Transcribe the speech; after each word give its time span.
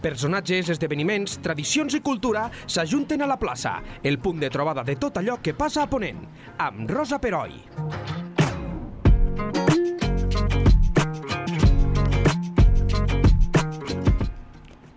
Personatges, 0.00 0.70
esdeveniments, 0.72 1.36
tradicions 1.44 1.94
i 1.94 2.00
cultura 2.00 2.46
s'ajunten 2.64 3.20
a 3.20 3.28
la 3.28 3.36
plaça, 3.36 3.74
el 4.02 4.18
punt 4.18 4.40
de 4.40 4.48
trobada 4.48 4.84
de 4.84 4.96
tot 4.96 5.20
allò 5.20 5.36
que 5.44 5.52
passa 5.52 5.84
a 5.84 5.90
Ponent, 5.92 6.24
amb 6.56 6.88
Rosa 6.90 7.18
Peroi. 7.20 7.60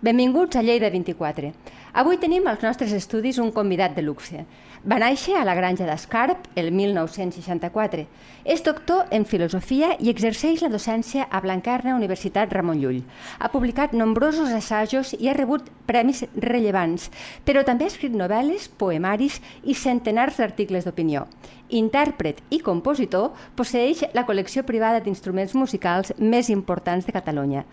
Benvinguts 0.04 0.56
a 0.60 0.62
Lleida 0.64 0.90
24. 0.90 1.54
Avui 1.94 2.18
tenim 2.18 2.48
als 2.50 2.64
nostres 2.66 2.90
estudis 2.98 3.38
un 3.38 3.52
convidat 3.54 3.94
de 3.94 4.02
luxe. 4.02 4.48
Va 4.82 4.98
néixer 4.98 5.36
a 5.38 5.44
la 5.46 5.54
granja 5.54 5.86
d'Escarp 5.86 6.48
el 6.58 6.72
1964. 6.74 8.08
És 8.50 8.64
doctor 8.66 9.12
en 9.14 9.28
filosofia 9.30 9.92
i 10.02 10.10
exerceix 10.10 10.64
la 10.66 10.72
docència 10.74 11.28
a 11.30 11.42
Blanquerna 11.44 11.94
Universitat 11.94 12.50
Ramon 12.58 12.82
Llull. 12.82 13.04
Ha 13.38 13.52
publicat 13.54 13.94
nombrosos 13.94 14.50
assajos 14.58 15.14
i 15.20 15.30
ha 15.30 15.36
rebut 15.38 15.70
premis 15.86 16.24
rellevants, 16.34 17.12
però 17.46 17.62
també 17.62 17.86
ha 17.86 17.94
escrit 17.94 18.18
novel·les, 18.18 18.72
poemaris 18.74 19.38
i 19.62 19.78
centenars 19.78 20.42
d'articles 20.42 20.90
d'opinió. 20.90 21.28
Intèrpret 21.70 22.42
i 22.50 22.58
compositor, 22.66 23.36
posseix 23.54 24.02
la 24.18 24.26
col·lecció 24.26 24.66
privada 24.66 24.98
d'instruments 25.06 25.54
musicals 25.54 26.10
més 26.18 26.50
importants 26.50 27.06
de 27.06 27.14
Catalunya 27.14 27.68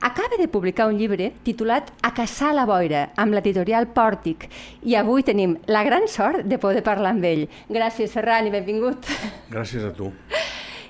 acaba 0.00 0.36
de 0.38 0.48
publicar 0.48 0.88
un 0.88 0.98
llibre 0.98 1.32
titulat 1.44 1.90
A 2.02 2.12
caçar 2.14 2.52
la 2.54 2.66
boira, 2.66 3.08
amb 3.16 3.34
l'editorial 3.34 3.88
Pòrtic, 3.94 4.48
i 4.82 4.94
avui 4.94 5.24
tenim 5.26 5.56
la 5.66 5.82
gran 5.84 6.08
sort 6.08 6.46
de 6.46 6.58
poder 6.58 6.82
parlar 6.86 7.14
amb 7.16 7.24
ell. 7.24 7.46
Gràcies, 7.68 8.12
Ferran, 8.14 8.46
i 8.46 8.54
benvingut. 8.54 9.08
Gràcies 9.50 9.84
a 9.84 9.92
tu. 9.92 10.12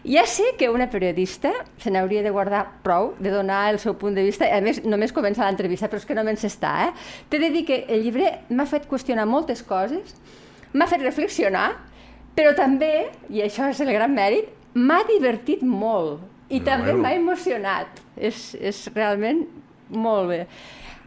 Ja 0.09 0.25
sé 0.31 0.55
que 0.57 0.71
una 0.71 0.87
periodista 0.89 1.51
se 1.83 1.91
n'hauria 1.91 2.23
de 2.23 2.31
guardar 2.31 2.63
prou 2.85 3.13
de 3.19 3.33
donar 3.35 3.73
el 3.73 3.81
seu 3.83 3.97
punt 3.99 4.15
de 4.15 4.23
vista, 4.25 4.47
a 4.47 4.61
més, 4.65 4.79
només 4.87 5.13
comença 5.13 5.45
l'entrevista, 5.45 5.89
però 5.91 6.01
és 6.01 6.07
que 6.07 6.17
no 6.17 6.25
me'n 6.25 6.39
s'està, 6.39 6.73
eh? 6.87 6.93
T'he 7.29 7.41
de 7.43 7.51
dir 7.53 7.65
que 7.69 7.83
el 7.91 8.07
llibre 8.07 8.31
m'ha 8.49 8.69
fet 8.71 8.87
qüestionar 8.89 9.27
moltes 9.29 9.65
coses, 9.67 10.15
m'ha 10.73 10.89
fet 10.89 11.03
reflexionar, 11.03 11.73
però 12.39 12.55
també, 12.57 13.11
i 13.29 13.43
això 13.43 13.69
és 13.69 13.83
el 13.85 13.93
gran 13.93 14.15
mèrit, 14.15 14.49
m'ha 14.79 15.03
divertit 15.09 15.65
molt 15.67 16.23
i 16.49 16.61
no, 16.61 16.65
també 16.65 16.97
m'ha 16.97 17.15
emocionat. 17.17 18.05
És, 18.17 18.53
és 18.61 18.87
realment 18.95 19.45
molt 19.89 20.29
bé. 20.33 20.45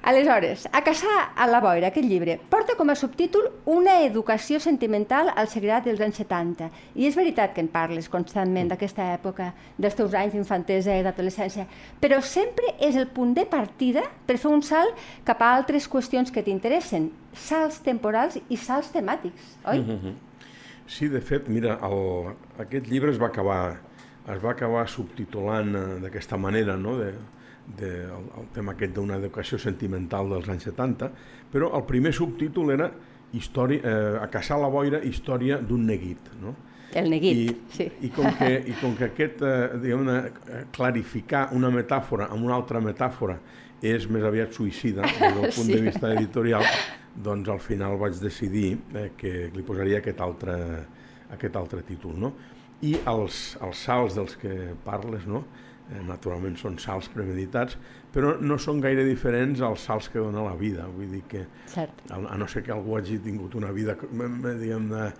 Aleshores, 0.03 0.67
A 0.73 0.81
caçar 0.81 1.29
a 1.37 1.45
la 1.45 1.59
boira, 1.61 1.91
aquest 1.91 2.07
llibre, 2.09 2.39
porta 2.49 2.73
com 2.73 2.89
a 2.89 2.95
subtítol 2.97 3.51
Una 3.69 3.99
educació 4.01 4.57
sentimental 4.59 5.29
al 5.29 5.45
segrat 5.47 5.85
dels 5.85 6.01
anys 6.01 6.17
70. 6.23 6.71
I 6.97 7.05
és 7.05 7.15
veritat 7.15 7.53
que 7.53 7.61
en 7.61 7.69
parles 7.69 8.09
constantment 8.09 8.71
d'aquesta 8.71 9.11
època, 9.13 9.51
dels 9.77 9.93
teus 9.93 10.15
anys 10.17 10.33
d'infantesa 10.33 10.97
i 10.97 11.05
d'adolescència, 11.05 11.67
però 12.01 12.17
sempre 12.25 12.73
és 12.81 12.97
el 12.97 13.11
punt 13.13 13.35
de 13.37 13.45
partida 13.45 14.07
per 14.25 14.39
fer 14.41 14.49
un 14.49 14.65
salt 14.65 14.97
cap 15.23 15.45
a 15.45 15.51
altres 15.59 15.85
qüestions 15.85 16.33
que 16.33 16.41
t'interessen, 16.41 17.11
salts 17.37 17.77
temporals 17.85 18.41
i 18.49 18.57
salts 18.57 18.89
temàtics, 18.89 19.53
oi? 19.65 19.85
Mm 19.85 19.99
-hmm. 19.99 20.15
Sí, 20.87 21.07
de 21.07 21.21
fet, 21.21 21.47
mira, 21.47 21.77
el, 21.83 22.33
aquest 22.57 22.87
llibre 22.87 23.11
es 23.11 23.21
va 23.21 23.27
acabar 23.27 23.79
es 24.29 24.41
va 24.43 24.51
acabar 24.53 24.87
subtitulant 24.89 25.75
eh, 25.75 25.85
d'aquesta 26.03 26.37
manera, 26.37 26.77
no? 26.77 26.97
de, 26.99 27.11
de, 27.77 27.91
el, 28.05 28.27
el 28.41 28.49
tema 28.55 28.75
aquest 28.75 28.93
d'una 28.95 29.17
educació 29.21 29.59
sentimental 29.61 30.29
dels 30.35 30.49
anys 30.51 30.67
70, 30.69 31.09
però 31.51 31.71
el 31.77 31.85
primer 31.89 32.13
subtítol 32.15 32.73
era 32.75 32.91
història, 33.33 33.81
eh, 33.81 34.19
a 34.21 34.27
caçar 34.31 34.59
la 34.61 34.69
boira, 34.71 35.01
història 35.07 35.59
d'un 35.63 35.87
neguit. 35.87 36.31
No? 36.41 36.55
El 36.93 37.09
neguit, 37.09 37.37
I, 37.39 37.57
sí. 37.71 37.87
I 38.03 38.11
com 38.11 38.27
que, 38.35 38.51
i 38.67 38.75
com 38.81 38.95
que 38.99 39.07
aquest, 39.07 39.43
eh, 39.47 39.81
diguem 39.81 40.09
eh, 40.11 40.63
clarificar 40.75 41.47
una 41.55 41.71
metàfora 41.71 42.27
amb 42.31 42.43
una 42.43 42.57
altra 42.57 42.81
metàfora 42.83 43.37
és 43.81 44.05
més 44.11 44.25
aviat 44.27 44.51
suïcida 44.53 45.05
des 45.07 45.21
del 45.21 45.47
punt 45.55 45.69
sí. 45.69 45.73
de 45.73 45.81
vista 45.87 46.11
editorial, 46.13 46.65
doncs 47.15 47.49
al 47.49 47.61
final 47.63 47.97
vaig 47.99 48.19
decidir 48.21 48.73
eh, 48.93 49.11
que 49.17 49.49
li 49.55 49.63
posaria 49.67 50.01
aquest 50.01 50.19
altre, 50.21 50.57
aquest 51.31 51.55
altre 51.55 51.85
títol. 51.87 52.19
No? 52.19 52.33
I 52.81 52.95
els, 53.09 53.41
els 53.61 53.83
salts 53.85 54.17
dels 54.17 54.37
que 54.41 54.73
parles, 54.85 55.27
no? 55.29 55.43
eh, 55.91 55.99
naturalment 56.07 56.55
són 56.59 56.77
salts 56.81 57.09
premeditats, 57.13 57.77
però 58.11 58.35
no 58.41 58.57
són 58.59 58.81
gaire 58.83 59.03
diferents 59.07 59.61
als 59.63 59.85
salts 59.87 60.09
que 60.11 60.19
dona 60.19 60.43
la 60.45 60.55
vida. 60.59 60.87
Vull 60.91 61.11
dir 61.11 61.21
que, 61.31 61.45
Cert. 61.71 62.03
a, 62.11 62.19
no 62.37 62.47
ser 62.51 62.63
que 62.65 62.73
algú 62.75 62.97
hagi 62.97 63.19
tingut 63.23 63.55
una 63.59 63.71
vida 63.75 63.95
diguem 64.01 64.89
eh, 64.95 65.11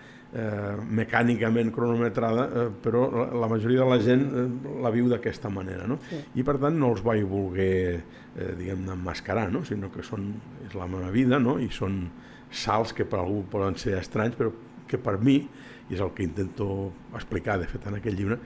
mecànicament 1.02 1.72
cronometrada, 1.76 2.48
eh, 2.48 2.66
però 2.84 3.06
la, 3.12 3.28
la 3.44 3.52
majoria 3.52 3.84
de 3.84 3.90
la 3.92 4.00
gent 4.04 4.26
eh, 4.26 4.48
la 4.84 4.94
viu 4.94 5.10
d'aquesta 5.12 5.52
manera. 5.54 5.88
No? 5.88 6.00
Sí. 6.10 6.22
I 6.40 6.48
per 6.48 6.58
tant 6.62 6.80
no 6.80 6.92
els 6.96 7.04
vaig 7.06 7.24
voler 7.28 7.78
eh, 8.00 8.52
diguem 8.60 8.90
emmascarar, 8.96 9.50
no? 9.54 9.66
sinó 9.68 9.92
que 9.94 10.06
són, 10.08 10.32
és 10.68 10.76
la 10.78 10.90
meva 10.92 11.12
vida 11.14 11.40
no? 11.40 11.60
i 11.60 11.70
són 11.72 12.06
salts 12.52 12.92
que 12.96 13.08
per 13.08 13.22
algú 13.22 13.46
poden 13.52 13.78
ser 13.80 13.96
estranys, 14.00 14.36
però 14.40 14.52
que 14.92 15.00
per 15.00 15.16
mi 15.24 15.38
i 15.92 15.98
és 15.98 16.02
el 16.02 16.12
que 16.16 16.24
intento 16.24 16.68
explicar, 17.14 17.60
de 17.60 17.68
fet, 17.68 17.86
en 17.88 17.98
aquest 18.00 18.18
llibre, 18.18 18.38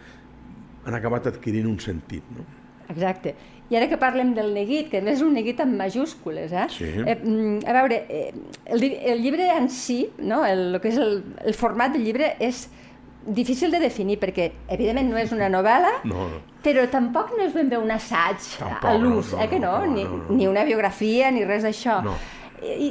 han 0.85 0.97
acabat 0.97 1.29
adquirint 1.29 1.67
un 1.69 1.77
sentit. 1.81 2.25
No? 2.33 2.45
Exacte. 2.89 3.35
I 3.69 3.77
ara 3.79 3.87
que 3.89 3.97
parlem 4.01 4.33
del 4.37 4.51
neguit, 4.53 4.89
que 4.91 5.01
és 5.09 5.21
un 5.25 5.33
neguit 5.33 5.61
amb 5.61 5.77
majúscules, 5.77 6.53
eh? 6.53 6.65
Sí. 6.73 6.89
eh 7.05 7.17
a 7.65 7.75
veure, 7.79 8.01
eh, 8.09 8.33
el, 8.65 8.83
el 8.83 9.21
llibre 9.21 9.49
en 9.55 9.69
si, 9.69 10.09
no? 10.19 10.43
el, 10.45 10.75
el 10.75 10.81
que 10.81 10.89
és 10.93 10.99
el, 11.01 11.23
el 11.45 11.57
format 11.57 11.93
del 11.93 12.05
llibre 12.05 12.35
és 12.39 12.67
difícil 13.25 13.71
de 13.73 13.79
definir 13.81 14.19
perquè 14.21 14.51
evidentment 14.69 15.07
no 15.09 15.17
és 15.17 15.31
una 15.33 15.47
novel·la 15.49 15.95
no, 16.05 16.27
no. 16.29 16.41
però 16.61 16.83
tampoc 16.93 17.31
no 17.33 17.41
és 17.41 17.55
ben 17.55 17.71
bé 17.71 17.79
un 17.81 17.89
assaig 17.89 18.37
tampoc, 18.59 18.85
a 18.85 18.91
l'ús, 19.01 19.31
no, 19.33 19.39
no, 19.39 19.41
eh 19.41 19.47
que 19.49 19.57
no? 19.57 19.71
no, 19.81 19.87
no, 19.89 20.03
no, 20.03 20.17
no. 20.19 20.27
Ni, 20.29 20.35
ni 20.43 20.47
una 20.51 20.61
biografia 20.67 21.31
ni 21.33 21.41
res 21.41 21.65
d'això 21.65 22.03
no 22.05 22.13
i, 22.63 22.89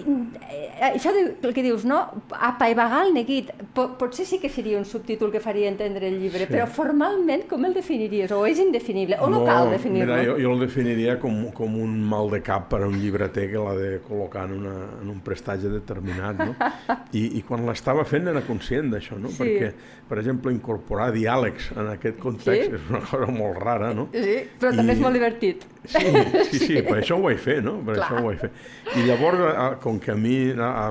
eh, 0.50 0.92
això 0.92 1.12
el 1.14 1.54
que 1.54 1.62
dius, 1.64 1.84
no? 1.88 2.00
Apaivagar 2.34 3.04
el 3.06 3.14
neguit, 3.16 3.50
pot, 3.76 3.96
potser 4.00 4.26
sí 4.28 4.38
que 4.42 4.50
seria 4.52 4.78
un 4.78 4.84
subtítol 4.88 5.32
que 5.32 5.40
faria 5.40 5.70
entendre 5.70 6.08
el 6.08 6.18
llibre, 6.20 6.44
sí. 6.44 6.52
però 6.52 6.66
formalment 6.70 7.46
com 7.50 7.64
el 7.64 7.74
definiries? 7.76 8.32
O 8.34 8.44
és 8.48 8.60
indefinible? 8.62 9.18
O 9.24 9.30
no, 9.32 9.40
no 9.40 9.48
cal 9.48 9.70
definir-lo? 9.72 10.12
Mira, 10.12 10.20
jo, 10.28 10.36
jo 10.40 10.54
el 10.54 10.64
definiria 10.66 11.18
com, 11.22 11.40
com 11.56 11.78
un 11.80 11.96
mal 12.10 12.30
de 12.32 12.42
cap 12.44 12.68
per 12.72 12.82
a 12.84 12.88
un 12.90 12.98
llibreter 13.00 13.48
que 13.52 13.64
l'ha 13.64 13.74
de 13.78 13.90
col·locar 14.04 14.46
en, 14.50 14.56
una, 14.60 14.74
en 15.00 15.12
un 15.12 15.20
prestatge 15.24 15.72
determinat, 15.72 16.44
no? 16.44 16.54
I, 17.18 17.26
i 17.38 17.44
quan 17.46 17.64
l'estava 17.68 18.06
fent 18.08 18.28
era 18.32 18.44
conscient 18.46 18.92
d'això, 18.94 19.18
no? 19.20 19.32
Sí. 19.32 19.42
Perquè, 19.42 19.72
per 20.08 20.20
exemple, 20.20 20.52
incorporar 20.54 21.10
diàlegs 21.14 21.70
en 21.78 21.92
aquest 21.94 22.18
context 22.22 22.68
sí. 22.68 22.80
és 22.80 22.90
una 22.92 23.04
cosa 23.08 23.30
molt 23.32 23.60
rara, 23.62 23.94
no? 23.96 24.10
Sí, 24.12 24.40
però 24.60 24.74
I... 24.74 24.82
també 24.82 24.98
és 24.98 25.04
molt 25.04 25.16
divertit. 25.16 25.64
Sí, 25.84 26.04
sí, 26.50 26.58
sí, 26.58 26.76
per 26.88 26.98
això 27.00 27.18
ho 27.18 27.24
vaig 27.24 27.40
fer, 27.40 27.58
no? 27.64 27.76
Per 27.84 27.96
Clar. 27.96 28.06
això 28.06 28.20
ho 28.20 28.26
vaig 28.28 28.40
fer. 28.44 28.50
I 28.94 29.06
llavors, 29.08 29.42
com 29.82 29.98
que 30.00 30.12
a 30.12 30.16
mi, 30.18 30.36
a, 30.52 30.88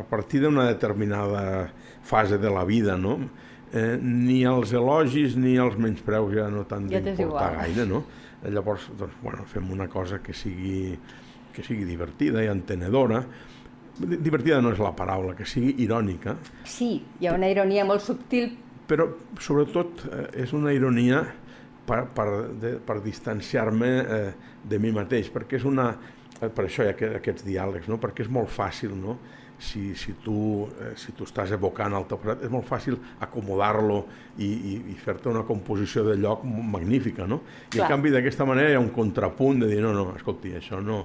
a 0.00 0.02
partir 0.08 0.42
d'una 0.44 0.66
determinada 0.68 1.70
fase 2.06 2.38
de 2.38 2.50
la 2.50 2.64
vida, 2.64 2.96
no? 2.96 3.18
Eh, 3.72 3.96
ni 4.00 4.44
els 4.46 4.72
elogis 4.72 5.34
ni 5.36 5.56
els 5.60 5.74
menyspreus 5.76 6.32
ja 6.36 6.46
no 6.52 6.62
t'han 6.68 6.86
ja 6.92 7.02
d'importar 7.02 7.50
gaire, 7.58 7.86
no? 7.88 8.04
Llavors, 8.46 8.86
doncs, 8.98 9.16
bueno, 9.22 9.44
fem 9.50 9.70
una 9.74 9.88
cosa 9.90 10.20
que 10.22 10.34
sigui, 10.36 10.94
que 11.52 11.64
sigui 11.66 11.84
divertida 11.88 12.44
i 12.44 12.50
entenedora, 12.52 13.24
divertida 13.98 14.60
no 14.62 14.70
és 14.74 14.80
la 14.82 14.92
paraula, 14.96 15.34
que 15.34 15.46
sigui 15.48 15.74
irònica. 15.82 16.36
Sí, 16.68 17.00
hi 17.18 17.26
ha 17.26 17.34
una 17.34 17.48
ironia 17.50 17.84
molt 17.88 18.04
subtil. 18.04 18.52
Però, 18.86 19.08
sobretot, 19.42 20.04
eh, 20.12 20.26
és 20.44 20.52
una 20.54 20.74
ironia 20.76 21.24
per, 21.86 22.04
per, 22.14 22.28
de, 22.60 22.76
per 22.86 23.00
distanciar-me 23.02 23.90
eh, 23.98 24.20
de 24.66 24.78
mi 24.82 24.92
mateix, 24.94 25.30
perquè 25.32 25.58
és 25.58 25.66
una, 25.66 25.90
per 26.40 26.66
això 26.66 26.84
hi 26.84 26.92
ha 26.92 27.16
aquests 27.18 27.46
diàlegs, 27.46 27.88
no? 27.88 28.00
perquè 28.02 28.26
és 28.26 28.32
molt 28.32 28.52
fàcil, 28.52 28.94
no? 28.98 29.18
si, 29.58 29.94
si, 29.94 30.12
tu, 30.12 30.68
eh, 30.80 30.92
si 30.96 31.12
tu 31.16 31.24
estàs 31.24 31.52
evocant 31.56 31.94
el 31.96 32.04
teu 32.08 32.20
passat, 32.20 32.44
és 32.44 32.52
molt 32.52 32.66
fàcil 32.68 32.98
acomodar-lo 33.24 34.02
i, 34.36 34.48
i, 34.48 34.74
i 34.92 34.96
fer-te 35.00 35.30
una 35.32 35.46
composició 35.48 36.04
de 36.06 36.18
lloc 36.20 36.44
magnífica, 36.44 37.26
no? 37.28 37.40
I 37.70 37.78
Clar. 37.78 37.86
en 37.86 37.94
canvi 37.94 38.12
d'aquesta 38.12 38.46
manera 38.48 38.74
hi 38.74 38.76
ha 38.76 38.82
un 38.82 38.92
contrapunt 38.94 39.64
de 39.64 39.70
dir, 39.72 39.80
no, 39.84 39.94
no, 39.96 40.10
escolti, 40.16 40.52
això 40.58 40.82
no 40.84 41.04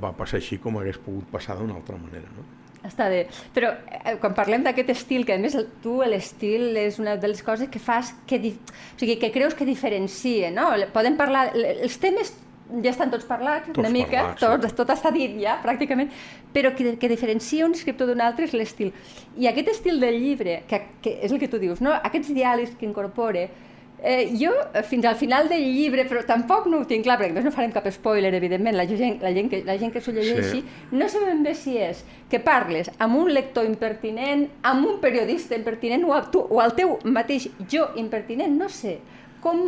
va 0.00 0.14
passar 0.16 0.40
així 0.40 0.58
com 0.58 0.80
hagués 0.80 0.98
pogut 0.98 1.30
passar 1.30 1.58
d'una 1.60 1.78
altra 1.78 1.98
manera, 2.00 2.30
no? 2.34 2.50
Està 2.84 3.06
bé, 3.08 3.22
però 3.54 3.70
eh, 3.88 4.18
quan 4.20 4.34
parlem 4.36 4.64
d'aquest 4.66 4.90
estil, 4.92 5.22
que 5.24 5.38
a 5.38 5.40
més 5.40 5.54
tu 5.80 6.02
l'estil 6.04 6.74
és 6.76 6.98
una 7.00 7.14
de 7.16 7.30
les 7.30 7.40
coses 7.46 7.70
que 7.72 7.80
fas, 7.80 8.10
que, 8.28 8.36
o 8.36 8.98
sigui, 9.00 9.16
que 9.22 9.30
creus 9.32 9.56
que 9.56 9.64
diferencia, 9.64 10.50
no? 10.52 10.66
Podem 10.92 11.16
parlar, 11.16 11.46
els 11.54 11.96
temes 12.02 12.34
ja 12.82 12.90
estan 12.90 13.10
tots 13.12 13.26
parlats, 13.28 13.68
tots 13.68 13.82
una 13.82 13.90
mica, 13.92 14.22
parlats, 14.22 14.40
tots, 14.40 14.70
sí. 14.70 14.78
tot 14.78 14.92
està 14.94 15.12
dit 15.14 15.36
ja, 15.42 15.58
pràcticament, 15.64 16.10
però 16.54 16.72
que, 16.76 16.94
que 17.00 17.10
diferencia 17.12 17.66
un 17.66 17.76
escriptor 17.76 18.08
d'un 18.10 18.22
altre 18.24 18.48
és 18.48 18.56
l'estil. 18.56 18.94
I 19.36 19.50
aquest 19.50 19.74
estil 19.76 20.00
del 20.00 20.16
llibre, 20.22 20.62
que, 20.70 20.80
que 21.04 21.18
és 21.26 21.34
el 21.34 21.42
que 21.42 21.50
tu 21.52 21.60
dius, 21.62 21.84
no? 21.84 21.92
aquests 21.92 22.32
diàlegs 22.34 22.74
que 22.80 22.88
incorpora, 22.88 23.46
eh, 24.04 24.32
jo, 24.40 24.52
fins 24.88 25.04
al 25.04 25.16
final 25.16 25.48
del 25.48 25.62
llibre, 25.64 26.04
però 26.08 26.24
tampoc 26.28 26.66
no 26.72 26.80
ho 26.80 26.88
tinc 26.88 27.06
clar, 27.06 27.18
perquè 27.20 27.44
no 27.44 27.52
farem 27.54 27.72
cap 27.72 27.86
spoiler, 27.92 28.32
evidentment, 28.36 28.76
la 28.76 28.88
gent, 28.88 29.20
la 29.22 29.32
gent 29.36 29.48
que, 29.52 29.62
la 29.64 29.78
gent 29.80 29.92
que 29.92 30.02
s'ho 30.04 30.12
llegeixi, 30.16 30.60
sí. 30.60 30.92
no 30.96 31.08
sabem 31.12 31.44
bé 31.44 31.54
si 31.58 31.76
és 31.80 32.04
que 32.32 32.40
parles 32.40 32.90
amb 32.98 33.20
un 33.20 33.32
lector 33.32 33.68
impertinent, 33.68 34.48
amb 34.64 34.88
un 34.88 35.00
periodista 35.04 35.56
impertinent, 35.56 36.04
o, 36.08 36.20
tu, 36.32 36.44
o 36.48 36.60
al 36.64 36.76
teu 36.76 36.98
mateix 37.04 37.50
jo 37.70 37.90
impertinent, 38.00 38.56
no 38.56 38.68
sé. 38.72 38.98
Com, 39.44 39.58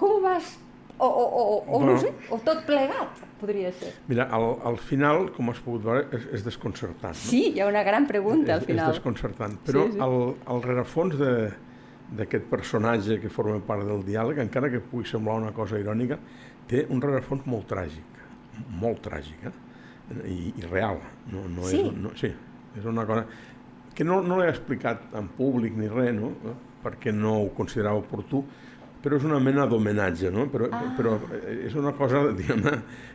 com 0.00 0.16
ho 0.16 0.20
vas 0.24 0.54
O, 0.98 1.06
o, 1.06 1.24
o, 1.24 1.42
o 1.66 1.78
Bueno. 1.78 1.92
no 1.92 1.98
sé, 2.00 2.12
o 2.32 2.38
tot 2.40 2.62
plegat, 2.64 3.18
podria 3.40 3.68
ser. 3.76 3.90
Mira, 4.08 4.24
al, 4.32 4.46
al 4.64 4.78
final, 4.80 5.26
com 5.36 5.50
has 5.52 5.58
pogut 5.60 5.82
veure, 5.84 6.06
és, 6.16 6.24
és 6.38 6.44
desconcertant. 6.46 7.12
No? 7.12 7.28
Sí, 7.28 7.42
hi 7.52 7.60
ha 7.60 7.66
una 7.68 7.82
gran 7.84 8.06
pregunta 8.08 8.54
al 8.54 8.62
és, 8.62 8.64
és 8.64 8.70
final. 8.72 8.92
desconcertant. 8.94 9.58
Però 9.66 9.84
Sí, 9.86 9.92
sí. 9.92 10.00
El, 10.06 10.16
el 10.56 10.62
rerefons 10.64 11.18
de 11.20 11.32
d'aquest 12.16 12.44
personatge 12.46 13.16
que 13.18 13.28
forma 13.28 13.58
part 13.66 13.82
del 13.84 14.04
diàleg, 14.06 14.38
encara 14.38 14.68
que 14.70 14.78
pugui 14.78 15.04
semblar 15.10 15.40
una 15.40 15.50
cosa 15.52 15.74
irònica, 15.82 16.16
té 16.70 16.84
un 16.88 17.00
rerefons 17.02 17.42
molt 17.50 17.66
tràgic, 17.66 18.20
molt 18.78 19.00
tràgic, 19.02 19.48
eh? 19.50 19.54
I, 20.30 20.52
i 20.54 20.62
real. 20.70 21.00
No, 21.32 21.42
no 21.50 21.64
Sí? 21.66 21.80
És, 21.82 21.96
no, 21.98 22.12
sí, 22.14 22.30
és 22.78 22.84
una 22.86 23.02
cosa 23.08 23.26
que 23.96 24.04
no, 24.06 24.20
no 24.22 24.38
l'he 24.38 24.46
explicat 24.52 25.10
en 25.18 25.26
públic 25.34 25.74
ni 25.74 25.88
res, 25.90 26.14
no? 26.14 26.30
perquè 26.84 27.10
no 27.12 27.40
ho 27.42 27.48
considerava 27.56 27.98
oportú, 27.98 28.44
però 29.06 29.20
és 29.20 29.24
una 29.28 29.38
mena 29.38 29.68
d'homenatge, 29.70 30.32
no? 30.34 30.48
però, 30.50 30.66
Ah. 30.74 30.82
però 30.98 31.12
eh, 31.30 31.66
és 31.68 31.74
una 31.78 31.92
cosa, 31.94 32.24
diguem-ne, 32.40 32.72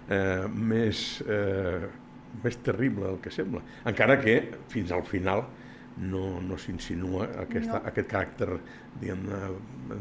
eh, 0.07 0.47
més, 0.47 1.01
eh, 1.27 1.81
més 2.43 2.55
terrible 2.63 3.09
del 3.09 3.19
que 3.19 3.29
sembla. 3.35 3.59
Encara 3.91 4.15
que, 4.23 4.38
fins 4.71 4.93
al 4.95 5.03
final, 5.03 5.43
no, 6.01 6.39
no 6.39 6.55
s'insinua 6.57 7.25
No. 7.27 7.41
aquest 7.43 8.07
caràcter 8.09 8.47
diguem-ne 9.01 9.39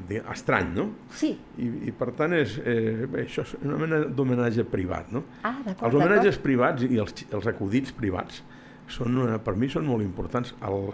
di- 0.07 0.21
estrany, 0.33 0.71
no? 0.77 0.85
Sí. 1.11 1.33
I, 1.59 1.67
i 1.91 1.93
per 1.93 2.13
tant 2.15 2.33
és, 2.39 2.55
eh, 2.63 3.09
bé, 3.11 3.25
això 3.27 3.43
és 3.43 3.57
una 3.65 3.77
mena 3.83 3.99
d'homenatge 4.07 4.63
privat, 4.71 5.11
no? 5.13 5.25
Ah, 5.43 5.57
d'acord, 5.65 5.89
Els 5.91 5.99
homenatges 5.99 6.39
privats 6.39 6.87
i 6.87 6.97
els, 7.03 7.27
els 7.33 7.47
acudits 7.51 7.91
privats 7.99 8.45
són, 8.87 9.19
eh, 9.27 9.39
per 9.43 9.57
mi 9.59 9.69
són 9.69 9.85
molt 9.91 10.07
importants. 10.07 10.55
El, 10.63 10.93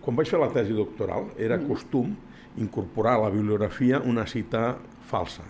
quan 0.00 0.14
vaig 0.14 0.30
fer 0.30 0.38
la 0.38 0.52
tesi 0.54 0.72
doctoral 0.78 1.32
era 1.36 1.58
Mm. 1.58 1.66
costum 1.66 2.14
incorporar 2.56 3.14
a 3.18 3.22
la 3.24 3.30
bibliografia 3.30 4.00
una 4.00 4.26
cita 4.26 4.76
falsa, 5.08 5.42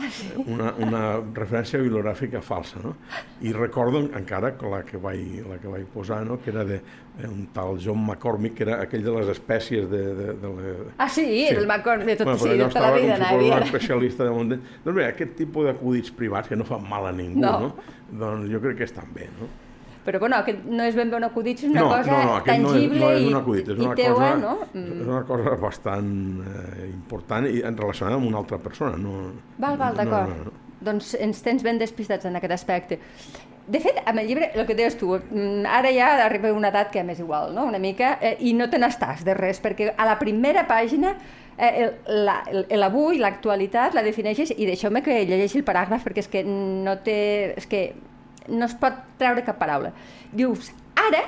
Ah, 0.00 0.08
sí? 0.08 0.30
una, 0.46 0.70
una 0.80 1.00
referència 1.34 1.76
bibliogràfica 1.76 2.40
falsa. 2.40 2.78
No? 2.80 2.94
I 3.44 3.50
recordo 3.52 3.98
encara 4.16 4.54
la 4.62 4.78
que 4.88 4.96
vaig, 4.96 5.42
la 5.44 5.58
que 5.60 5.68
vaig 5.68 5.84
posar, 5.92 6.22
no? 6.24 6.38
que 6.40 6.48
era 6.54 6.64
de, 6.64 6.78
un 7.28 7.48
tal 7.52 7.76
John 7.84 8.00
McCormick, 8.06 8.54
que 8.54 8.62
era 8.64 8.78
aquell 8.80 9.04
de 9.04 9.12
les 9.18 9.28
espècies 9.28 9.90
de, 9.90 10.00
de, 10.14 10.32
de 10.40 10.48
la, 10.48 10.94
Ah, 10.96 11.08
sí, 11.08 11.44
el 11.50 11.66
Macor 11.66 12.02
de 12.06 12.16
tot, 12.16 12.24
Bueno, 12.30 12.38
sí, 12.40 12.48
de 12.48 12.64
tota 12.64 12.80
la 12.80 12.92
vida. 12.96 13.18
com 13.18 13.26
si 13.26 13.34
fos 13.34 13.44
un 13.58 13.62
especialista 13.66 14.24
de. 14.24 14.30
Doncs 14.86 14.96
bé, 14.96 15.04
aquest 15.10 15.36
tipus 15.36 15.66
d'acudits 15.68 16.10
privats, 16.16 16.48
que 16.48 16.56
no 16.56 16.64
fan 16.64 16.88
mal 16.88 17.04
a 17.06 17.12
ningú, 17.12 17.40
No. 17.42 17.60
no? 17.60 17.74
doncs 18.10 18.48
jo 18.50 18.60
crec 18.62 18.78
que 18.78 18.84
estan 18.88 19.12
bé. 19.12 19.28
No? 19.38 19.50
Però 20.10 20.18
bueno, 20.24 20.40
aquest 20.42 20.64
no 20.66 20.82
és 20.82 20.96
ben 20.98 21.10
bé 21.12 21.16
un 21.20 21.24
acudit, 21.28 21.60
és 21.62 21.70
una 21.70 21.84
no, 21.84 21.88
cosa 21.92 22.10
no, 22.10 22.22
no, 22.26 22.36
aquest 22.40 22.62
no 22.64 22.68
és, 22.68 22.72
tangible 22.74 23.00
no 23.04 23.10
és 23.14 23.20
i, 23.22 23.26
un 23.30 23.36
acudit, 23.40 23.68
és 23.70 23.78
i 23.78 23.86
una, 23.86 23.94
teua, 23.94 24.14
cosa, 24.16 24.36
no? 24.42 24.54
és 24.74 25.04
una 25.06 25.20
cosa 25.28 25.56
bastant 25.62 26.10
eh, 26.42 26.88
important 26.90 27.46
i 27.46 27.60
en 27.62 27.76
relacionada 27.78 28.18
amb 28.18 28.26
una 28.32 28.38
altra 28.42 28.58
persona. 28.58 28.96
No, 28.98 29.12
Val, 29.58 29.76
val, 29.78 29.94
no, 29.94 30.02
d'acord. 30.02 30.34
no, 30.34 30.48
no. 30.50 30.56
Doncs 30.80 31.14
ens 31.20 31.42
tens 31.44 31.62
ben 31.62 31.78
despistats 31.78 32.24
en 32.26 32.36
aquest 32.40 32.52
aspecte. 32.56 32.98
De 33.70 33.78
fet, 33.78 34.00
amb 34.08 34.18
el 34.18 34.26
llibre, 34.26 34.48
el 34.58 34.64
que 34.66 34.74
deies 34.74 34.96
tu, 34.98 35.12
mm, 35.14 35.66
ara 35.68 35.92
ja 35.94 36.08
arriba 36.24 36.50
una 36.56 36.72
edat 36.72 36.90
que 36.90 37.04
m'és 37.06 37.20
igual, 37.22 37.52
no? 37.54 37.66
una 37.68 37.78
mica, 37.78 38.16
eh, 38.20 38.34
i 38.40 38.54
no 38.56 38.66
te 38.72 38.80
n'estàs 38.82 39.22
de 39.22 39.34
res, 39.36 39.60
perquè 39.62 39.92
a 39.96 40.06
la 40.08 40.16
primera 40.18 40.64
pàgina 40.66 41.12
eh, 41.58 41.84
el- 41.84 42.24
la- 42.26 42.42
l'avui, 42.80 43.18
l'actualitat, 43.20 43.94
la 43.94 44.02
defineixes, 44.02 44.50
i 44.56 44.66
deixeu-me 44.66 45.02
que 45.04 45.20
llegeixi 45.28 45.60
el 45.60 45.64
paràgraf, 45.68 46.02
perquè 46.08 46.24
és 46.24 46.28
que 46.32 46.42
no 46.48 46.96
té... 47.04 47.18
És 47.60 47.66
que 47.70 47.92
no 48.48 48.66
es 48.66 48.74
pot 48.80 48.96
treure 49.20 49.44
cap 49.46 49.58
paraula. 49.60 49.92
Dius, 50.32 50.72
ara, 50.96 51.24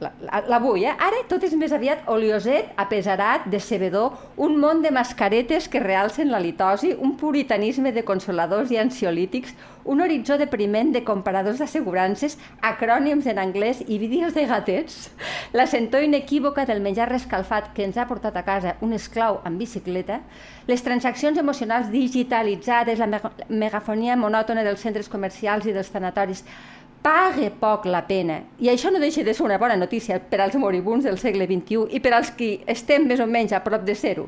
l'avui, 0.00 0.84
eh? 0.84 0.92
ara 0.92 1.22
tot 1.28 1.42
és 1.46 1.54
més 1.56 1.72
aviat 1.72 2.02
olioset, 2.12 2.68
apesarat, 2.76 3.46
decebedor, 3.48 4.12
un 4.36 4.58
món 4.60 4.82
de 4.84 4.90
mascaretes 4.92 5.70
que 5.72 5.80
realcen 5.80 6.28
la 6.30 6.40
litosi, 6.40 6.92
un 7.00 7.14
puritanisme 7.16 7.92
de 7.96 8.04
consoladors 8.04 8.70
i 8.70 8.76
ansiolítics, 8.76 9.54
un 9.86 10.02
horitzó 10.02 10.36
depriment 10.36 10.90
de 10.92 11.04
comparadors 11.06 11.62
d'assegurances, 11.62 12.36
acrònims 12.60 13.26
en 13.30 13.38
anglès 13.38 13.80
i 13.86 13.96
vídeos 14.02 14.34
de 14.34 14.44
gatets, 14.50 15.10
la 15.54 15.66
sentor 15.66 16.04
inequívoca 16.04 16.66
del 16.66 16.82
menjar 16.84 17.08
rescalfat 17.08 17.72
que 17.72 17.86
ens 17.86 17.96
ha 17.96 18.08
portat 18.10 18.36
a 18.36 18.44
casa 18.44 18.76
un 18.84 18.92
esclau 18.92 19.40
en 19.46 19.56
bicicleta, 19.56 20.20
les 20.66 20.82
transaccions 20.82 21.38
emocionals 21.38 21.88
digitalitzades, 21.94 22.98
la 22.98 23.06
mega- 23.06 23.32
megafonia 23.48 24.16
monòtona 24.18 24.66
dels 24.66 24.82
centres 24.82 25.08
comercials 25.08 25.64
i 25.64 25.72
dels 25.72 25.88
tanatoris, 25.94 26.44
pague 27.02 27.50
poc 27.60 27.86
la 27.86 28.04
pena. 28.08 28.40
I 28.58 28.70
això 28.72 28.90
no 28.92 29.02
deixa 29.02 29.24
de 29.24 29.34
ser 29.34 29.44
una 29.46 29.58
bona 29.58 29.76
notícia 29.76 30.18
per 30.20 30.40
als 30.40 30.56
moribuns 30.60 31.04
del 31.04 31.18
segle 31.18 31.46
XXI 31.46 31.86
i 31.96 32.00
per 32.02 32.14
als 32.16 32.32
qui 32.34 32.56
estem 32.66 33.06
més 33.06 33.20
o 33.20 33.28
menys 33.30 33.54
a 33.54 33.62
prop 33.64 33.84
de 33.86 33.94
zero. 33.94 34.26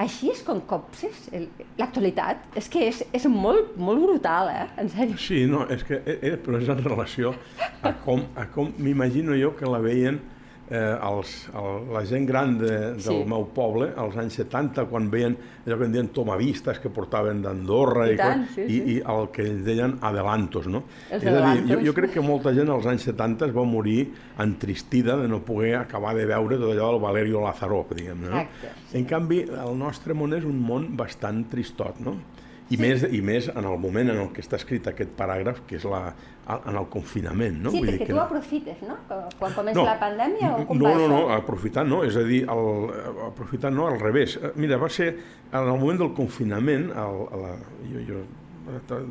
Així 0.00 0.30
és 0.32 0.40
com 0.42 0.60
copses 0.66 1.28
l'actualitat. 1.78 2.42
És 2.58 2.68
que 2.72 2.86
és, 2.88 3.02
és 3.14 3.26
molt, 3.28 3.76
molt 3.76 4.02
brutal, 4.02 4.50
eh? 4.50 4.66
En 4.80 4.90
sèrio. 4.92 5.18
Sí, 5.20 5.44
no, 5.46 5.66
és 5.70 5.84
que 5.86 6.00
eh, 6.00 6.18
eh, 6.32 6.36
però 6.40 6.60
és 6.62 6.70
en 6.72 6.80
relació 6.82 7.34
a 7.82 7.92
com, 8.04 8.24
a 8.34 8.48
com 8.50 8.72
m'imagino 8.78 9.36
jo 9.38 9.52
que 9.58 9.68
la 9.68 9.82
veien 9.84 10.18
eh, 10.72 10.96
els, 11.04 11.32
el, 11.52 11.82
la 11.92 12.00
gent 12.08 12.24
gran 12.26 12.54
de, 12.58 12.70
del 12.96 13.00
Sí. 13.04 13.16
meu 13.28 13.44
poble 13.52 13.90
als 14.00 14.16
anys 14.16 14.38
70, 14.40 14.86
quan 14.88 15.10
veien 15.12 15.36
allò 15.66 15.76
que 15.78 15.84
en 15.84 15.92
deien 15.92 16.08
tomavistes 16.16 16.80
que 16.80 16.88
portaven 16.90 17.42
d'Andorra 17.44 18.06
I 18.08 18.14
i, 18.14 18.16
tant, 18.16 18.46
sí, 18.54 18.62
i, 18.64 18.78
sí. 18.80 18.94
i 18.94 18.96
el 19.14 19.28
que 19.34 19.44
ells 19.44 19.62
deien 19.66 19.98
adelantos, 20.00 20.66
no? 20.72 20.84
Els 21.10 21.22
és 21.22 21.28
a 21.28 21.34
dir, 21.34 21.36
jo, 21.36 21.46
adelantos. 21.52 21.84
jo 21.86 21.94
crec 22.00 22.14
que 22.16 22.24
molta 22.24 22.54
gent 22.56 22.72
als 22.72 22.88
anys 22.90 23.04
70 23.10 23.50
es 23.50 23.54
va 23.56 23.64
morir 23.68 24.08
entristida 24.42 25.16
de 25.20 25.28
no 25.28 25.42
poder 25.44 25.74
acabar 25.76 26.14
de 26.16 26.26
veure 26.26 26.56
tot 26.58 26.72
allò 26.72 26.90
del 26.94 27.00
Valerio 27.02 27.40
Lazarov, 27.44 27.92
diguem-ne, 27.94 28.30
no? 28.32 28.40
Exacte, 28.46 28.98
En 28.98 29.04
canvi, 29.08 29.42
el 29.48 29.76
nostre 29.78 30.14
món 30.14 30.32
és 30.36 30.44
un 30.48 30.58
món 30.60 30.90
bastant 30.96 31.44
tristot, 31.52 32.00
no? 32.00 32.16
I, 32.70 32.76
sí. 32.76 32.80
més, 32.80 33.02
I 33.04 33.20
més 33.24 33.48
en 33.52 33.66
el 33.68 33.78
moment 33.80 34.12
en 34.12 34.20
el 34.22 34.30
que 34.32 34.40
està 34.44 34.56
escrit 34.60 34.86
aquest 34.88 35.12
paràgraf, 35.18 35.64
que 35.68 35.76
és 35.76 35.86
la, 35.88 36.06
en 36.54 36.76
el 36.76 36.86
confinament, 36.90 37.58
no? 37.62 37.72
Sí, 37.74 37.80
Vull 37.82 37.92
perquè 37.92 38.06
que 38.06 38.14
tu 38.14 38.20
aprofites, 38.22 38.82
no? 38.86 38.96
Quan 39.38 39.54
comença 39.54 39.84
la 39.86 39.96
pandèmia 40.00 40.52
o 40.56 40.66
com 40.68 40.80
no, 40.80 40.88
va 40.88 40.94
no, 40.98 41.08
no, 41.12 41.22
aprofitar 41.34 41.84
no, 41.86 42.02
és 42.06 42.18
a 42.18 42.24
dir, 42.26 42.42
el, 42.50 42.92
aprofitar 43.28 43.72
no, 43.74 43.88
al 43.90 44.00
revés. 44.00 44.38
Eh, 44.40 44.52
Mira, 44.62 44.78
va 44.82 44.90
ser 44.92 45.10
en 45.14 45.58
el 45.62 45.74
moment 45.74 46.00
del 46.02 46.14
confinament, 46.16 46.88
el, 46.90 47.26
la, 47.42 47.56
jo, 47.90 48.06
jo 48.08 48.22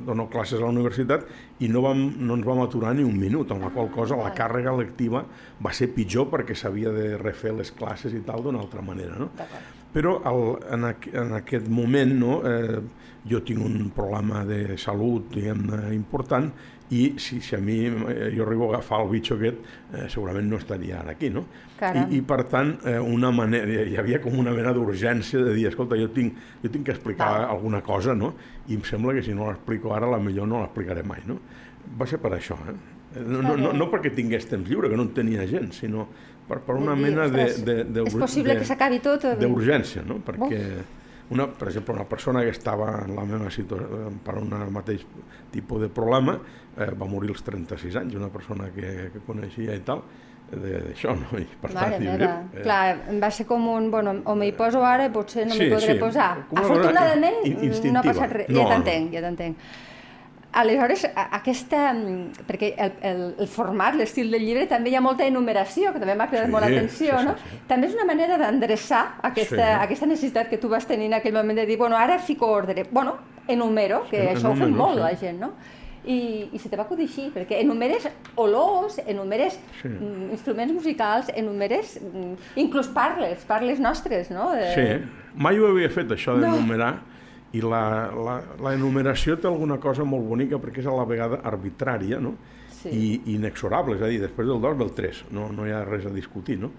dono 0.07 0.29
classes 0.31 0.61
a 0.61 0.63
la 0.63 0.69
universitat 0.71 1.25
i 1.59 1.67
no, 1.67 1.81
vam, 1.83 2.05
no 2.23 2.37
ens 2.37 2.45
vam 2.47 2.61
aturar 2.63 2.93
ni 2.95 3.03
un 3.03 3.17
minut, 3.19 3.51
amb 3.51 3.65
la 3.67 3.71
qual 3.75 3.91
cosa 3.91 4.19
la 4.19 4.31
càrrega 4.35 4.71
lectiva 4.77 5.25
va 5.59 5.73
ser 5.75 5.89
pitjor 5.95 6.29
perquè 6.31 6.55
s'havia 6.55 6.93
de 6.95 7.13
refer 7.19 7.51
les 7.57 7.73
classes 7.75 8.15
i 8.15 8.23
tal 8.27 8.45
d'una 8.45 8.63
altra 8.63 8.83
manera, 8.85 9.19
no? 9.19 9.31
D'acord. 9.35 9.80
Però 9.91 10.17
el, 10.29 10.43
en, 10.71 10.85
aqu 10.87 11.15
en 11.19 11.33
aquest 11.35 11.67
moment 11.67 12.13
no, 12.15 12.37
eh, 12.47 12.79
jo 13.27 13.41
tinc 13.45 13.59
un 13.65 13.89
problema 13.95 14.45
de 14.47 14.77
salut 14.81 15.27
diguem 15.35 15.67
important 15.93 16.47
i 16.91 17.13
si, 17.17 17.39
si 17.39 17.55
a 17.55 17.59
mi 17.59 17.85
eh, 17.87 18.31
jo 18.35 18.43
arribo 18.43 18.67
a 18.67 18.75
agafar 18.75 18.99
el 19.05 19.09
bitxo 19.13 19.37
aquest, 19.37 19.59
eh, 19.95 20.07
segurament 20.11 20.49
no 20.51 20.57
estaria 20.59 20.99
ara 20.99 21.13
aquí, 21.15 21.29
no? 21.31 21.45
Caram. 21.79 22.11
I, 22.11 22.19
I 22.19 22.21
per 22.27 22.43
tant, 22.51 22.73
eh, 22.83 22.97
una 22.99 23.31
manera, 23.31 23.85
hi 23.87 23.95
havia 23.99 24.19
com 24.23 24.35
una 24.39 24.51
mena 24.55 24.73
d'urgència 24.75 25.39
de 25.39 25.55
dir, 25.55 25.69
escolta, 25.69 25.99
jo 25.99 26.09
tinc, 26.11 26.35
jo 26.63 26.71
tinc 26.71 26.89
que 26.89 26.95
explicar 26.95 27.29
Val. 27.37 27.45
alguna 27.55 27.79
cosa, 27.81 28.15
no? 28.15 28.33
I 28.67 28.75
em 28.75 28.83
sembla 28.87 29.15
que 29.15 29.23
si 29.23 29.35
no 29.37 29.47
l'explico 29.47 29.95
ara, 29.95 30.09
la 30.11 30.19
millor 30.19 30.49
no 30.51 30.59
l'explicaré 30.59 31.05
mai, 31.07 31.23
no? 31.29 31.39
Va 31.97 32.07
ser 32.07 32.19
per 32.19 32.33
això, 32.35 32.59
eh? 32.67 32.75
No, 33.21 33.41
no, 33.43 33.55
no, 33.59 33.71
no 33.75 33.87
perquè 33.91 34.11
tingués 34.15 34.45
temps 34.47 34.67
lliure, 34.67 34.87
que 34.91 34.99
no 34.99 35.03
en 35.07 35.15
tenia 35.15 35.47
gent, 35.47 35.71
sinó 35.75 36.05
per, 36.47 36.59
per 36.65 36.75
una 36.75 36.95
De 36.95 37.03
dir, 37.03 37.11
mena 37.11 37.27
de, 37.29 37.45
de, 37.65 37.75
de, 37.85 38.03
és 38.07 38.15
possible 38.15 38.57
que 38.57 38.65
s'acabi 38.65 38.99
tot, 39.03 39.23
eh? 39.25 39.35
D'urgència, 39.39 40.03
no? 40.07 40.19
Perquè 40.25 40.61
una, 41.31 41.45
per 41.47 41.69
exemple, 41.69 41.93
una 41.95 42.03
persona 42.09 42.41
que 42.43 42.49
estava 42.51 42.89
en 43.05 43.15
la 43.15 43.23
meva 43.23 43.49
situació 43.49 44.09
per 44.25 44.35
un 44.41 44.49
mateix 44.75 45.05
tipus 45.51 45.79
de 45.81 45.87
problema 45.89 46.35
eh, 46.77 46.89
va 46.91 47.07
morir 47.07 47.29
als 47.31 47.43
36 47.47 47.95
anys, 48.01 48.15
una 48.19 48.27
persona 48.33 48.67
que, 48.75 49.11
que 49.13 49.21
coneixia 49.25 49.75
i 49.75 49.79
tal, 49.87 50.01
de- 50.51 50.81
d'això, 50.89 51.13
no? 51.15 51.29
I 51.39 51.45
per 51.61 51.71
Mare 51.71 51.93
tant, 51.95 52.03
meva, 52.03 52.31
eh, 52.51 52.65
clar, 52.65 52.97
va 53.23 53.29
ser 53.31 53.45
com 53.47 53.69
un, 53.71 53.87
bueno, 53.93 54.17
o 54.25 54.35
m'hi 54.35 54.51
poso 54.51 54.83
ara, 54.83 55.07
potser 55.13 55.45
no 55.47 55.55
m'hi 55.55 55.69
Sí, 55.69 55.71
podré 55.71 55.93
sí, 55.93 55.99
posar. 56.01 56.33
com 56.49 56.59
Afortunadament 56.59 57.39
no 57.93 57.99
ha 58.01 58.03
passat 58.03 58.35
res, 58.35 58.49
No, 58.51 58.59
ja 58.59 58.67
no. 58.67 58.69
t'entenc, 58.75 59.13
ja 59.15 59.21
t'entenc. 59.23 59.55
Aleshores, 60.53 61.05
aquesta, 61.15 61.93
mm, 61.93 62.43
perquè 62.47 62.73
el, 62.77 62.91
el, 63.07 63.19
el 63.39 63.47
format, 63.47 63.95
l'estil 63.95 64.29
del 64.33 64.43
llibre, 64.43 64.65
també 64.67 64.91
hi 64.91 64.97
ha 64.99 65.01
molta 65.01 65.23
enumeració, 65.23 65.93
que 65.93 65.99
també 66.01 66.15
m'ha 66.19 66.27
cridat 66.27 66.49
Sí, 66.49 66.51
molt 66.51 66.65
l'atenció, 66.65 67.13
sí, 67.15 67.21
sí, 67.21 67.25
no? 67.29 67.35
sí. 67.39 67.59
També 67.69 67.87
és 67.87 67.93
una 67.95 68.05
manera 68.09 68.37
d'endreçar 68.41 69.03
aquesta, 69.23 69.55
Sí. 69.55 69.77
aquesta 69.85 70.05
necessitat 70.11 70.49
que 70.49 70.57
tu 70.59 70.67
vas 70.67 70.85
tenir 70.85 71.05
en 71.07 71.13
aquell 71.21 71.33
moment 71.33 71.55
de 71.57 71.65
dir, 71.65 71.77
bueno, 71.79 71.95
ara 71.95 72.19
fico 72.19 72.47
ordre, 72.51 72.83
bueno, 72.91 73.15
enumero, 73.47 74.03
que 74.09 74.17
Sí, 74.19 74.27
això 74.35 74.51
ho 74.51 74.55
fa 74.57 74.65
enumero, 74.65 74.75
molt 74.83 74.95
sí. 74.95 74.99
la 75.05 75.15
gent, 75.15 75.39
no? 75.39 75.53
I, 76.03 76.49
i 76.51 76.57
se 76.59 76.67
te 76.67 76.75
va 76.75 76.83
acudir 76.83 77.05
així, 77.07 77.29
perquè 77.31 77.61
enumeres 77.61 78.09
olors, 78.35 78.99
enumeres 79.05 79.57
Sí. 79.81 79.87
mm, 79.87 80.31
instruments 80.31 80.73
musicals, 80.73 81.29
enumeres, 81.33 81.99
mm, 82.01 82.33
inclús 82.57 82.87
parles, 82.89 83.45
parles 83.45 83.79
nostres, 83.79 84.29
no? 84.31 84.51
De... 84.51 84.73
Sí, 84.73 85.09
mai 85.35 85.59
ho 85.59 85.67
havia 85.67 85.89
fet 85.89 86.09
això 86.09 86.35
No. 86.35 86.57
I 87.53 87.61
la, 87.61 87.83
la, 88.15 88.37
la 88.63 88.73
enumeració 88.77 89.35
té 89.39 89.49
alguna 89.49 89.77
cosa 89.83 90.05
molt 90.07 90.23
bonica 90.27 90.59
perquè 90.61 90.83
és 90.83 90.87
a 90.87 90.95
la 90.95 91.05
vegada 91.07 91.41
arbitrària 91.47 92.21
no? 92.23 92.35
Sí. 92.81 92.89
i 92.89 93.35
inexorable, 93.35 93.97
és 93.99 94.01
a 94.01 94.09
dir, 94.09 94.21
després 94.23 94.47
del 94.49 94.61
2 94.63 94.77
ve 94.79 94.87
el 94.87 94.93
3, 94.97 95.23
no, 95.37 95.49
no 95.53 95.67
hi 95.67 95.73
ha 95.75 95.83
res 95.85 96.07
a 96.09 96.13
discutir, 96.15 96.57
no? 96.61 96.71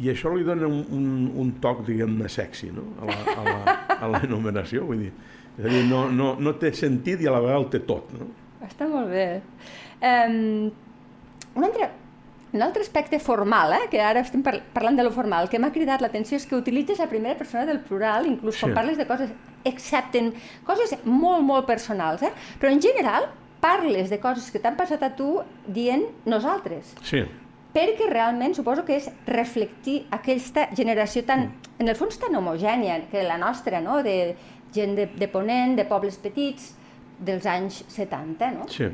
I 0.00 0.10
això 0.12 0.32
li 0.34 0.44
dona 0.44 0.68
un, 0.68 0.82
un, 0.96 1.06
un 1.40 1.54
toc, 1.62 1.80
diguem-ne, 1.86 2.28
sexy, 2.30 2.68
no?, 2.76 2.84
a 3.00 3.08
la, 3.08 3.16
a 3.32 3.44
la, 3.46 3.76
a 3.96 4.10
la 4.12 4.20
enumeració, 4.26 4.84
vull 4.90 5.06
dir, 5.06 5.12
És 5.56 5.64
a 5.64 5.72
dir, 5.72 5.80
no, 5.88 6.04
no, 6.12 6.34
no 6.40 6.52
té 6.60 6.70
sentit 6.76 7.20
i 7.20 7.28
a 7.28 7.32
la 7.34 7.40
vegada 7.42 7.60
el 7.60 7.66
té 7.72 7.80
tot. 7.88 8.12
No? 8.16 8.28
Està 8.64 8.86
molt 8.88 9.10
bé. 9.12 9.24
Um, 10.00 10.70
un 11.56 11.66
altre, 11.66 11.90
un 12.52 12.62
altre 12.62 12.82
aspecte 12.82 13.20
formal, 13.20 13.72
eh, 13.74 13.88
que 13.90 14.00
ara 14.02 14.24
estem 14.24 14.42
par 14.42 14.56
parlant 14.74 14.96
de 14.98 15.04
lo 15.06 15.12
formal, 15.14 15.48
que 15.48 15.58
m'ha 15.58 15.70
cridat 15.72 16.02
l'atenció 16.02 16.36
és 16.36 16.46
que 16.46 16.58
utilitzes 16.58 16.98
la 16.98 17.08
primera 17.08 17.38
persona 17.38 17.66
del 17.66 17.80
plural, 17.80 18.26
inclús 18.26 18.56
sí. 18.56 18.64
quan 18.64 18.74
parles 18.74 18.98
de 18.98 19.06
coses, 19.06 19.30
excepten 19.64 20.32
coses 20.66 20.96
molt, 21.04 21.44
molt 21.46 21.66
personals, 21.66 22.22
eh? 22.22 22.32
però 22.58 22.72
en 22.72 22.82
general 22.82 23.28
parles 23.60 24.10
de 24.10 24.18
coses 24.18 24.50
que 24.50 24.58
t'han 24.58 24.76
passat 24.76 25.02
a 25.04 25.12
tu 25.14 25.36
dient 25.66 26.06
nosaltres. 26.24 26.94
Sí. 27.04 27.22
Perquè 27.70 28.08
realment 28.10 28.56
suposo 28.56 28.82
que 28.82 28.96
és 28.98 29.06
reflectir 29.28 30.00
aquesta 30.10 30.66
generació 30.74 31.22
tan, 31.28 31.46
mm. 31.46 31.76
en 31.84 31.92
el 31.92 31.98
fons 31.98 32.18
tan 32.18 32.34
homogènia 32.34 32.98
que 33.12 33.22
la 33.22 33.38
nostra, 33.38 33.78
no? 33.84 34.00
de 34.02 34.34
gent 34.74 34.96
de, 34.98 35.06
de 35.06 35.28
Ponent, 35.30 35.76
de 35.78 35.86
pobles 35.86 36.18
petits, 36.18 36.72
dels 37.20 37.46
anys 37.46 37.84
70, 37.92 38.50
no? 38.56 38.66
Sí. 38.72 38.88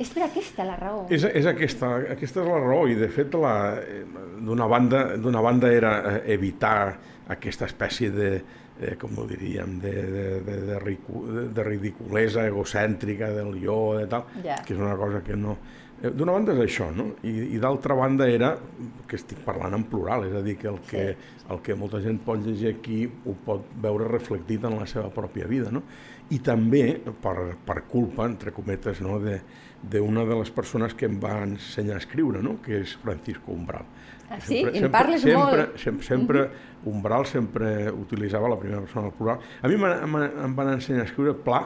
És 0.00 0.08
per 0.14 0.24
aquesta 0.24 0.64
la 0.64 0.78
raó. 0.80 1.02
És, 1.12 1.26
és 1.28 1.46
aquesta, 1.50 1.92
aquesta 2.14 2.40
és 2.40 2.48
la 2.48 2.60
raó 2.62 2.86
i 2.88 2.96
de 2.96 3.10
fet 3.12 3.34
d'una 3.34 4.68
banda, 4.70 5.04
banda 5.18 5.72
era 5.72 5.92
eh, 6.14 6.22
evitar 6.34 6.96
aquesta 7.30 7.68
espècie 7.68 8.08
de, 8.14 8.30
eh, 8.80 8.96
com 9.00 9.18
ho 9.18 9.26
diríem, 9.28 9.76
de, 9.82 9.92
de, 9.92 10.24
de, 10.46 10.56
de, 10.70 10.78
ricu, 10.80 11.24
de 11.54 11.66
ridiculesa 11.66 12.46
egocèntrica 12.48 13.30
del 13.36 13.58
jo, 13.62 13.98
de 13.98 14.08
tal, 14.10 14.24
ja. 14.44 14.62
que 14.64 14.74
és 14.74 14.80
una 14.80 14.96
cosa 14.98 15.22
que 15.26 15.36
no... 15.36 15.58
Eh, 16.00 16.10
d'una 16.16 16.32
banda 16.32 16.56
és 16.56 16.62
això, 16.64 16.88
no? 16.96 17.10
I, 17.28 17.34
i 17.56 17.60
d'altra 17.60 17.94
banda 17.98 18.28
era, 18.28 18.54
que 19.06 19.20
estic 19.20 19.42
parlant 19.44 19.76
en 19.76 19.84
plural, 19.90 20.24
és 20.30 20.38
a 20.38 20.40
dir, 20.46 20.56
que 20.60 20.70
el, 20.72 20.80
que 20.88 21.04
Sí. 21.10 21.44
el 21.50 21.60
que 21.66 21.76
molta 21.76 22.00
gent 22.00 22.22
pot 22.24 22.40
llegir 22.46 22.72
aquí 22.72 23.04
ho 23.04 23.36
pot 23.44 23.68
veure 23.82 24.08
reflectit 24.08 24.64
en 24.64 24.78
la 24.80 24.88
seva 24.88 25.10
pròpia 25.12 25.50
vida, 25.50 25.70
no? 25.74 25.84
I 26.30 26.38
també 26.38 27.00
per, 27.22 27.56
per 27.66 27.82
culpa, 27.90 28.26
entre 28.30 28.52
cometes, 28.54 29.00
no? 29.02 29.18
de 29.22 29.40
d'una 29.80 30.26
de 30.28 30.34
les 30.36 30.50
persones 30.52 30.92
que 30.92 31.06
em 31.08 31.14
va 31.22 31.38
ensenyar 31.42 31.94
a 31.96 32.00
escriure, 32.02 32.42
no? 32.44 32.58
que 32.60 32.82
és 32.82 32.90
Francisco 33.00 33.52
Umbral. 33.54 33.86
Ah, 34.28 34.36
sí? 34.44 34.58
I 34.60 34.82
en 34.84 34.90
parles 34.92 35.22
sempre, 35.24 35.38
molt. 35.40 35.78
Sempre, 35.80 36.04
sempre, 36.06 36.42
Umbral 36.84 37.24
sempre 37.26 37.70
utilitzava 37.90 38.50
la 38.52 38.58
primera 38.60 38.82
persona 38.84 39.06
del 39.08 39.14
plural. 39.16 39.40
A 39.62 39.68
mi 39.72 39.78
em, 39.80 40.54
van 40.54 40.74
ensenyar 40.74 41.06
a 41.06 41.08
escriure 41.08 41.34
Pla, 41.34 41.62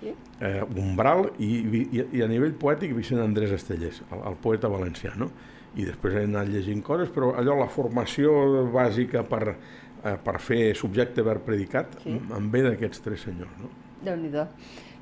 Sí. 0.00 0.10
eh, 0.44 0.60
Umbral 0.76 1.30
i, 1.38 1.46
i, 1.78 2.02
i 2.18 2.22
a 2.22 2.26
nivell 2.28 2.52
poètic 2.60 2.92
Vicent 2.98 3.22
Andrés 3.22 3.54
Estellers, 3.56 4.02
el, 4.12 4.26
el 4.28 4.34
poeta 4.42 4.68
valencià, 4.68 5.14
no? 5.16 5.30
I 5.78 5.86
després 5.88 6.18
he 6.18 6.26
anat 6.26 6.50
llegint 6.52 6.82
coses, 6.84 7.08
però 7.14 7.30
allò, 7.38 7.54
la 7.62 7.70
formació 7.72 8.34
bàsica 8.74 9.22
per, 9.24 9.54
eh, 10.02 10.18
per 10.22 10.36
fer 10.42 10.74
subjecte, 10.76 11.22
verb, 11.24 11.46
predicat, 11.46 11.96
Sí. 12.02 12.18
em 12.36 12.50
ve 12.52 12.66
d'aquests 12.66 13.00
tres 13.06 13.24
senyors, 13.30 13.54
no? 13.62 13.70
Déu-n'hi-do. 14.06 14.46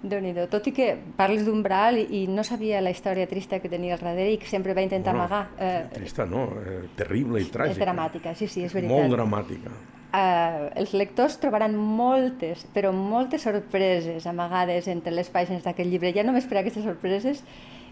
déu 0.05 0.21
nhi 0.21 0.35
Tot 0.53 0.67
i 0.69 0.73
que 0.77 0.89
parles 1.17 1.45
d'umbral 1.47 1.97
i, 2.03 2.07
i 2.25 2.27
no 2.29 2.43
sabia 2.45 2.81
la 2.85 2.91
història 2.93 3.27
trista 3.27 3.59
que 3.61 3.71
tenia 3.73 3.95
al 3.97 4.01
darrere 4.01 4.33
i 4.35 4.39
que 4.39 4.47
sempre 4.47 4.75
va 4.77 4.83
intentar 4.85 5.15
Bueno, 5.15 5.25
amagar. 5.25 5.49
Eh, 5.59 5.87
Trista, 5.95 6.27
no? 6.27 6.45
Eh, 6.61 6.89
terrible 6.97 7.41
i 7.41 7.45
tràgica. 7.49 7.73
és 7.73 7.79
dramàtica, 7.81 8.35
sí, 8.35 8.47
sí, 8.49 8.65
és 8.65 8.73
veritat. 8.75 8.93
Molt 8.93 9.15
dramàtica. 9.15 9.71
eh, 10.15 10.71
els 10.77 10.93
lectors 10.95 11.39
trobaran 11.41 11.75
moltes, 11.75 12.67
però 12.75 12.93
moltes 12.93 13.43
sorpreses 13.43 14.27
amagades 14.27 14.87
entre 14.89 15.11
les 15.13 15.29
pàgines 15.33 15.65
d'aquest 15.65 15.89
llibre. 15.91 16.13
Ja 16.15 16.23
només 16.23 16.45
per 16.47 16.59
aquestes 16.59 16.85
sorpreses 16.85 17.43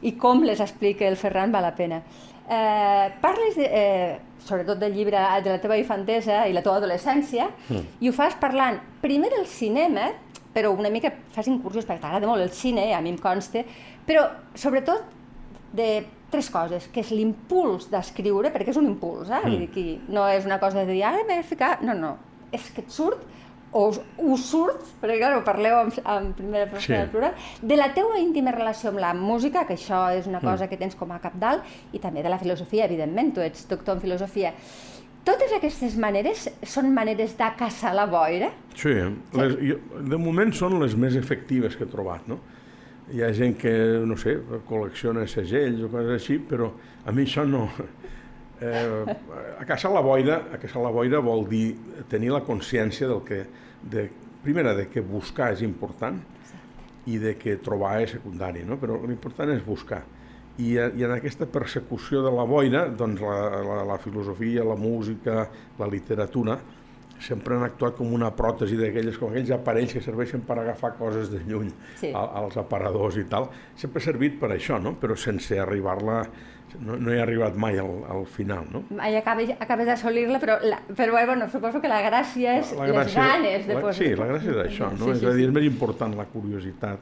i 0.02 0.12
com 0.12 0.42
les 0.45 0.61
explica 0.61 1.07
el 1.09 1.16
Ferran 1.16 1.50
val 1.50 1.62
la 1.62 1.75
pena. 1.75 2.02
Eh, 2.49 3.09
parles, 3.21 3.57
de, 3.57 3.64
eh, 3.73 4.19
sobretot 4.45 4.78
del 4.78 4.92
llibre 4.95 5.16
de 5.42 5.50
la 5.50 5.61
teva 5.61 5.76
infantesa 5.78 6.47
i 6.49 6.52
la 6.52 6.62
teva 6.62 6.76
adolescència, 6.76 7.49
Mm. 7.71 7.83
i 8.00 8.09
ho 8.09 8.12
fas 8.12 8.35
parlant 8.35 8.78
primer 9.00 9.31
del 9.31 9.47
cinema, 9.47 10.11
però 10.52 10.73
una 10.76 10.90
mica 10.90 11.11
fas 11.32 11.49
incursions, 11.49 11.87
perquè 11.88 12.00
t'agrada 12.02 12.26
molt 12.28 12.42
el 12.42 12.50
cine, 12.50 12.90
a 12.94 13.00
mi 13.00 13.11
em 13.14 13.18
consta, 13.18 13.62
però 14.06 14.26
sobretot 14.54 15.02
de 15.73 16.04
tres 16.32 16.49
coses, 16.50 16.88
que 16.92 17.00
és 17.00 17.11
l'impuls 17.12 17.90
d'escriure, 17.92 18.50
perquè 18.52 18.73
és 18.73 18.76
un 18.80 18.87
impuls, 18.88 19.28
eh? 19.30 19.42
Dir 19.52 19.68
que 19.73 19.85
no 20.09 20.26
és 20.28 20.44
una 20.49 20.59
cosa 20.61 20.80
de 20.85 20.92
dir, 20.92 21.02
ara 21.04 21.25
m'he 21.28 21.37
de 21.42 21.42
ficar... 21.44 21.78
No, 21.85 21.94
no, 21.94 22.16
és 22.52 22.71
que 22.73 22.80
et 22.85 22.90
surt, 22.92 23.21
o 23.73 23.87
us, 23.88 23.99
us 24.21 24.42
surt, 24.50 24.80
perquè 25.00 25.16
clar, 25.18 25.30
ho 25.38 25.44
parleu 25.44 25.78
en, 25.80 25.92
en 26.04 26.32
primera 26.37 26.66
persona 26.68 27.04
Sí. 27.06 27.11
plural, 27.11 27.35
de 27.62 27.76
la 27.76 27.90
teua 27.97 28.18
íntima 28.21 28.52
relació 28.52 28.90
amb 28.90 29.00
la 29.00 29.14
música, 29.16 29.66
que 29.66 29.75
això 29.78 30.02
és 30.12 30.26
una 30.28 30.40
cosa 30.44 30.68
que 30.68 30.76
tens 30.76 30.94
com 30.94 31.12
a 31.12 31.21
capdalt, 31.21 31.64
i 31.92 31.99
també 31.99 32.23
de 32.23 32.28
la 32.28 32.38
filosofia, 32.38 32.85
evidentment, 32.85 33.32
tu 33.32 33.40
ets 33.40 33.64
doctor 33.68 33.97
en 33.97 34.02
filosofia. 34.02 34.52
Totes 35.23 35.52
aquestes 35.55 35.95
maneres 36.02 36.49
són 36.67 36.88
maneres 36.95 37.37
de 37.38 37.49
caçar 37.59 37.93
la 37.95 38.09
boira? 38.11 38.49
Sí, 38.75 38.95
les, 39.38 39.52
jo, 39.62 39.76
de 40.11 40.19
moment 40.19 40.50
són 40.57 40.81
les 40.83 40.97
més 40.99 41.14
efectives 41.19 41.76
que 41.79 41.87
he 41.87 41.91
trobat, 41.91 42.26
no? 42.31 42.41
Hi 43.12 43.23
ha 43.23 43.29
gent 43.37 43.55
que, 43.61 43.73
no 44.09 44.17
sé, 44.19 44.35
col·lecciona 44.67 45.26
segells 45.31 45.85
o 45.87 45.91
coses 45.93 46.17
així, 46.17 46.41
però 46.43 46.73
a 47.07 47.14
mi 47.14 47.26
això 47.29 47.47
no... 47.47 47.69
Eh, 48.62 49.14
a 49.59 49.64
caçar 49.67 49.91
la 49.91 50.02
boira, 50.02 50.37
a 50.55 50.59
caçar 50.62 50.83
la 50.83 50.91
boira 50.95 51.19
vol 51.23 51.47
dir 51.50 51.73
tenir 52.11 52.31
la 52.35 52.43
consciència 52.47 53.09
del 53.11 53.23
que... 53.26 53.45
De, 53.83 54.09
primera, 54.43 54.75
de 54.75 54.88
que 54.91 55.02
buscar 55.07 55.52
és 55.55 55.62
important 55.62 56.19
i 57.11 57.19
de 57.23 57.37
que 57.38 57.57
trobar 57.62 57.97
és 58.02 58.17
secundari, 58.17 58.62
no? 58.67 58.79
però 58.79 58.99
l'important 59.07 59.50
és 59.55 59.62
buscar. 59.67 60.02
I, 60.61 60.75
I 60.76 61.04
en 61.06 61.14
aquesta 61.14 61.47
persecució 61.49 62.21
de 62.23 62.30
la 62.35 62.44
boira, 62.44 62.85
doncs 62.88 63.23
la, 63.25 63.37
la, 63.64 63.82
la 63.88 63.99
filosofia, 63.99 64.64
la 64.68 64.76
música, 64.76 65.47
la 65.78 65.87
literatura, 65.88 66.59
sempre 67.23 67.54
han 67.54 67.62
actuat 67.62 67.94
com 67.97 68.11
una 68.12 68.32
pròtesi 68.35 68.76
d'aquelles, 68.76 69.16
com 69.16 69.30
aquells 69.30 69.52
aparells 69.54 69.92
que 69.94 70.02
serveixen 70.02 70.42
per 70.44 70.59
agafar 70.59 70.97
coses 70.99 71.30
de 71.30 71.38
lluny, 71.47 71.71
Sí. 72.00 72.11
a, 72.12 72.25
als 72.42 72.56
aparadors 72.59 73.16
i 73.16 73.25
tal. 73.30 73.49
Sempre 73.78 74.02
ha 74.02 74.04
servit 74.04 74.40
per 74.40 74.50
això, 74.56 74.80
no? 74.82 74.97
però 75.00 75.16
sense 75.16 75.59
arribar-la, 75.62 76.25
no, 76.80 76.97
no 76.99 77.12
he 77.12 77.21
arribat 77.23 77.56
mai 77.56 77.78
al, 77.78 77.92
al 78.11 78.26
final. 78.26 78.66
No? 78.73 78.82
Mai 78.99 79.16
acabes, 79.16 79.54
acabes 79.61 79.87
d'assolir-la, 79.87 80.40
però, 80.42 80.59
la, 80.66 80.82
però 80.97 81.25
bueno, 81.25 81.49
suposo 81.49 81.80
que 81.80 81.88
la 81.88 82.02
gràcia 82.02 82.59
és 82.59 82.75
les 82.76 83.14
ganes 83.14 83.66
de 83.68 83.75
la, 83.78 83.80
posar... 83.87 83.97
Sí, 84.02 84.12
la 84.18 84.28
gràcia 84.35 84.50
és 84.56 84.62
això, 84.66 84.90
no? 84.99 85.06
Sí, 85.06 85.16
és 85.16 85.23
sí, 85.23 85.30
a 85.30 85.37
dir, 85.38 85.47
és 85.49 85.54
més 85.54 85.68
important 85.71 86.16
la 86.18 86.26
curiositat 86.26 86.99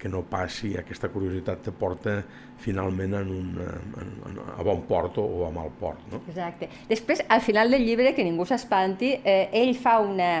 que 0.00 0.08
no 0.08 0.22
passi, 0.26 0.72
aquesta 0.80 1.10
curiositat 1.12 1.60
te 1.66 1.74
porta 1.76 2.16
finalment 2.60 3.18
en 3.20 3.34
un, 3.34 3.52
en, 3.60 4.14
en, 4.30 4.40
a 4.56 4.64
bon 4.66 4.82
port 4.88 5.20
o, 5.20 5.26
a 5.46 5.52
mal 5.54 5.70
port. 5.80 6.00
No? 6.12 6.22
Exacte. 6.26 6.70
Després, 6.88 7.22
al 7.28 7.44
final 7.44 7.70
del 7.70 7.84
llibre, 7.84 8.14
que 8.16 8.24
ningú 8.24 8.48
s'espanti, 8.48 9.12
eh, 9.20 9.50
ell 9.60 9.74
fa 9.78 9.98
una, 10.00 10.32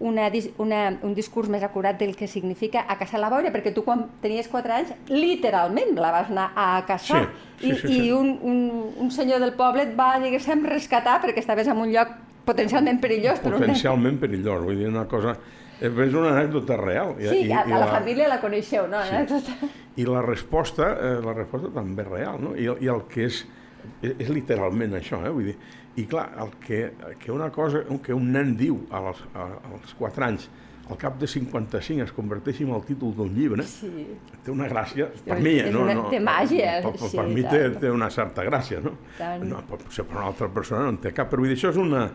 una, 0.00 0.30
una, 0.58 0.80
un 1.02 1.14
discurs 1.14 1.50
més 1.52 1.62
acurat 1.66 1.98
del 2.00 2.14
que 2.16 2.30
significa 2.30 2.86
a 2.88 2.96
caçar 2.98 3.20
la 3.20 3.30
boira, 3.32 3.52
perquè 3.52 3.74
tu 3.76 3.84
quan 3.84 4.06
tenies 4.22 4.48
4 4.48 4.76
anys, 4.78 4.94
literalment 5.12 5.94
la 5.98 6.14
vas 6.14 6.32
anar 6.32 6.50
a 6.56 6.70
caçar. 6.88 7.26
Sí, 7.60 7.66
sí, 7.66 7.68
I, 7.68 7.74
sí, 7.74 7.86
sí. 7.86 8.00
i 8.06 8.12
un, 8.16 8.32
un, 8.40 8.64
un 8.96 9.10
senyor 9.12 9.42
del 9.42 9.54
poble 9.58 9.84
et 9.84 9.94
va, 9.98 10.14
diguéssim, 10.22 10.64
rescatar 10.70 11.20
perquè 11.20 11.44
estaves 11.44 11.68
en 11.68 11.82
un 11.82 11.92
lloc 11.92 12.16
potencialment 12.46 13.00
perillós. 13.02 13.40
Potencialment 13.44 14.18
perillós, 14.22 14.62
vull 14.64 14.78
dir, 14.78 14.88
una 14.88 15.06
cosa... 15.08 15.36
eh, 15.80 15.88
És 15.88 16.14
una 16.14 16.34
anècdota 16.36 16.76
real. 16.76 17.14
I, 17.18 17.28
Sí, 17.28 17.42
i, 17.46 17.52
a, 17.52 17.64
i 17.66 17.72
a 17.72 17.78
la 17.80 17.86
família 17.88 18.28
la 18.28 18.40
coneixeu, 18.40 18.86
no? 18.88 19.00
Sí. 19.08 19.70
I 19.96 20.04
la 20.08 20.22
resposta, 20.22 20.90
eh, 20.96 21.18
la 21.24 21.32
resposta 21.36 21.70
també 21.74 22.02
és 22.04 22.08
real, 22.08 22.40
no? 22.42 22.54
I, 22.56 22.68
i 22.84 22.88
el 22.92 23.04
que 23.08 23.26
és, 23.26 23.42
és, 24.02 24.14
és 24.18 24.28
literalment 24.28 24.94
això, 24.98 25.22
eh? 25.24 25.30
Vull 25.32 25.48
dir, 25.52 25.56
i 25.96 26.04
clar, 26.06 26.28
el 26.40 26.52
que, 26.62 26.92
que 27.18 27.32
una 27.32 27.50
cosa, 27.50 27.82
que 28.04 28.14
un 28.14 28.30
nen 28.32 28.56
diu 28.56 28.76
als, 28.94 29.24
als 29.34 29.94
4 29.98 30.24
anys, 30.28 30.50
al 30.90 30.96
cap 30.98 31.18
de 31.20 31.26
55 31.26 32.02
es 32.04 32.12
converteixi 32.12 32.64
en 32.64 32.70
el 32.74 32.82
títol 32.84 33.14
d'un 33.14 33.30
llibre, 33.34 33.62
Sí. 33.62 34.06
té 34.44 34.50
una 34.50 34.66
gràcia, 34.68 35.06
per 35.24 35.36
és 35.38 35.42
mi, 35.44 35.54
no, 35.70 35.82
una- 35.84 35.94
no, 35.94 36.08
té 36.10 36.18
màgia, 36.20 36.80
per, 36.82 36.92
per, 36.98 37.08
sí, 37.08 37.16
per 37.16 37.26
mi 37.28 37.42
té, 37.42 37.70
té 37.80 37.90
una 37.90 38.10
certa 38.10 38.42
gràcia, 38.44 38.80
no? 38.82 38.96
Tant. 39.18 39.44
no 39.44 39.62
pot 39.68 39.84
ser 39.92 40.04
per 40.04 40.16
una 40.16 40.26
altra 40.26 40.48
persona 40.48 40.82
no 40.82 40.88
en 40.96 40.98
té 40.98 41.12
cap, 41.12 41.30
però 41.30 41.38
vull 41.44 41.48
dir, 41.48 41.56
això 41.56 41.70
és 41.70 41.76
una, 41.76 42.10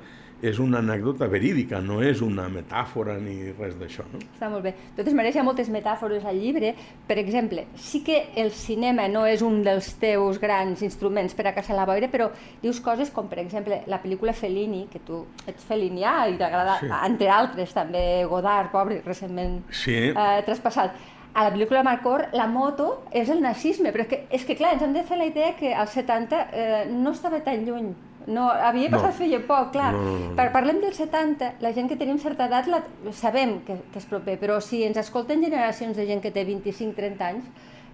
és 0.50 0.60
una 0.60 0.80
anècdota 0.80 1.28
verídica, 1.32 1.80
no 1.82 2.02
és 2.06 2.22
una 2.22 2.48
metàfora 2.52 3.16
ni 3.22 3.52
res 3.58 3.76
d'això, 3.80 4.04
no? 4.12 4.20
Està 4.36 4.50
molt 4.52 4.64
bé. 4.64 4.74
De 4.96 5.02
totes 5.02 5.14
maneres, 5.18 5.36
hi 5.36 5.40
ha 5.42 5.46
moltes 5.48 5.70
metàfores 5.74 6.26
al 6.26 6.38
llibre. 6.40 6.74
Per 7.08 7.18
exemple, 7.22 7.66
sí 7.76 8.04
que 8.06 8.30
el 8.36 8.52
cinema 8.52 9.08
no 9.12 9.26
és 9.26 9.42
un 9.46 9.62
dels 9.66 9.94
teus 10.02 10.40
grans 10.40 10.82
instruments 10.86 11.34
per 11.36 11.48
a 11.48 11.56
caçar 11.56 11.76
la 11.76 11.86
boira, 11.90 12.10
però 12.12 12.30
dius 12.62 12.80
coses 12.82 13.10
com, 13.12 13.28
per 13.32 13.40
exemple, 13.40 13.82
la 13.88 14.02
pel·lícula 14.04 14.34
Fellini, 14.34 14.86
que 14.92 15.00
tu 15.00 15.24
ets 15.48 15.66
felinià 15.66 16.28
i 16.30 16.38
t'agrada, 16.38 16.80
Sí. 16.80 16.88
entre 17.10 17.30
altres, 17.30 17.74
també 17.74 18.26
Godard, 18.30 18.72
pobre, 18.72 19.02
recentment 19.06 19.62
Sí, 19.72 19.94
eh, 19.96 20.42
traspassat. 20.46 20.96
A 21.36 21.44
la 21.44 21.52
pel·lícula 21.52 21.84
Marcor, 21.84 22.30
la 22.32 22.48
moto 22.48 23.04
és 23.12 23.28
el 23.30 23.42
nazisme, 23.42 23.92
però 23.92 24.06
és 24.06 24.08
que, 24.08 24.20
és 24.32 24.46
que 24.46 24.56
clar, 24.56 24.74
ens 24.74 24.84
hem 24.84 24.94
de 24.94 25.04
fer 25.04 25.18
la 25.18 25.26
idea 25.26 25.54
que 25.58 25.74
als 25.76 25.92
70 25.92 26.48
eh, 26.54 26.86
no 26.90 27.12
estava 27.12 27.42
tan 27.44 27.66
lluny. 27.66 27.90
No, 28.28 28.50
havia 28.50 28.90
No. 28.90 28.98
passat 28.98 29.14
feia 29.20 29.40
poc, 29.46 29.72
clar. 29.74 29.92
No, 29.94 30.02
no, 30.02 30.18
no. 30.30 30.36
Per, 30.36 30.48
parlem 30.52 30.80
dels 30.82 30.98
70, 30.98 31.54
la 31.62 31.72
gent 31.74 31.88
que 31.90 31.96
tenim 32.00 32.18
certa 32.18 32.48
edat 32.50 32.68
la, 32.68 32.84
sabem 33.14 33.60
que, 33.68 33.78
que 33.94 34.00
és 34.02 34.06
proper, 34.10 34.40
però 34.42 34.60
si 34.62 34.84
ens 34.84 34.98
escolten 34.98 35.44
generacions 35.44 35.96
de 35.98 36.06
gent 36.08 36.22
que 36.24 36.32
té 36.32 36.46
25-30 36.46 37.22
anys, 37.22 37.46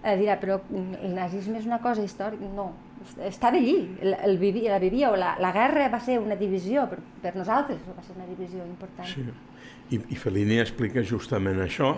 eh, 0.02 0.16
dirà, 0.16 0.38
però 0.40 0.60
mm, 0.70 1.02
el 1.04 1.14
nazisme 1.14 1.58
és 1.58 1.66
una 1.66 1.80
cosa 1.84 2.02
històrica. 2.02 2.48
No, 2.56 2.70
estava 3.26 3.56
allí, 3.58 3.76
el, 4.00 4.14
el 4.24 4.38
vivia, 4.38 4.72
la 4.72 4.78
vivia, 4.78 5.10
o 5.12 5.16
la, 5.16 5.36
la 5.38 5.52
guerra 5.52 5.88
va 5.92 6.00
ser 6.00 6.18
una 6.22 6.36
divisió, 6.36 6.88
per, 6.88 6.98
per 7.22 7.34
nosaltres 7.36 7.78
va 7.92 8.02
ser 8.02 8.16
una 8.16 8.26
divisió 8.26 8.64
important. 8.64 9.08
Sí, 9.08 9.24
i, 9.92 10.00
i 10.08 10.16
Fellini 10.16 10.58
explica 10.62 11.02
justament 11.04 11.60
això, 11.60 11.96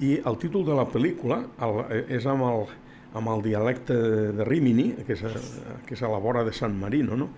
i 0.00 0.18
el 0.24 0.36
títol 0.40 0.64
de 0.64 0.74
la 0.76 0.84
pel·lícula 0.88 1.42
el, 1.64 1.80
és 2.12 2.26
amb 2.28 2.44
el, 2.44 2.66
amb 3.16 3.28
el 3.32 3.42
dialecte 3.42 3.94
de 4.36 4.44
Rimini, 4.44 4.90
que 5.06 5.16
és, 5.16 5.24
a, 5.24 5.32
que 5.86 5.96
és 5.96 6.02
a 6.02 6.08
la 6.12 6.18
vora 6.22 6.44
de 6.44 6.52
San 6.52 6.76
Marino, 6.78 7.16
no? 7.16 7.28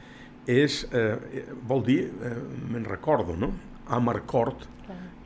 És, 0.47 0.89
eh, 0.93 1.45
vol 1.69 1.83
dir, 1.87 2.11
eh, 2.23 2.35
me'n 2.73 2.85
recordo, 2.85 3.37
no? 3.37 3.53
Amarcord, 3.89 4.67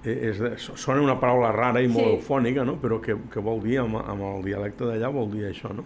eh, 0.05 0.31
és 0.31 0.71
sona 0.77 1.01
una 1.03 1.19
paraula 1.21 1.51
rara 1.53 1.81
i 1.83 1.89
molt 1.89 2.07
Sí. 2.07 2.17
eufònica, 2.17 2.65
no? 2.65 2.77
però 2.81 3.01
que, 3.01 3.17
que 3.33 3.41
vol 3.41 3.61
dir, 3.63 3.79
amb, 3.81 3.97
amb 3.97 4.23
el 4.23 4.43
dialecte 4.45 4.85
d'allà, 4.85 5.11
vol 5.13 5.31
dir 5.31 5.47
això, 5.51 5.73
no? 5.75 5.85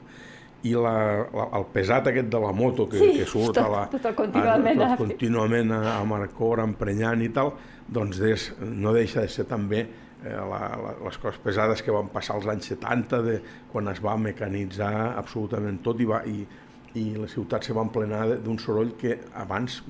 I 0.62 0.74
la, 0.74 1.24
la, 1.32 1.46
el 1.56 1.64
pesat 1.72 2.06
aquest 2.10 2.28
de 2.28 2.38
la 2.38 2.52
moto 2.52 2.86
que, 2.88 2.98
Sí, 2.98 3.12
que 3.18 3.24
surt 3.24 3.54
tot- 3.54 3.64
a 3.64 3.68
la, 3.70 3.86
tot 3.88 4.14
contínuament 4.14 4.80
a, 4.82 4.84
a- 4.92 4.96
tot 4.96 5.06
contínuament 5.06 5.72
a, 5.72 5.98
a 6.00 6.04
Marcor, 6.04 6.60
emprenyant 6.60 7.22
i 7.22 7.30
tal, 7.30 7.54
doncs 7.88 8.18
des, 8.20 8.52
no 8.60 8.92
deixa 8.92 9.22
de 9.22 9.28
ser 9.28 9.46
també 9.48 9.80
eh, 10.22 10.34
la, 10.34 10.60
la, 10.76 10.92
les 11.06 11.16
coses 11.16 11.40
pesades 11.40 11.80
que 11.82 11.90
van 11.90 12.08
passar 12.12 12.34
als 12.36 12.46
anys 12.46 12.68
70, 12.74 13.22
de, 13.22 13.40
quan 13.72 13.88
es 13.88 14.02
va 14.04 14.18
mecanitzar 14.20 15.16
absolutament 15.16 15.80
tot 15.82 15.98
i, 16.00 16.04
va, 16.04 16.20
i, 16.28 16.44
i 16.94 17.04
les 17.14 17.30
ciutats 17.30 17.66
se 17.66 17.72
van 17.72 17.88
plenar 17.92 18.26
de- 18.28 18.38
d'un 18.42 18.58
soroll 18.58 18.96
que 18.98 19.20
abans, 19.34 19.82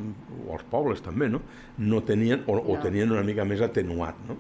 o 0.47 0.53
els 0.53 0.65
pobles 0.71 1.01
també, 1.01 1.29
no, 1.29 1.41
no 1.79 2.03
tenien, 2.03 2.43
o, 2.47 2.59
o 2.59 2.77
No. 2.77 2.83
tenien 2.83 3.11
una 3.11 3.23
mica 3.23 3.45
més 3.45 3.61
atenuat. 3.61 4.15
No? 4.29 4.37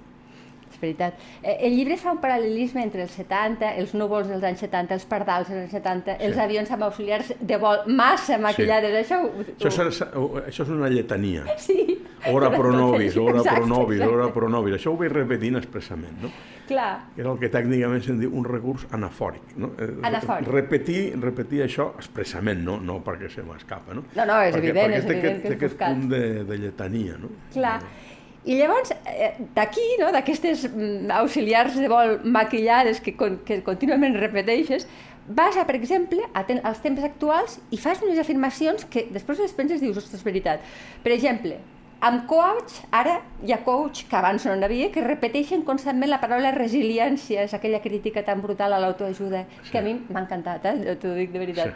És 0.71 0.79
veritat. 0.81 1.15
Eh, 1.43 1.57
El 1.67 1.75
llibre 1.77 1.97
fa 1.97 2.13
un 2.13 2.19
paral·lelisme 2.21 2.83
entre 2.83 3.03
els 3.03 3.11
70, 3.13 3.75
els 3.77 3.93
núvols 3.95 4.29
dels 4.29 4.43
anys 4.45 4.61
70, 4.61 4.95
els 4.95 5.05
pardals 5.05 5.49
dels 5.49 5.63
anys 5.63 5.73
70, 5.73 6.17
els 6.21 6.35
Sí. 6.37 6.41
avions 6.41 6.71
amb 6.71 6.83
auxiliars 6.85 7.33
de 7.41 7.57
vol 7.57 7.79
massa 7.87 8.39
maquillades, 8.39 8.95
això... 9.11 9.23
Ho, 9.25 9.29
ho... 9.29 9.45
Això, 9.59 9.71
serà, 9.91 10.11
això 10.47 10.63
és 10.63 10.69
una 10.71 10.89
lletania. 10.89 11.45
Sí. 11.59 11.99
Ora 12.29 12.51
pro 12.53 12.71
nobis, 12.73 13.17
ora 13.17 13.39
Exacte, 13.39 13.57
pro 13.57 13.67
nobis, 13.67 14.01
exacte. 14.01 14.15
ora 14.15 14.33
pro 14.35 14.49
nobis. 14.53 14.75
Això 14.77 14.93
ho 14.93 14.97
vaig 15.01 15.13
repetint 15.13 15.57
expressament, 15.57 16.19
no? 16.21 16.31
Clar, 16.69 16.91
era 17.17 17.33
el 17.33 17.39
que 17.41 17.49
tècnicament 17.51 18.05
se'n 18.05 18.21
diu 18.21 18.35
un 18.37 18.45
recurs 18.45 18.85
anafòric. 18.95 19.57
No? 19.59 19.73
Eh, 19.81 19.89
Anafòric. 20.07 20.47
Repetir, 20.53 21.01
repetir 21.19 21.65
això 21.65 21.89
expressament, 21.99 22.63
no, 22.63 22.77
no 22.79 23.01
perquè 23.03 23.31
se 23.33 23.43
m'escapa. 23.43 23.97
No? 23.97 24.05
No, 24.15 24.27
no, 24.29 24.37
és 24.45 24.55
perquè, 24.55 24.69
evident, 24.69 24.93
perquè 24.93 25.01
és 25.01 25.09
té 25.09 25.17
evident 25.17 25.35
aquest, 25.35 25.43
que 25.43 25.49
té 25.49 25.55
és 25.55 25.59
aquest 25.59 25.75
buscat. 25.75 25.97
punt 25.97 26.09
de, 26.13 26.45
de 26.45 26.59
lletania. 26.67 27.19
No? 27.19 27.33
clar. 27.55 27.79
I 28.49 28.55
llavors, 28.57 28.89
eh, 29.05 29.35
d'aquí, 29.53 29.83
no, 30.01 30.07
d'aquestes 30.15 30.63
mm, 30.71 31.11
auxiliars 31.13 31.75
de 31.77 31.89
vol 31.93 32.15
maquillades 32.25 33.03
que, 33.05 33.13
que 33.45 33.59
contínuament 33.67 34.17
repeteixes, 34.17 34.87
vas 35.29 35.59
a, 35.61 35.67
per 35.69 35.77
exemple, 35.77 36.23
a 36.33 36.47
ten, 36.49 36.63
als 36.65 36.81
temps 36.81 37.03
actuals 37.05 37.59
i 37.71 37.77
fas 37.77 38.01
unes 38.01 38.19
afirmacions 38.19 38.87
que 38.89 39.05
després 39.13 39.43
les 39.45 39.53
penses 39.53 39.83
i 39.83 39.85
dius, 39.85 40.01
ostres, 40.01 40.23
és 40.23 40.25
veritat. 40.25 40.65
Per 41.05 41.13
exemple, 41.13 41.59
amb 42.01 42.27
coach, 42.27 42.81
ara 42.91 43.21
hi 43.45 43.53
ha 43.53 43.59
coach, 43.65 44.07
que 44.09 44.17
abans 44.17 44.47
no 44.47 44.55
n'havia, 44.57 44.91
que 44.93 45.03
repeteixen 45.05 45.63
constantment 45.69 46.09
la 46.11 46.21
paraula 46.21 46.51
resiliència, 46.57 47.43
és 47.45 47.53
aquella 47.55 47.83
crítica 47.85 48.23
tan 48.25 48.41
brutal 48.41 48.73
a 48.73 48.79
l'autoajuda, 48.81 49.45
Sí. 49.63 49.71
que 49.71 49.79
a 49.79 49.83
mi 49.83 49.95
m'ha 50.09 50.21
encantat, 50.25 50.65
eh? 50.65 50.97
t'ho 50.97 51.15
dic 51.15 51.31
de 51.33 51.39
veritat. 51.39 51.75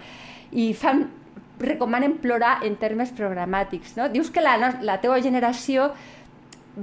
I 0.52 0.72
fan, 0.72 1.10
recomanen 1.60 2.16
plorar 2.18 2.64
en 2.64 2.76
termes 2.76 3.12
programàtics. 3.12 3.96
No? 3.96 4.08
Dius 4.08 4.30
que 4.30 4.40
la, 4.40 4.56
la 4.82 5.00
teva 5.00 5.20
generació 5.22 5.92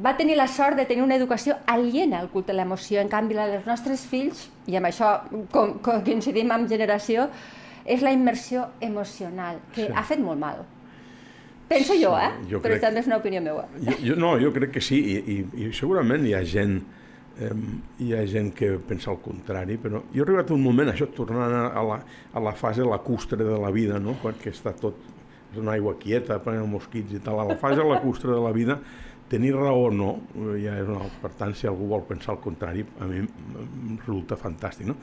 va 0.05 0.15
tenir 0.15 0.37
la 0.37 0.47
sort 0.47 0.77
de 0.77 0.85
tenir 0.85 1.03
una 1.03 1.15
educació 1.15 1.57
aliena 1.65 2.19
al 2.19 2.29
culte 2.29 2.53
de 2.53 2.57
l'emoció. 2.59 3.01
En 3.01 3.09
canvi, 3.09 3.33
la 3.35 3.47
dels 3.47 3.65
nostres 3.67 4.05
fills, 4.07 4.49
i 4.67 4.77
amb 4.77 4.87
això 4.87 5.21
com, 5.51 5.79
com 5.83 5.99
coincidim 6.05 6.51
amb 6.51 6.69
generació, 6.69 7.27
és 7.85 8.01
la 8.05 8.11
immersió 8.13 8.67
emocional, 8.79 9.57
que 9.73 9.87
Sí. 9.87 9.91
ha 9.95 10.03
fet 10.03 10.19
molt 10.19 10.39
mal. 10.39 10.61
Penso 11.71 11.95
jo, 11.95 12.13
eh? 12.19 12.31
jo 12.51 12.59
Però 12.59 12.73
crec- 12.75 12.83
també 12.83 12.99
és 12.99 13.07
una 13.07 13.17
opinió 13.21 13.41
meva. 13.43 13.63
Jo, 13.79 13.95
jo, 14.11 14.15
no, 14.19 14.33
jo 14.41 14.51
crec 14.55 14.73
que 14.75 14.81
sí, 14.83 14.99
i, 15.13 15.21
i, 15.37 15.67
i 15.67 15.69
segurament 15.77 16.25
hi 16.27 16.33
ha 16.35 16.43
gent 16.43 16.81
eh, 17.39 17.51
hi 18.03 18.11
ha 18.13 18.25
gent 18.27 18.51
que 18.57 18.73
pensa 18.87 19.11
el 19.13 19.21
contrari, 19.23 19.77
però 19.81 20.01
jo 20.11 20.21
he 20.21 20.25
arribat 20.25 20.51
a 20.51 20.57
un 20.57 20.63
moment, 20.65 20.91
això 20.91 21.07
tornant 21.15 21.55
a, 21.55 21.63
a, 21.79 21.85
la, 21.87 22.01
a 22.33 22.43
la 22.43 22.53
fase 22.59 22.83
lacustre 22.85 23.39
de 23.47 23.57
la 23.61 23.71
vida, 23.71 23.99
no? 24.03 24.17
quan 24.21 24.35
que 24.41 24.51
està 24.51 24.75
tot, 24.77 24.99
és 25.51 25.59
una 25.59 25.73
aigua 25.77 25.95
quieta, 25.99 26.37
de 26.43 26.59
mosquits 26.67 27.15
i 27.15 27.23
tal, 27.23 27.39
a 27.39 27.47
la 27.47 27.57
fase 27.59 27.83
lacustre 27.87 28.31
de 28.35 28.41
la 28.43 28.51
vida, 28.55 28.77
tenir 29.31 29.53
raó 29.55 29.87
o 29.87 29.91
no, 29.95 30.11
eh, 30.35 30.57
ja 30.65 30.75
és 30.81 30.87
una, 30.91 31.07
per 31.23 31.31
tant, 31.39 31.55
si 31.55 31.67
algú 31.71 31.87
vol 31.87 32.03
pensar 32.07 32.35
el 32.35 32.41
contrari, 32.43 32.83
a 32.99 33.07
mi 33.07 33.23
em 33.23 33.97
resulta 34.03 34.35
fantàstic, 34.39 34.91
no? 34.91 34.97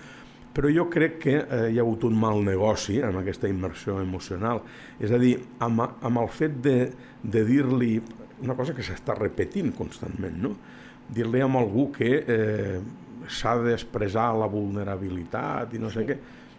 Però 0.58 0.70
jo 0.74 0.88
crec 0.90 1.20
que 1.22 1.36
eh, 1.38 1.58
hi 1.70 1.76
ha 1.78 1.84
hagut 1.84 2.02
un 2.08 2.16
mal 2.18 2.40
negoci 2.42 2.96
amb 3.06 3.20
aquesta 3.20 3.46
immersió 3.46 4.00
emocional. 4.02 4.58
És 4.98 5.12
a 5.14 5.20
dir, 5.22 5.36
amb, 5.62 5.84
amb 5.86 6.18
el 6.18 6.30
fet 6.34 6.56
de, 6.64 6.78
de 7.22 7.42
dir-li 7.46 7.92
una 8.42 8.56
cosa 8.58 8.74
que 8.74 8.82
s'està 8.82 9.14
repetint 9.14 9.70
constantment, 9.76 10.40
no? 10.42 10.56
dir-li 11.14 11.40
a 11.40 11.46
algú 11.60 11.84
que 11.94 12.10
eh, 12.18 12.80
s'ha 13.30 13.54
d'expressar 13.62 14.32
la 14.34 14.48
vulnerabilitat 14.50 15.76
i 15.78 15.80
no 15.82 15.92
sé 15.94 16.02
què. 16.08 16.16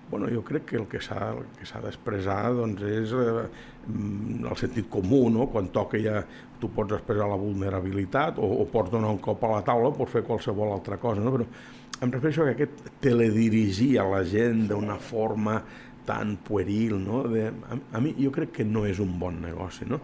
Bueno, 0.10 0.30
jo 0.32 0.42
crec 0.48 0.64
que 0.72 0.78
el 0.80 0.88
que 0.90 1.02
s'ha 1.04 1.20
el 1.34 1.44
que 1.60 1.68
s'ha 1.68 1.82
d'expressar 1.84 2.54
doncs, 2.56 2.82
és 2.88 3.12
eh, 3.14 3.44
mm, 3.86 4.46
el 4.48 4.62
sentit 4.64 4.88
comú, 4.90 5.26
no? 5.30 5.50
quan 5.52 5.68
toca 5.76 6.00
ja 6.00 6.24
tu 6.60 6.72
pots 6.72 6.96
expressar 6.96 7.28
la 7.30 7.38
vulnerabilitat 7.38 8.40
o, 8.40 8.48
o 8.64 8.70
pots 8.72 8.96
donar 8.96 9.12
un 9.12 9.20
cop 9.22 9.44
a 9.44 9.52
la 9.58 9.62
taula, 9.68 9.92
pots 9.92 10.16
fer 10.16 10.24
qualsevol 10.24 10.72
altra 10.74 10.98
cosa, 11.04 11.22
no? 11.22 11.36
però 11.36 11.52
em 12.00 12.12
refereixo 12.12 12.44
a 12.44 12.50
que 12.54 12.66
aquest 12.66 12.90
teledirigir 13.04 13.98
a 14.00 14.08
la 14.08 14.24
gent 14.24 14.68
d'una 14.70 14.98
forma 15.04 15.60
tan 16.08 16.38
pueril, 16.46 16.98
no? 17.04 17.24
De, 17.30 17.50
a, 17.50 17.78
a 17.98 18.02
mi 18.02 18.16
jo 18.18 18.32
crec 18.34 18.56
que 18.60 18.66
no 18.66 18.86
és 18.90 19.02
un 19.04 19.18
bon 19.22 19.42
negoci, 19.44 19.88
no? 19.90 20.02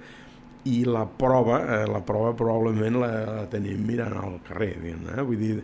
i 0.66 0.82
la 0.86 1.06
prova, 1.06 1.60
eh, 1.62 1.86
la 1.86 2.02
prova 2.02 2.34
probablement 2.34 2.98
la, 2.98 3.10
la 3.28 3.44
tenim 3.50 3.84
mirant 3.86 4.16
al 4.18 4.40
carrer, 4.46 4.72
diguem, 4.82 5.04
eh? 5.14 5.26
vull 5.26 5.42
dir, 5.42 5.56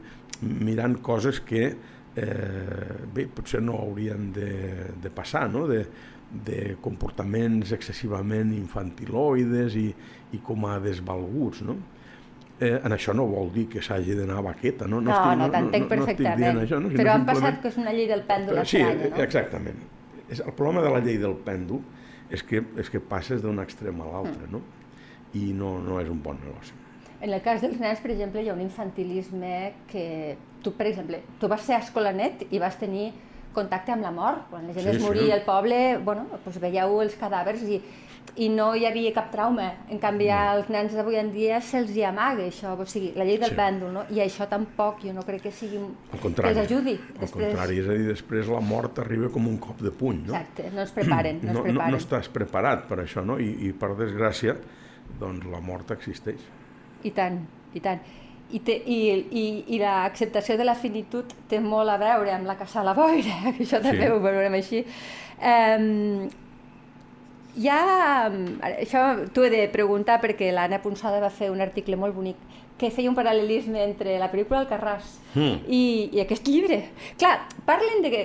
mirant 0.41 0.99
coses 1.01 1.39
que 1.45 1.63
eh, 1.67 2.97
bé, 3.13 3.25
potser 3.33 3.63
no 3.65 3.79
haurien 3.81 4.29
de, 4.35 4.51
de 5.01 5.13
passar, 5.13 5.47
no? 5.49 5.65
de, 5.69 5.81
de 6.31 6.75
comportaments 6.85 7.73
excessivament 7.75 8.53
infantiloides 8.55 9.77
i, 9.81 9.87
i 10.37 10.41
com 10.45 10.69
a 10.69 10.77
desvalguts, 10.83 11.65
no? 11.65 11.79
Eh, 12.61 12.77
en 12.85 12.93
això 12.93 13.13
no 13.17 13.23
vol 13.25 13.47
dir 13.55 13.63
que 13.71 13.81
s'hagi 13.81 14.13
d'anar 14.13 14.35
a 14.37 14.41
baqueta, 14.45 14.85
no? 14.87 14.99
No, 15.01 15.15
no, 15.35 15.47
t'entenc 15.49 15.87
no 15.89 16.03
estic 16.03 16.19
perfectament. 16.19 16.37
dient 16.43 16.59
això, 16.61 16.77
no? 16.79 16.89
Però 16.93 17.15
han 17.15 17.23
simplement- 17.23 17.25
passat 17.31 17.61
que 17.63 17.67
és 17.71 17.77
una 17.81 17.93
llei 17.95 18.05
del 18.07 18.21
pèndol 18.27 18.53
però 18.55 18.65
sí, 18.65 18.77
estranya, 18.77 19.09
no? 19.15 19.23
exactament. 19.23 19.79
És, 20.29 20.39
el 20.45 20.53
problema 20.53 20.81
de 20.85 20.91
la 20.93 20.99
llei 20.99 21.17
del 21.17 21.33
pèndol 21.47 21.81
és 22.29 22.43
que, 22.43 22.61
és 22.77 22.89
que 22.93 22.99
passes 23.01 23.41
d'un 23.41 23.57
extrem 23.59 23.99
a 24.01 24.05
l'altre, 24.05 24.45
Mm. 24.47 24.51
no? 24.51 24.61
I 25.33 25.53
no, 25.57 25.79
no 25.81 25.99
és 26.01 26.09
un 26.09 26.21
bon 26.21 26.37
negoci. 26.43 26.71
En 27.21 27.33
el 27.33 27.41
cas 27.41 27.61
dels 27.61 27.79
nens, 27.79 27.99
per 27.99 28.11
exemple, 28.11 28.43
hi 28.43 28.49
ha 28.49 28.53
un 28.53 28.61
infantilisme 28.61 29.73
que 29.87 30.37
tu, 30.61 30.73
per 30.73 30.85
exemple, 30.87 31.19
tu 31.39 31.47
vas 31.47 31.61
ser 31.61 31.75
a 31.75 31.79
escolanet 31.79 32.45
i 32.51 32.59
vas 32.59 32.77
tenir 32.77 33.11
contacte 33.53 33.91
amb 33.91 34.03
la 34.03 34.11
mort. 34.11 34.49
Quan 34.51 34.67
la 34.67 34.73
gent 34.73 34.83
Sí, 34.85 34.89
es 34.95 35.01
sí. 35.01 35.03
moria 35.07 35.33
al 35.35 35.41
poble, 35.43 35.97
bueno, 35.97 36.27
doncs 36.45 36.59
veieu 36.59 37.01
els 37.01 37.15
cadàvers 37.17 37.63
i, 37.63 37.81
i 38.39 38.47
no 38.49 38.69
hi 38.75 38.85
havia 38.87 39.11
cap 39.13 39.27
trauma. 39.33 39.65
En 39.91 39.99
canvi, 39.99 40.29
als 40.31 40.69
nens 40.71 40.93
d'avui 40.95 41.17
en 41.19 41.33
dia 41.33 41.57
se'ls 41.61 41.89
hi 41.95 42.03
amaga 42.07 42.45
això, 42.47 42.77
o 42.79 42.85
sigui, 42.87 43.11
la 43.17 43.25
llei 43.27 43.37
del 43.41 43.49
Sí. 43.51 43.55
pèndol, 43.57 43.91
no? 43.91 44.03
I 44.09 44.21
això 44.23 44.47
tampoc, 44.47 45.01
jo 45.03 45.11
no 45.13 45.21
crec 45.27 45.41
que 45.43 45.51
sigui... 45.51 45.81
Al 46.13 46.19
contrari. 46.23 46.53
Que 46.53 46.61
els 46.61 46.71
ajudi. 46.71 46.93
Al 47.19 47.29
contrari, 47.29 47.79
és 47.83 47.89
a 47.89 47.97
dir, 47.99 48.07
després 48.07 48.47
la 48.47 48.61
mort 48.61 48.99
arriba 49.03 49.27
com 49.29 49.47
un 49.47 49.57
cop 49.59 49.81
de 49.83 49.91
puny, 49.91 50.23
no? 50.27 50.33
Exacte, 50.33 50.69
no 50.73 50.81
ens 50.85 50.91
preparen, 50.95 51.41
no, 51.43 51.51
no, 51.51 51.59
no, 51.59 51.63
preparen. 51.67 51.91
no 51.91 51.97
estàs 51.97 52.29
preparat 52.31 52.87
per 52.87 52.99
això, 53.03 53.25
no? 53.25 53.37
I, 53.37 53.51
i 53.67 53.73
per 53.73 53.91
desgràcia, 53.99 54.55
doncs 55.19 55.45
la 55.51 55.59
mort 55.59 55.91
existeix. 55.91 56.39
I 57.03 57.11
tant, 57.11 57.41
i 57.73 57.79
tant. 57.83 57.99
I, 58.51 58.59
té, 58.59 58.73
i, 58.85 58.95
i, 59.31 59.43
i 59.75 59.77
l'acceptació 59.79 60.57
de 60.59 60.63
la 60.67 60.75
finitud 60.75 61.25
té 61.47 61.59
molt 61.63 61.89
a 61.89 61.97
veure 61.97 62.31
amb 62.35 62.47
la 62.47 62.55
caça 62.59 62.79
a 62.81 62.83
la 62.83 62.93
boira, 62.93 63.37
que 63.57 63.63
això 63.65 63.79
també 63.83 64.05
Sí. 64.07 64.11
ho 64.11 64.19
veurem 64.23 64.53
així. 64.55 64.85
Um, 65.41 66.29
hi 67.55 67.67
ha, 67.67 68.29
això 68.71 69.01
t'ho 69.33 69.43
he 69.45 69.49
de 69.53 69.65
preguntar 69.73 70.19
perquè 70.23 70.51
l'Anna 70.53 70.79
Ponsada 70.83 71.19
va 71.23 71.29
fer 71.33 71.49
un 71.51 71.61
article 71.61 71.97
molt 71.99 72.15
bonic 72.15 72.37
que 72.81 72.89
feia 72.89 73.09
un 73.11 73.15
paral·lelisme 73.17 73.77
entre 73.83 74.17
la 74.19 74.31
pel·lícula 74.31 74.63
Alcarràs 74.63 75.17
Mm. 75.35 75.59
i, 75.71 76.09
i 76.11 76.19
aquest 76.19 76.47
llibre. 76.49 76.81
Clar, 77.17 77.47
parlen 77.65 78.01
de 78.03 78.09
que 78.11 78.21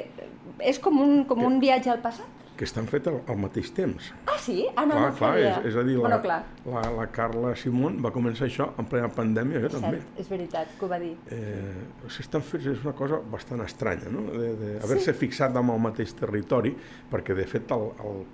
és 0.66 0.78
com 0.82 0.96
un, 1.00 1.20
com 1.28 1.44
un 1.44 1.60
viatge 1.62 1.90
al 1.92 2.00
passat. 2.02 2.26
Que 2.56 2.64
estan 2.64 2.86
fets 2.88 3.06
al, 3.06 3.18
al 3.28 3.36
mateix 3.36 3.68
temps. 3.76 4.08
Ah, 4.26 4.38
sí? 4.40 4.64
Ah, 4.74 4.86
no, 4.88 4.94
clar, 4.96 5.10
no 5.10 5.16
clar, 5.18 5.30
és, 5.38 5.58
és 5.68 5.76
a 5.76 5.82
dir, 5.84 5.98
la, 5.98 6.00
Bueno, 6.08 6.18
clar, 6.24 6.38
la, 6.64 6.82
la 6.96 7.04
Carla 7.12 7.52
Simón 7.54 7.98
va 8.02 8.10
començar 8.14 8.46
això 8.48 8.70
en 8.80 8.88
plena 8.88 9.10
pandèmia, 9.12 9.60
jo 9.60 9.68
també. 9.74 9.98
cert, 10.00 10.18
és 10.24 10.30
veritat 10.32 10.72
que 10.78 10.86
ho 10.86 10.88
va 10.88 10.98
dir. 10.98 11.12
eh, 11.30 12.08
s'estan 12.16 12.42
fent, 12.42 12.64
és 12.72 12.80
una 12.82 12.94
cosa 12.96 13.20
bastant 13.30 13.60
estranya, 13.60 14.08
no? 14.10 14.24
de, 14.32 14.54
de 14.56 14.72
haver-se 14.80 15.12
sí. 15.12 15.18
fixat 15.26 15.54
en 15.60 15.68
el 15.76 15.78
mateix 15.84 16.14
territori, 16.16 16.72
perquè 17.12 17.36
de 17.36 17.44
fet 17.46 17.70
el, 17.76 17.90
el 18.08 18.24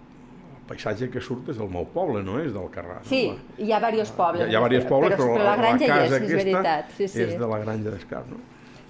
paisatge 0.69 1.09
que 1.13 1.21
surt 1.21 1.51
és 1.53 1.59
del 1.61 1.71
meu 1.73 1.87
poble, 1.95 2.23
no 2.27 2.39
és 2.43 2.53
del 2.55 2.69
Carrà. 2.75 3.01
Sí, 3.09 3.25
no? 3.31 3.39
hi 3.59 3.73
ha 3.73 3.81
diversos 3.83 4.15
Hi 4.15 4.19
pobles. 4.19 4.47
ha, 4.47 4.51
hi 4.51 4.57
ha 4.57 4.63
diversos 4.69 4.89
pobles, 4.91 5.17
però, 5.17 5.29
però 5.37 5.49
la 5.51 5.57
granja 5.61 5.89
la 5.91 5.99
casa 6.03 6.21
és, 6.21 6.23
és 6.23 6.39
veritat. 6.45 6.95
Sí, 6.97 7.09
sí. 7.09 7.27
és 7.27 7.35
de 7.41 7.51
la 7.51 7.59
granja 7.65 7.95
d'Escar. 7.95 8.23
No? 8.31 8.41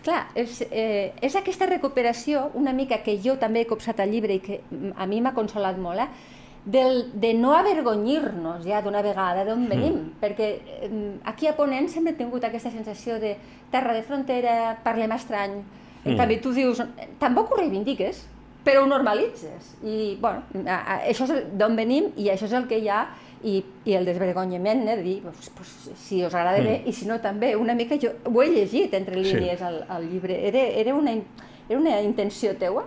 Clar, 0.02 0.20
és, 0.35 0.61
eh, 0.68 1.14
és 1.22 1.35
aquesta 1.38 1.66
recuperació, 1.70 2.48
una 2.58 2.72
mica 2.74 2.98
que 3.06 3.16
jo 3.22 3.37
també 3.38 3.62
he 3.62 3.70
copsat 3.70 4.00
al 4.02 4.11
llibre 4.11 4.38
i 4.38 4.42
que 4.42 4.61
a 4.98 5.06
mi 5.06 5.20
m'ha 5.22 5.35
consolat 5.37 5.78
molt, 5.78 6.02
eh? 6.02 6.40
del, 6.64 7.11
de 7.18 7.32
no 7.35 7.54
avergonyir-nos 7.56 8.66
ja 8.66 8.82
d'una 8.82 9.02
vegada 9.02 9.44
d'on 9.46 9.64
venim, 9.70 9.94
mm. 9.94 10.11
perquè 10.22 10.48
eh, 10.87 10.90
aquí 11.26 11.48
a 11.50 11.56
Ponent 11.58 11.88
sempre 11.90 12.14
he 12.14 12.18
tingut 12.18 12.44
aquesta 12.46 12.70
sensació 12.70 13.18
de 13.22 13.35
terra 13.72 13.94
de 13.96 14.02
frontera, 14.06 14.76
parlem 14.85 15.14
estrany, 15.16 15.56
en 16.04 16.12
mm. 16.12 16.18
canvi 16.18 16.38
tu 16.42 16.54
dius, 16.54 16.82
tampoc 17.22 17.50
ho 17.50 17.58
reivindiques, 17.58 18.24
però 18.64 18.85
ho 18.85 18.87
normalitzes. 18.87 19.75
I, 19.83 20.16
bueno, 20.22 20.42
això 20.64 21.27
és 21.27 21.53
d'on 21.59 21.77
venim 21.79 22.11
i 22.16 22.31
això 22.33 22.46
és 22.48 22.57
el 22.57 22.68
que 22.70 22.79
hi 22.79 22.88
ha 22.88 23.03
i, 23.42 23.59
i 23.85 23.96
el 23.98 24.07
desvergonyament 24.07 24.85
eh, 24.87 24.96
de 24.96 25.03
dir, 25.03 25.16
pues, 25.22 25.51
pues, 25.57 25.70
si 25.98 26.22
us 26.25 26.35
agrada 26.35 26.61
mm. 26.61 26.68
bé 26.68 26.77
i 26.87 26.94
si 26.94 27.09
no 27.09 27.18
també, 27.22 27.55
una 27.59 27.75
mica 27.75 27.98
jo 28.01 28.12
ho 28.31 28.42
he 28.42 28.51
llegit 28.53 28.94
entre 28.94 29.18
línies 29.18 29.59
sí. 29.59 29.66
al, 29.66 29.83
al 29.90 30.07
llibre, 30.09 30.38
era, 30.48 30.62
era, 30.83 30.94
una, 30.94 31.16
era 31.68 31.79
una 31.79 32.01
intenció 32.03 32.55
teua? 32.59 32.87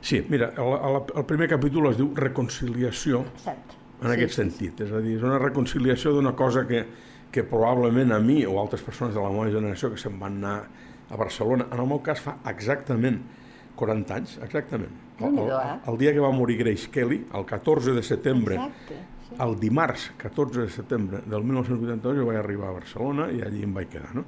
Sí, 0.00 0.22
mira, 0.28 0.52
el, 0.56 0.72
el, 0.78 1.00
el 1.18 1.26
primer 1.26 1.48
capítol 1.50 1.90
es 1.90 1.98
diu 1.98 2.12
Reconciliació, 2.14 3.24
Cert. 3.42 3.74
en 3.98 4.06
sí, 4.06 4.14
aquest 4.14 4.36
sí, 4.36 4.42
sentit, 4.44 4.84
és 4.86 4.94
a 4.94 5.02
dir, 5.02 5.16
és 5.18 5.26
una 5.26 5.40
reconciliació 5.42 6.14
d'una 6.14 6.36
cosa 6.38 6.62
que, 6.68 6.84
que 7.34 7.42
probablement 7.42 8.14
a 8.14 8.20
mi 8.22 8.44
o 8.46 8.60
altres 8.62 8.84
persones 8.86 9.18
de 9.18 9.24
la 9.24 9.32
meva 9.34 9.50
generació 9.50 9.90
que 9.90 9.98
se'n 9.98 10.14
van 10.20 10.38
anar 10.38 10.58
a 11.10 11.18
Barcelona, 11.18 11.66
en 11.72 11.82
el 11.82 11.90
meu 11.90 11.98
cas 12.04 12.22
fa 12.22 12.36
exactament 12.46 13.18
40 13.78 14.16
anys, 14.16 14.34
exactament. 14.42 14.96
El, 15.20 15.38
el, 15.38 15.54
eh? 15.54 15.78
el 15.90 15.98
dia 16.00 16.12
que 16.14 16.22
va 16.22 16.30
morir 16.34 16.58
Grace 16.58 16.90
Kelly, 16.90 17.22
el 17.34 17.46
14 17.46 17.94
de 17.96 18.02
setembre, 18.02 18.58
Exacte, 18.58 19.00
sí. 19.28 19.38
el 19.46 19.56
dimarts 19.60 20.10
14 20.18 20.66
de 20.66 20.70
setembre 20.74 21.22
del 21.26 21.46
1982 21.46 22.20
jo 22.20 22.28
vaig 22.28 22.38
arribar 22.42 22.70
a 22.70 22.76
Barcelona 22.78 23.28
i 23.34 23.42
allí 23.46 23.64
em 23.66 23.74
vaig 23.74 23.90
quedar, 23.92 24.14
no? 24.18 24.26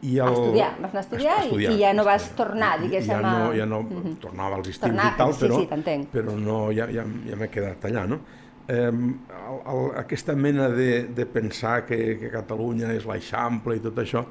I 0.00 0.16
el... 0.16 0.28
A 0.28 0.32
estudiar, 0.32 0.68
vas 0.80 0.94
anar 0.94 1.00
a 1.02 1.04
estudiar, 1.04 1.32
a 1.36 1.44
estudiar 1.44 1.72
i, 1.72 1.76
i 1.76 1.82
ja 1.84 1.94
no 1.96 2.04
vas 2.08 2.28
tornar, 2.36 2.70
diguéssim. 2.80 3.10
Ja 3.12 3.20
no, 3.24 3.50
ja 3.56 3.66
no 3.68 3.80
uh 3.80 3.96
-huh. 3.96 4.14
tornava 4.20 4.56
als 4.56 4.68
estius 4.68 4.88
tornar, 4.88 5.12
i 5.12 5.16
tal, 5.18 5.34
però, 5.34 5.58
sí, 5.60 5.68
sí, 5.84 6.06
però 6.12 6.36
no, 6.38 6.60
ja, 6.72 6.86
ja, 6.86 7.04
ja 7.28 7.36
m'he 7.36 7.48
quedat 7.48 7.84
allà, 7.84 8.06
no? 8.08 8.20
Eh, 8.66 8.86
el, 8.86 9.58
el, 9.66 9.90
aquesta 9.98 10.34
mena 10.34 10.68
de, 10.68 11.04
de 11.04 11.26
pensar 11.26 11.84
que, 11.86 12.18
que 12.18 12.30
Catalunya 12.30 12.92
és 12.94 13.04
l'Eixample 13.04 13.76
i 13.76 13.80
tot 13.80 13.98
això 13.98 14.24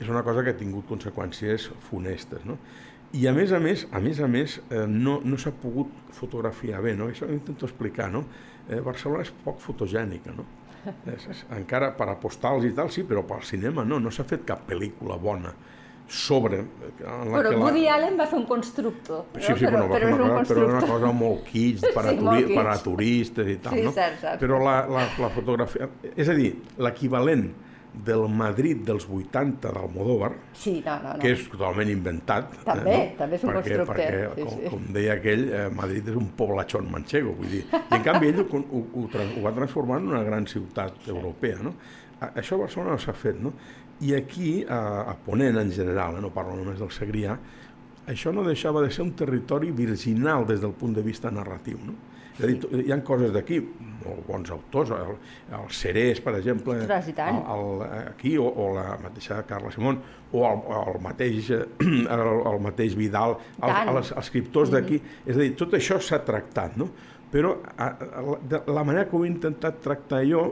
és 0.00 0.08
una 0.08 0.22
cosa 0.22 0.42
que 0.42 0.50
ha 0.50 0.56
tingut 0.56 0.86
conseqüències 0.88 1.70
funestes, 1.90 2.44
no? 2.44 2.58
I 3.14 3.28
a 3.30 3.32
més 3.36 3.52
a 3.54 3.60
més, 3.62 3.86
a 3.94 4.00
més 4.02 4.18
a 4.20 4.26
més, 4.30 4.58
eh, 4.70 4.84
no, 4.90 5.20
no 5.22 5.38
s'ha 5.38 5.52
pogut 5.62 5.92
fotografiar 6.16 6.82
bé, 6.82 6.96
no? 6.98 7.08
Això 7.12 7.28
ho 7.28 7.34
intento 7.34 7.68
explicar, 7.68 8.10
no? 8.10 8.24
Eh, 8.68 8.80
Barcelona 8.82 9.22
és 9.22 9.30
poc 9.44 9.60
fotogènica, 9.62 10.34
no? 10.34 10.46
És, 11.08 11.22
és, 11.32 11.38
encara 11.56 11.94
per 11.96 12.10
a 12.12 12.18
postals 12.20 12.66
i 12.68 12.74
tal, 12.76 12.90
sí, 12.92 13.06
però 13.08 13.22
pel 13.24 13.40
cinema 13.48 13.86
no, 13.88 13.96
no 14.02 14.10
s'ha 14.12 14.26
fet 14.28 14.42
cap 14.44 14.66
pel·lícula 14.68 15.16
bona 15.20 15.54
sobre... 16.08 16.58
En 17.00 17.30
la 17.30 17.38
però 17.38 17.52
que 17.54 17.60
Woody 17.62 17.84
la... 17.86 17.94
Allen 17.94 18.18
va 18.20 18.26
fer 18.28 18.36
un 18.36 18.44
constructor. 18.48 19.24
Sí, 19.38 19.46
sí, 19.46 19.64
però, 19.64 19.86
però, 19.88 20.10
però, 20.10 20.26
però, 20.28 20.42
però 20.48 20.64
era 20.66 20.76
una 20.76 20.88
cosa 20.90 21.12
molt 21.16 21.46
kitsch 21.48 21.86
per 21.96 22.04
a, 22.04 22.10
sí, 22.10 22.18
turi 22.20 22.48
per 22.50 22.66
a 22.66 22.74
turistes 22.84 23.52
i 23.54 23.56
tal, 23.64 23.78
sí, 23.78 23.86
no? 23.86 23.94
Cert, 23.96 24.18
cert. 24.20 24.42
Però 24.42 24.60
la, 24.62 24.76
la, 24.90 25.06
la 25.24 25.30
fotografia... 25.32 25.88
És 26.12 26.28
a 26.28 26.36
dir, 26.36 26.50
l'equivalent 26.84 27.48
del 27.94 28.26
Madrid 28.28 28.80
dels 28.86 29.06
80 29.06 29.70
d'Almodóvar, 29.72 30.32
sí, 30.52 30.82
no, 30.84 30.96
no, 31.02 31.12
no. 31.14 31.20
que 31.22 31.30
és 31.36 31.44
totalment 31.50 31.90
inventat. 31.92 32.56
També, 32.66 32.94
eh, 32.94 33.04
no? 33.12 33.18
també 33.20 33.38
és 33.38 33.44
un 33.46 33.52
perquè, 33.52 33.78
constructor. 33.78 33.94
Perquè, 33.94 34.22
sí, 34.34 34.46
com, 34.48 34.62
sí. 34.62 34.72
com 34.72 34.88
deia 34.96 35.16
aquell, 35.18 35.44
eh, 35.48 35.66
Madrid 35.74 36.10
és 36.10 36.18
un 36.18 36.30
poblachón 36.38 36.90
manchego, 36.90 37.36
vull 37.38 37.52
dir. 37.52 37.62
I 37.70 37.98
en 37.98 38.06
canvi 38.06 38.32
ell 38.32 38.42
ho, 38.42 38.46
ho, 38.64 38.82
ho, 38.82 39.06
ho 39.06 39.44
va 39.46 39.54
transformar 39.56 40.00
en 40.02 40.10
una 40.10 40.24
gran 40.26 40.48
ciutat 40.50 40.98
sí. 41.04 41.12
europea, 41.14 41.60
no? 41.62 41.76
A, 42.18 42.32
això 42.42 42.58
a 42.58 42.64
Barcelona 42.64 42.96
no 42.96 43.04
s'ha 43.04 43.14
fet, 43.16 43.38
no? 43.40 43.54
I 44.04 44.16
aquí, 44.18 44.56
a, 44.66 44.80
a 45.12 45.14
Ponent 45.24 45.60
en 45.62 45.70
general, 45.72 46.18
eh, 46.18 46.24
no 46.24 46.32
parlo 46.34 46.58
només 46.58 46.82
del 46.82 46.90
Segrià, 46.92 47.38
això 48.10 48.34
no 48.34 48.42
deixava 48.44 48.82
de 48.84 48.90
ser 48.92 49.06
un 49.06 49.14
territori 49.16 49.70
virginal 49.72 50.44
des 50.48 50.60
del 50.60 50.74
punt 50.76 50.98
de 50.98 51.06
vista 51.06 51.30
narratiu, 51.32 51.78
no? 51.86 51.94
És 52.34 52.42
a 52.42 52.50
dir, 52.50 52.82
hi 52.82 52.90
ha 52.90 52.98
coses 53.06 53.30
d'aquí, 53.32 53.60
molt 54.04 54.26
bons 54.28 54.52
autors, 54.54 54.92
el, 54.96 55.16
el 55.58 55.70
Cerés, 55.72 56.20
per 56.24 56.36
exemple, 56.38 56.76
Ostres, 56.84 57.08
el, 57.14 57.40
el, 57.56 57.82
aquí, 58.10 58.36
o, 58.38 58.46
o 58.46 58.68
la 58.76 58.98
mateixa 59.02 59.42
Carla 59.48 59.72
Simón, 59.74 60.00
o 60.32 60.44
el, 60.48 60.62
el, 60.82 61.00
mateix, 61.04 61.50
el, 62.18 62.28
el 62.52 62.60
mateix 62.64 62.94
Vidal, 62.98 63.38
el, 63.62 63.74
els, 63.74 63.96
els 63.96 64.14
escriptors 64.24 64.70
d'aquí, 64.74 65.00
mm 65.00 65.04
-hmm. 65.04 65.30
és 65.30 65.36
a 65.36 65.40
dir, 65.40 65.56
tot 65.56 65.74
això 65.74 66.00
s'ha 66.00 66.22
tractat, 66.24 66.76
no? 66.76 66.90
però 67.34 67.56
a, 67.76 67.86
a, 67.86 68.20
la, 68.22 68.62
la 68.70 68.84
manera 68.84 69.08
que 69.08 69.16
ho 69.16 69.24
he 69.24 69.28
intentat 69.28 69.80
tractar 69.82 70.20
jo 70.22 70.42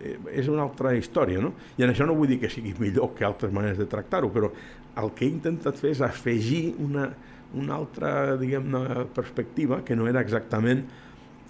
eh, 0.00 0.16
és 0.34 0.48
una 0.50 0.64
altra 0.64 0.90
història, 0.98 1.38
no? 1.38 1.52
I 1.78 1.84
en 1.84 1.92
això 1.92 2.08
no 2.08 2.16
vull 2.18 2.26
dir 2.26 2.40
que 2.42 2.50
sigui 2.50 2.74
millor 2.74 3.12
que 3.14 3.24
altres 3.24 3.52
maneres 3.54 3.78
de 3.78 3.86
tractar-ho, 3.86 4.32
però 4.34 4.50
el 4.98 5.12
que 5.14 5.26
he 5.26 5.30
intentat 5.30 5.78
fer 5.78 5.92
és 5.94 6.02
afegir 6.02 6.74
una, 6.82 7.06
una 7.54 7.76
altra, 7.78 8.34
diguem-ne, 8.40 9.04
perspectiva 9.14 9.82
que 9.86 9.94
no 9.94 10.08
era 10.10 10.24
exactament 10.26 10.82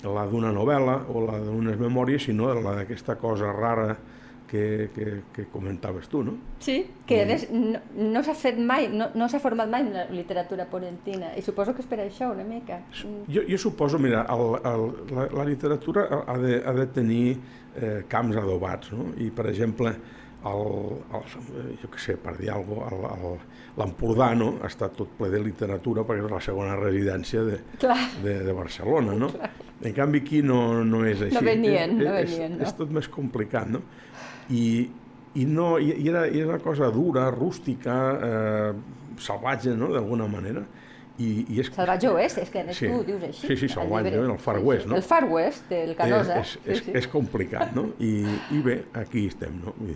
la 0.02 0.26
d'una 0.28 0.50
novel·la 0.52 0.98
o 1.08 1.22
la 1.24 1.38
d'unes 1.40 1.78
memòries, 1.80 2.26
sinó 2.26 2.50
la 2.54 2.74
d'aquesta 2.80 3.16
cosa 3.20 3.52
rara 3.52 3.94
que, 4.54 4.90
que, 4.94 5.22
que 5.32 5.46
comentaves 5.50 6.08
tu, 6.08 6.22
no? 6.22 6.34
Sí, 6.62 6.76
que 7.08 7.22
més 7.26 7.46
no, 7.50 7.80
no 7.96 8.22
s'ha 8.22 8.34
fet 8.38 8.58
mai, 8.60 8.86
no, 8.92 9.08
no 9.16 9.28
s'ha 9.30 9.40
format 9.42 9.70
mai 9.70 9.86
una 9.88 10.04
literatura 10.12 10.66
porentina, 10.70 11.32
i 11.34 11.42
suposo 11.42 11.74
que 11.74 11.82
és 11.82 11.88
per 11.90 11.98
això 12.04 12.30
una 12.34 12.44
mica. 12.46 12.82
Jo, 12.94 13.42
jo 13.48 13.58
suposo, 13.58 13.98
mira, 13.98 14.26
el, 14.30 14.44
el, 14.70 14.84
la, 15.16 15.28
la 15.40 15.46
literatura 15.48 16.06
ha 16.22 16.36
de, 16.38 16.60
ha 16.62 16.76
de 16.76 16.86
tenir 16.94 17.24
eh, 17.34 18.04
camps 18.08 18.38
adobats, 18.38 18.92
no? 18.94 19.10
I, 19.18 19.30
per 19.34 19.48
exemple, 19.50 19.96
el, 20.50 20.64
el, 21.16 21.76
jo 21.80 21.90
què 21.92 22.00
sé, 22.02 22.16
per 22.20 22.34
dir 22.38 22.50
alguna 22.52 22.90
cosa, 22.90 23.34
l'Empordà 23.78 24.30
no? 24.38 24.50
ha 24.60 24.70
estat 24.70 24.96
tot 24.98 25.14
ple 25.18 25.30
de 25.32 25.40
literatura 25.42 26.04
perquè 26.06 26.24
és 26.24 26.32
la 26.32 26.42
segona 26.44 26.76
residència 26.78 27.44
de, 27.46 27.60
de, 27.80 28.34
de 28.46 28.56
Barcelona, 28.56 29.16
no? 29.18 29.30
Clar. 29.34 29.50
En 29.84 29.92
canvi 29.96 30.20
aquí 30.22 30.40
no, 30.46 30.84
no 30.86 31.02
és 31.04 31.24
així. 31.26 31.34
No 31.34 31.42
venien, 31.44 31.96
és, 31.96 32.04
no 32.04 32.12
venien. 32.14 32.52
És, 32.54 32.60
no. 32.60 32.68
és 32.68 32.76
tot 32.78 32.92
més 32.94 33.08
complicat, 33.12 33.72
no? 33.72 33.82
I, 34.54 34.64
i, 35.34 35.44
no, 35.48 35.74
i, 35.82 35.90
i 35.98 36.08
era, 36.12 36.24
i 36.28 36.40
era 36.40 36.54
una 36.54 36.62
cosa 36.62 36.88
dura, 36.94 37.26
rústica, 37.34 37.98
eh, 38.28 39.18
salvatge, 39.20 39.74
no?, 39.78 39.90
d'alguna 39.92 40.28
manera 40.30 40.64
i, 41.18 41.44
i 41.54 41.60
és... 41.62 41.68
Salvatge 41.70 42.10
Oest, 42.10 42.40
és 42.42 42.50
que 42.50 42.62
sí, 42.74 42.88
tu 42.90 43.04
dius 43.06 43.22
així. 43.28 43.46
Sí, 43.46 43.56
sí, 43.60 43.68
Salvatge, 43.70 44.18
el 44.18 44.32
Far 44.42 44.56
West, 44.58 44.88
no? 44.90 44.96
El 44.98 45.04
Far 45.06 45.24
West, 45.30 45.70
el 45.74 45.94
Canosa. 45.98 46.40
És, 46.42 46.56
és, 46.64 46.80
sí, 46.80 46.88
sí. 46.88 46.94
és 46.98 47.06
complicat, 47.12 47.70
no? 47.76 47.86
I, 48.02 48.24
I 48.56 48.60
bé, 48.64 48.76
aquí 48.98 49.26
estem, 49.30 49.54
no? 49.62 49.76
no, 49.78 49.94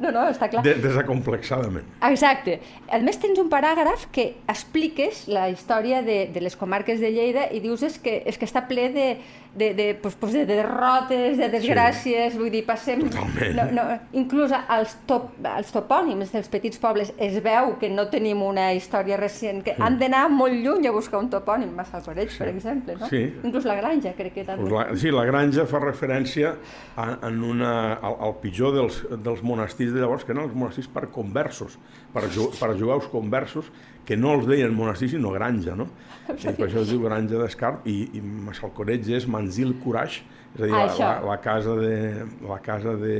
no, 0.00 0.10
no 0.10 0.26
està 0.32 0.50
clar. 0.50 0.64
De, 0.66 0.74
desacomplexadament. 0.82 1.86
Exacte. 2.10 2.58
A 2.90 2.98
més, 3.04 3.20
tens 3.22 3.38
un 3.42 3.50
paràgraf 3.52 4.08
que 4.14 4.32
expliques 4.50 5.26
la 5.30 5.46
història 5.52 6.02
de, 6.06 6.24
de 6.34 6.42
les 6.42 6.58
comarques 6.58 6.98
de 7.02 7.12
Lleida 7.14 7.46
i 7.54 7.62
dius 7.62 7.86
és 7.86 8.00
que, 8.02 8.18
és 8.26 8.38
que 8.40 8.48
està 8.48 8.66
ple 8.66 8.90
de, 8.96 9.08
de, 9.56 9.74
de, 9.74 9.94
pues, 9.94 10.14
pues 10.14 10.32
de 10.32 10.44
derrotes, 10.46 11.38
de 11.38 11.48
desgràcies, 11.50 12.34
sí. 12.34 12.38
vull 12.38 12.50
dir, 12.52 12.62
passem... 12.68 13.02
Totalment. 13.08 13.56
No, 13.56 13.64
no, 13.78 13.98
inclús 14.20 14.52
als, 14.56 14.96
top, 15.08 15.30
als 15.48 15.72
topònims 15.74 16.32
dels 16.34 16.50
petits 16.52 16.80
pobles 16.82 17.12
es 17.22 17.38
veu 17.44 17.74
que 17.80 17.88
no 17.92 18.06
tenim 18.12 18.42
una 18.44 18.68
història 18.76 19.18
recent, 19.20 19.62
que 19.64 19.74
sí. 19.76 19.82
han 19.82 19.98
d'anar 20.00 20.26
molt 20.32 20.54
lluny 20.60 20.90
a 20.90 20.94
buscar 20.94 21.22
un 21.22 21.30
topònim, 21.32 21.72
Massalcoreig, 21.78 22.30
sí. 22.34 22.42
per 22.42 22.50
exemple, 22.52 22.98
no? 23.00 23.08
Sí. 23.10 23.22
Inclús 23.42 23.68
la 23.68 23.78
granja, 23.80 24.12
crec 24.18 24.36
que 24.36 24.46
també. 24.46 24.66
Pues 24.66 24.76
la, 24.76 24.86
sí, 25.00 25.14
la 25.14 25.24
granja 25.28 25.66
fa 25.70 25.80
referència 25.82 26.54
a, 26.96 27.08
en 27.28 27.40
una, 27.44 27.72
al, 27.96 28.20
al 28.28 28.36
pitjor 28.44 28.76
dels, 28.76 29.00
dels 29.24 29.42
monestirs 29.46 29.96
de 29.96 30.04
llavors, 30.04 30.26
que 30.26 30.36
eren 30.36 30.44
els 30.44 30.56
monestirs 30.56 30.92
per 30.92 31.08
conversos, 31.14 31.80
per, 32.16 32.30
ju, 32.32 32.48
per 32.56 32.72
jueus 32.78 33.10
conversos, 33.12 33.68
que 34.06 34.16
no 34.16 34.36
els 34.38 34.46
deien 34.48 34.72
monestir, 34.74 35.10
sinó 35.12 35.32
granja, 35.34 35.74
no? 35.76 35.90
I 36.32 36.54
per 36.56 36.68
això 36.68 36.80
es 36.82 36.92
diu 36.92 37.04
granja 37.04 37.42
d'Escarp, 37.42 37.84
i, 37.90 37.98
i 38.16 38.22
Massalcoreig 38.22 39.10
és 39.18 39.28
Manzil 39.30 39.76
Courage, 39.82 40.24
és 40.54 40.62
a 40.62 40.70
dir, 40.70 40.72
ah, 40.72 40.86
la, 40.86 40.96
la, 40.96 41.10
la, 41.32 41.36
casa, 41.44 41.76
de, 41.76 41.98
la 42.46 42.62
casa 42.64 42.96
de, 43.02 43.18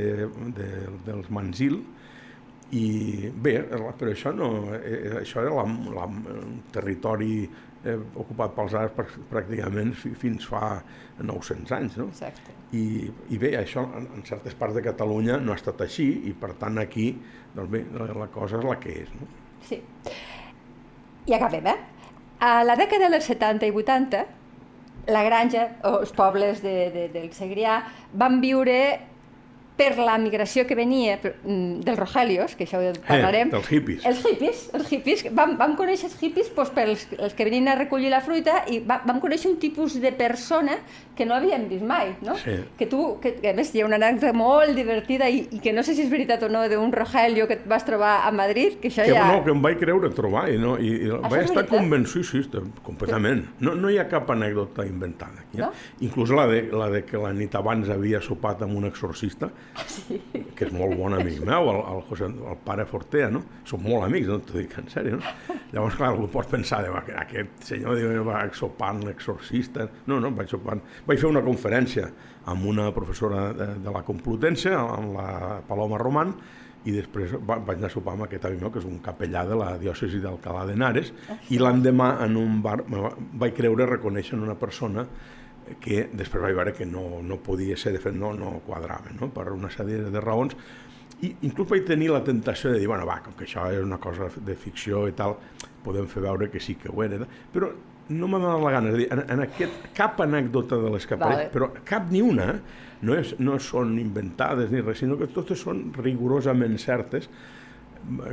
de, 0.57 0.71
dels 1.05 1.29
Manzil, 1.33 1.77
i 2.75 3.29
bé, 3.31 3.61
però 3.69 3.93
això, 4.11 4.33
no, 4.35 4.49
eh, 4.75 5.21
això 5.21 5.39
era 5.39 5.53
la, 5.55 5.63
la, 5.95 6.07
territori 6.75 7.45
eh, 7.85 7.97
ocupat 8.19 8.55
pels 8.55 8.75
àrabs 8.77 9.17
pràcticament 9.31 9.93
fins 9.97 10.47
fa 10.49 10.77
900 11.19 11.75
anys, 11.77 11.97
no? 11.99 12.07
Exacte. 12.13 12.55
I, 12.77 12.85
I 13.31 13.39
bé, 13.41 13.53
això 13.59 13.85
en, 13.97 14.07
en 14.17 14.25
certes 14.27 14.55
parts 14.57 14.75
de 14.77 14.83
Catalunya 14.85 15.37
no 15.43 15.53
ha 15.53 15.59
estat 15.59 15.81
així 15.85 16.07
i 16.29 16.33
per 16.37 16.53
tant 16.59 16.79
aquí, 16.81 17.11
doncs 17.55 17.71
bé, 17.71 17.83
la 17.93 18.29
cosa 18.33 18.59
és 18.59 18.67
la 18.67 18.79
que 18.81 18.97
és, 19.03 19.13
no? 19.15 19.29
Sí. 19.67 19.81
I 21.27 21.35
acabem, 21.35 21.67
eh? 21.67 21.77
A 22.39 22.61
la 22.63 22.75
dècada 22.79 23.09
dels 23.11 23.25
70 23.27 23.65
i 23.67 23.73
80, 23.73 24.25
la 25.07 25.23
granja, 25.23 25.63
o 25.87 25.97
els 26.01 26.11
pobles 26.15 26.61
de, 26.61 26.75
de, 26.93 27.07
del 27.13 27.31
Segrià, 27.35 27.79
van 28.13 28.41
viure 28.43 28.77
per 29.77 29.93
la 30.01 30.17
migració 30.17 30.65
que 30.67 30.75
venia 30.75 31.17
mm, 31.21 31.83
dels 31.85 31.99
Rogelios, 31.99 32.55
que 32.57 32.65
això 32.65 32.81
ho 32.81 32.93
parlarem. 33.07 33.51
Eh, 33.51 33.55
dels 33.55 33.71
hippies. 33.71 34.05
Els 34.09 34.23
hippies, 34.25 34.63
els 34.77 34.91
hippies. 34.91 35.25
Vam, 35.37 35.55
vam 35.59 35.75
conèixer 35.79 36.09
els 36.09 36.17
hippies 36.17 36.49
doncs, 36.55 36.73
pels 36.73 37.05
els 37.17 37.35
que 37.37 37.45
venien 37.45 37.69
a 37.71 37.77
recollir 37.77 38.09
la 38.13 38.21
fruita 38.25 38.63
i 38.73 38.79
va, 38.81 38.99
vam 39.05 39.21
conèixer 39.23 39.51
un 39.51 39.59
tipus 39.61 39.99
de 40.01 40.11
persona 40.17 40.79
que 41.17 41.25
no 41.25 41.35
havíem 41.37 41.67
vist 41.69 41.85
mai, 41.85 42.15
no? 42.25 42.35
Sí. 42.41 42.57
Que 42.77 42.87
tu, 42.89 43.17
que, 43.21 43.35
que 43.41 43.51
a 43.51 43.55
més 43.57 43.71
hi 43.73 43.81
ha 43.81 43.87
una 43.87 43.97
anècdota 43.97 44.33
molt 44.37 44.73
divertida 44.77 45.29
i, 45.29 45.43
i 45.57 45.61
que 45.63 45.73
no 45.73 45.85
sé 45.85 45.95
si 45.97 46.05
és 46.05 46.11
veritat 46.11 46.45
o 46.45 46.49
no, 46.51 46.63
d'un 46.69 46.93
Rogelio 46.93 47.47
que 47.49 47.57
et 47.57 47.65
vas 47.69 47.85
trobar 47.85 48.19
a 48.27 48.33
Madrid, 48.33 48.79
que 48.81 48.91
això 48.91 49.05
Que, 49.07 49.15
ja... 49.15 49.27
no, 49.31 49.43
que 49.45 49.53
em 49.53 49.61
vaig 49.63 49.79
creure 49.81 50.11
trobar 50.13 50.47
i, 50.51 50.57
no, 50.61 50.75
i, 50.81 50.93
i 51.07 51.11
vaig 51.29 51.47
estar 51.47 51.65
convençut, 51.69 52.25
sí, 52.27 52.43
sí, 52.43 52.63
completament. 52.85 53.45
No, 53.63 53.73
no 53.77 53.91
hi 53.93 53.97
ha 54.01 54.07
cap 54.09 54.29
anècdota 54.33 54.85
inventada 54.87 55.45
aquí. 55.45 55.61
Eh? 55.61 55.63
No? 55.63 55.71
Inclús 56.05 56.33
la 56.35 56.47
de, 56.49 56.63
la 56.73 56.89
de 56.93 57.03
que 57.07 57.21
la 57.21 57.33
nit 57.35 57.55
abans 57.57 57.89
havia 57.93 58.21
sopat 58.23 58.63
amb 58.65 58.77
un 58.77 58.89
exorcista, 58.89 59.49
sí. 59.87 60.19
que 60.57 60.67
és 60.67 60.73
molt 60.73 60.97
bon 60.99 61.15
amic 61.17 61.39
meu, 61.45 61.69
el, 61.71 61.81
el, 61.93 62.01
José, 62.09 62.29
el 62.29 62.59
pare 62.65 62.85
Fortea, 62.89 63.29
no? 63.33 63.43
Som 63.67 63.83
molt 63.85 64.07
amics, 64.07 64.29
no? 64.31 64.39
T'ho 64.45 64.59
dic 64.59 64.75
en 64.81 64.89
sèrio, 64.91 65.19
no? 65.21 65.57
Llavors, 65.73 65.97
clar, 65.99 66.11
algú 66.13 66.29
pot 66.33 66.49
pensar, 66.51 66.83
de, 66.85 66.93
que 67.07 67.17
aquest 67.21 67.71
senyor 67.71 67.99
diu, 67.99 68.21
va 68.27 68.43
sopant 68.57 69.03
l'exorcista... 69.05 69.87
No, 70.07 70.21
no, 70.23 70.31
vaig 70.37 70.53
sopant... 70.53 70.83
Vaig 71.07 71.21
fer 71.21 71.31
una 71.31 71.43
conferència 71.45 72.07
amb 72.47 72.69
una 72.69 72.89
professora 72.95 73.49
de, 73.53 73.73
de 73.83 73.93
la 73.93 74.05
Complutense, 74.07 74.71
amb 74.77 75.17
la 75.17 75.27
Paloma 75.67 75.99
Roman, 76.01 76.33
i 76.87 76.93
després 76.95 77.33
va, 77.43 77.57
vaig 77.59 77.81
anar 77.81 77.89
a 77.89 77.93
sopar 77.93 78.13
amb 78.15 78.27
aquest 78.27 78.45
avi 78.47 78.59
meu, 78.61 78.71
que 78.71 78.79
és 78.79 78.87
un 78.87 79.01
capellà 79.03 79.43
de 79.47 79.57
la 79.59 79.71
diòcesi 79.81 80.21
d'Alcalà 80.23 80.63
d'Henares, 80.69 81.11
i 81.51 81.59
l'endemà 81.59 82.13
en 82.23 82.37
un 82.39 82.61
bar 82.63 82.79
vaig 82.87 83.57
creure 83.57 83.89
reconèixer 83.89 84.39
una 84.39 84.55
persona 84.59 85.07
que 85.83 86.07
després 86.13 86.43
vaig 86.43 86.55
veure 86.57 86.73
que 86.77 86.85
no, 86.87 87.21
no 87.23 87.39
podia 87.43 87.77
ser, 87.77 87.93
de 87.95 88.01
fet 88.03 88.15
no, 88.15 88.33
no 88.37 88.57
quadrava, 88.65 89.13
no? 89.19 89.31
per 89.33 89.49
una 89.53 89.71
sèrie 89.73 90.07
de 90.13 90.23
raons, 90.23 90.55
i 91.25 91.31
inclús 91.47 91.69
vaig 91.71 91.85
tenir 91.87 92.11
la 92.13 92.23
tentació 92.23 92.71
de 92.73 92.81
dir, 92.81 92.87
bueno, 92.89 93.07
va, 93.09 93.19
com 93.25 93.33
que 93.37 93.47
això 93.47 93.65
és 93.73 93.81
una 93.81 93.97
cosa 94.01 94.29
de 94.37 94.55
ficció 94.59 95.07
i 95.09 95.15
tal, 95.17 95.37
podem 95.83 96.09
fer 96.11 96.23
veure 96.27 96.49
que 96.53 96.61
sí 96.61 96.77
que 96.77 96.91
ho 96.93 97.03
era, 97.03 97.25
però 97.53 97.71
no 98.09 98.27
m'ha 98.29 98.39
donat 98.39 98.63
la 98.63 98.73
gana, 98.77 98.91
és 98.91 98.95
a 98.95 99.01
dir, 99.01 99.07
en, 99.15 99.23
en 99.35 99.43
aquest, 99.47 99.87
cap 99.97 100.21
anècdota 100.23 100.79
de 100.79 100.91
les 100.93 101.07
que 101.07 101.17
apareix, 101.17 101.47
Vale. 101.47 101.53
però 101.53 101.71
cap 101.87 102.11
ni 102.13 102.21
una, 102.23 102.51
no, 103.01 103.17
és, 103.17 103.33
no 103.43 103.57
són 103.63 103.97
inventades 103.99 104.71
ni 104.71 104.83
res, 104.83 105.01
sinó 105.01 105.17
que 105.19 105.29
totes 105.33 105.61
són 105.65 105.87
rigorosament 105.97 106.77
certes, 106.81 107.27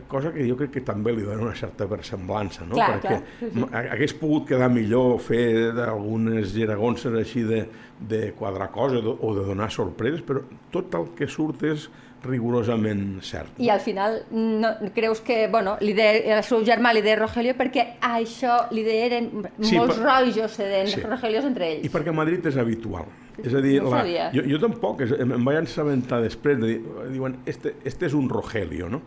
cosa 0.09 0.33
que 0.33 0.47
jo 0.49 0.57
crec 0.57 0.71
que 0.77 0.81
també 0.87 1.13
li 1.13 1.23
dona 1.27 1.43
una 1.49 1.55
certa 1.59 1.87
versemblança, 1.91 2.65
no? 2.65 2.75
Clar, 2.79 2.93
Perquè 3.01 3.09
clar, 3.09 3.23
sí, 3.41 3.49
sí. 3.51 3.59
m- 3.59 3.69
hagués 3.95 4.15
pogut 4.15 4.47
quedar 4.49 4.71
millor 4.71 5.19
fer 5.21 5.73
algunes 5.85 6.53
giragonses 6.55 7.13
així 7.19 7.43
de, 7.43 7.65
de 8.01 8.33
quadrar 8.39 8.71
coses 8.71 9.03
o 9.05 9.35
de 9.35 9.45
donar 9.45 9.71
sorpreses, 9.75 10.23
però 10.23 10.43
tot 10.71 10.95
el 10.95 11.11
que 11.19 11.27
surt 11.29 11.63
és 11.67 11.89
rigorosament 12.25 13.19
cert. 13.21 13.51
I 13.61 13.69
al 13.69 13.81
final 13.85 14.23
no, 14.33 14.71
creus 14.95 15.21
que, 15.21 15.47
bueno, 15.53 15.77
li 15.85 15.93
deia, 15.97 16.39
el 16.39 16.45
seu 16.47 16.63
germà 16.65 16.95
li 16.97 17.03
deia 17.05 17.19
Rogelio 17.21 17.53
perquè 17.59 17.85
a 18.01 18.15
això 18.21 18.63
li 18.73 18.85
deien 18.87 19.29
Sí, 19.61 19.77
molts 19.77 19.99
per- 19.99 20.07
rojos 20.07 20.55
se 20.57 20.65
deien 20.71 20.89
Sí. 20.89 21.01
Rogelios 21.05 21.45
entre 21.45 21.69
ells. 21.73 21.85
I 21.85 21.91
perquè 21.93 22.09
a 22.15 22.17
Madrid 22.17 22.47
és 22.47 22.57
habitual. 22.57 23.07
És 23.43 23.53
a 23.53 23.61
dir, 23.61 23.81
No 23.83 23.91
la, 23.91 24.05
jo, 24.33 24.43
jo 24.47 24.59
tampoc, 24.63 25.01
és, 25.03 25.13
em, 25.19 25.33
em 25.35 25.45
vaig 25.45 25.57
assabentar 25.65 26.21
després, 26.23 26.59
de 26.61 26.67
dir, 26.69 26.81
diuen, 27.11 27.37
este, 27.47 27.75
este 27.85 28.07
és 28.07 28.15
un 28.15 28.29
Rogelio, 28.31 28.89
no? 28.89 29.03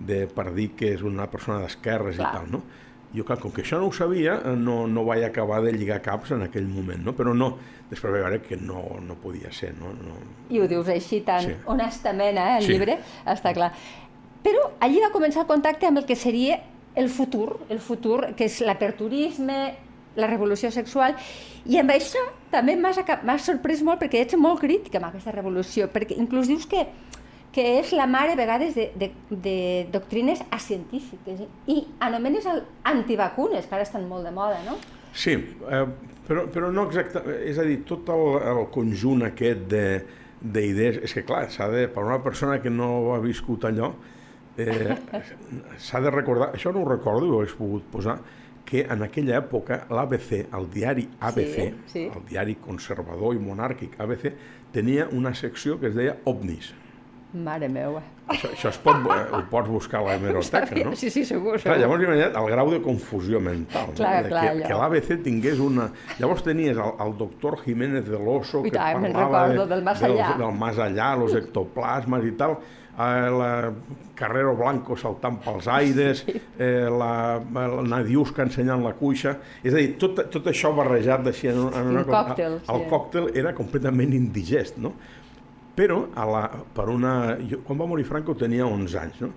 De, 0.00 0.24
per 0.26 0.48
dir 0.56 0.70
que 0.78 0.94
és 0.96 1.02
una 1.06 1.26
persona 1.30 1.60
d'esquerres 1.62 2.16
i 2.16 2.24
tal, 2.24 2.48
no? 2.50 2.62
Jo, 3.12 3.24
clar, 3.26 3.40
com 3.42 3.50
que 3.50 3.64
això 3.64 3.78
no 3.82 3.88
ho 3.88 3.92
sabia, 3.92 4.36
eh, 4.46 4.52
no, 4.56 4.84
no 4.86 5.02
vaig 5.04 5.24
acabar 5.26 5.58
de 5.64 5.72
lligar 5.74 5.98
caps 6.02 6.30
en 6.36 6.44
aquell 6.46 6.68
moment, 6.70 7.02
no? 7.04 7.12
Però 7.18 7.34
no, 7.34 7.56
després 7.90 8.12
vaig 8.14 8.22
veure 8.22 8.38
que 8.44 8.56
no, 8.56 8.84
no 9.02 9.16
podia 9.18 9.50
ser, 9.52 9.72
no? 9.80 9.90
no 9.98 10.20
I 10.48 10.60
ho 10.62 10.68
dius 10.70 10.88
així 10.94 11.20
tan 11.26 11.42
Sí. 11.42 11.56
honestament, 11.66 12.38
eh, 12.38 12.56
el 12.60 12.64
Sí. 12.64 12.72
llibre, 12.72 13.00
està 13.26 13.52
clar. 13.52 13.72
Però 14.44 14.70
allí 14.80 15.00
va 15.02 15.10
començar 15.12 15.42
el 15.42 15.48
contacte 15.50 15.86
amb 15.86 15.98
el 15.98 16.06
que 16.06 16.16
seria 16.16 16.60
el 16.94 17.08
futur, 17.08 17.58
el 17.68 17.80
futur, 17.80 18.34
que 18.36 18.44
és 18.46 18.60
l'aperturisme, 18.62 19.74
la 20.16 20.26
revolució 20.26 20.70
sexual, 20.70 21.14
i 21.66 21.78
amb 21.78 21.90
això 21.90 22.22
també 22.50 22.76
m'has 22.76 23.44
sorprès 23.44 23.82
molt 23.82 24.00
perquè 24.00 24.22
ets 24.24 24.34
molt 24.38 24.60
crític 24.60 24.94
amb 24.98 25.06
aquesta 25.10 25.30
revolució, 25.34 25.88
perquè 25.92 26.16
inclús 26.18 26.48
dius 26.48 26.66
que, 26.66 26.86
que 27.52 27.64
és 27.80 27.90
la 27.92 28.06
mare 28.06 28.32
a 28.32 28.38
vegades 28.38 28.74
de, 28.76 28.90
de, 28.94 29.08
de 29.30 29.54
doctrines 29.90 30.42
acientífiques 30.54 31.40
i 31.66 31.80
anomenes 32.00 32.46
el 32.46 32.62
antivacunes, 32.86 33.66
que 33.66 33.74
ara 33.74 33.82
estan 33.86 34.06
molt 34.08 34.22
de 34.24 34.30
moda, 34.30 34.60
no? 34.66 34.76
Sí, 35.12 35.32
eh, 35.34 35.84
però, 36.28 36.44
però 36.54 36.68
no 36.70 36.84
exactament, 36.86 37.40
és 37.50 37.58
a 37.58 37.64
dir, 37.66 37.80
tot 37.88 38.06
el, 38.14 38.26
el 38.52 38.60
conjunt 38.70 39.24
aquest 39.26 39.64
de- 39.72 40.04
d'idees, 40.40 41.00
és 41.04 41.12
que 41.12 41.24
clar, 41.26 41.48
s'ha 41.52 41.66
de, 41.68 41.88
per 41.92 42.04
una 42.06 42.20
persona 42.24 42.60
que 42.62 42.70
no 42.70 43.12
ha 43.12 43.18
viscut 43.20 43.66
allò, 43.68 43.90
eh, 44.56 44.94
s'ha 45.76 46.00
de 46.00 46.10
recordar, 46.14 46.52
això 46.54 46.70
no 46.72 46.84
ho 46.84 46.88
recordo 46.88 47.26
ho 47.34 47.40
hagués 47.42 47.56
pogut 47.58 47.82
posar, 47.92 48.20
que 48.64 48.84
en 48.86 49.02
aquella 49.02 49.40
època 49.40 49.80
l'ABC, 49.90 50.44
el 50.54 50.68
diari 50.70 51.08
ABC, 51.26 51.56
Sí, 51.58 51.74
sí. 51.90 52.04
el 52.14 52.22
diari 52.30 52.54
conservador 52.62 53.34
i 53.34 53.42
monàrquic 53.42 53.98
ABC, 53.98 54.30
tenia 54.72 55.08
una 55.10 55.34
secció 55.34 55.80
que 55.80 55.88
es 55.90 55.96
deia 55.98 56.14
OVNIs. 56.30 56.70
Mare 57.32 57.68
meva. 57.70 58.00
Això, 58.30 58.48
això 58.50 58.70
es 58.72 58.78
pot, 58.82 58.96
ho 59.06 59.38
pots 59.50 59.68
buscar 59.70 60.00
a 60.00 60.04
la 60.08 60.14
hemeroteca, 60.18 60.74
no? 60.86 60.96
Sí, 60.98 61.10
sí, 61.14 61.22
segur, 61.26 61.56
Clar, 61.60 61.62
segur. 61.62 61.78
llavors 61.82 62.02
imagina't 62.02 62.36
el 62.40 62.48
grau 62.50 62.70
de 62.72 62.80
confusió 62.82 63.38
mental. 63.42 63.92
Clar, 63.98 64.16
no? 64.16 64.22
De 64.24 64.32
clar, 64.32 64.42
que, 64.42 64.50
allò. 64.50 64.66
que 64.66 64.80
l'ABC 64.80 65.22
tingués 65.22 65.62
una... 65.62 65.88
Llavors 66.18 66.42
tenies 66.46 66.76
el, 66.78 66.92
el 67.06 67.14
doctor 67.18 67.58
Jiménez 67.62 68.04
de 68.08 68.18
l'Oso 68.18 68.64
que 68.66 68.74
tant, 68.74 69.02
parlava 69.06 69.44
recordo, 69.48 69.66
del 69.74 69.82
más 69.86 70.02
allá. 70.02 70.28
Del, 70.34 70.42
del 70.44 70.58
más 70.58 70.78
allá, 70.78 71.14
los 71.22 71.34
ectoplasmas 71.38 72.26
i 72.26 72.32
tal, 72.38 72.56
eh, 72.98 73.30
la 73.38 73.52
Carrero 74.20 74.56
Blanco 74.58 74.98
saltant 75.00 75.38
pels 75.42 75.66
aires, 75.72 76.24
eh, 76.58 76.88
la, 76.90 77.12
la 77.40 77.68
Nadiuska 77.94 78.42
ensenyant 78.46 78.82
la 78.84 78.92
cuixa... 78.98 79.36
És 79.62 79.72
a 79.72 79.78
dir, 79.78 79.94
tot, 80.02 80.26
tot 80.34 80.50
això 80.50 80.74
barrejat 80.76 81.30
així 81.30 81.48
en, 81.54 81.62
en 81.70 81.94
una 81.94 82.02
Un 82.02 82.10
còctel, 82.10 82.58
El 82.66 82.84
sí. 82.84 82.90
còctel 82.90 83.30
era 83.38 83.54
completament 83.56 84.12
indigest, 84.18 84.78
no? 84.82 84.92
Però, 85.76 86.00
a 86.14 86.24
la, 86.28 86.42
per 86.74 86.88
una... 86.92 87.36
Jo, 87.46 87.60
quan 87.66 87.78
va 87.80 87.86
morir 87.88 88.04
Franco 88.08 88.34
tenia 88.36 88.66
11 88.66 88.98
anys, 89.00 89.20
no? 89.22 89.30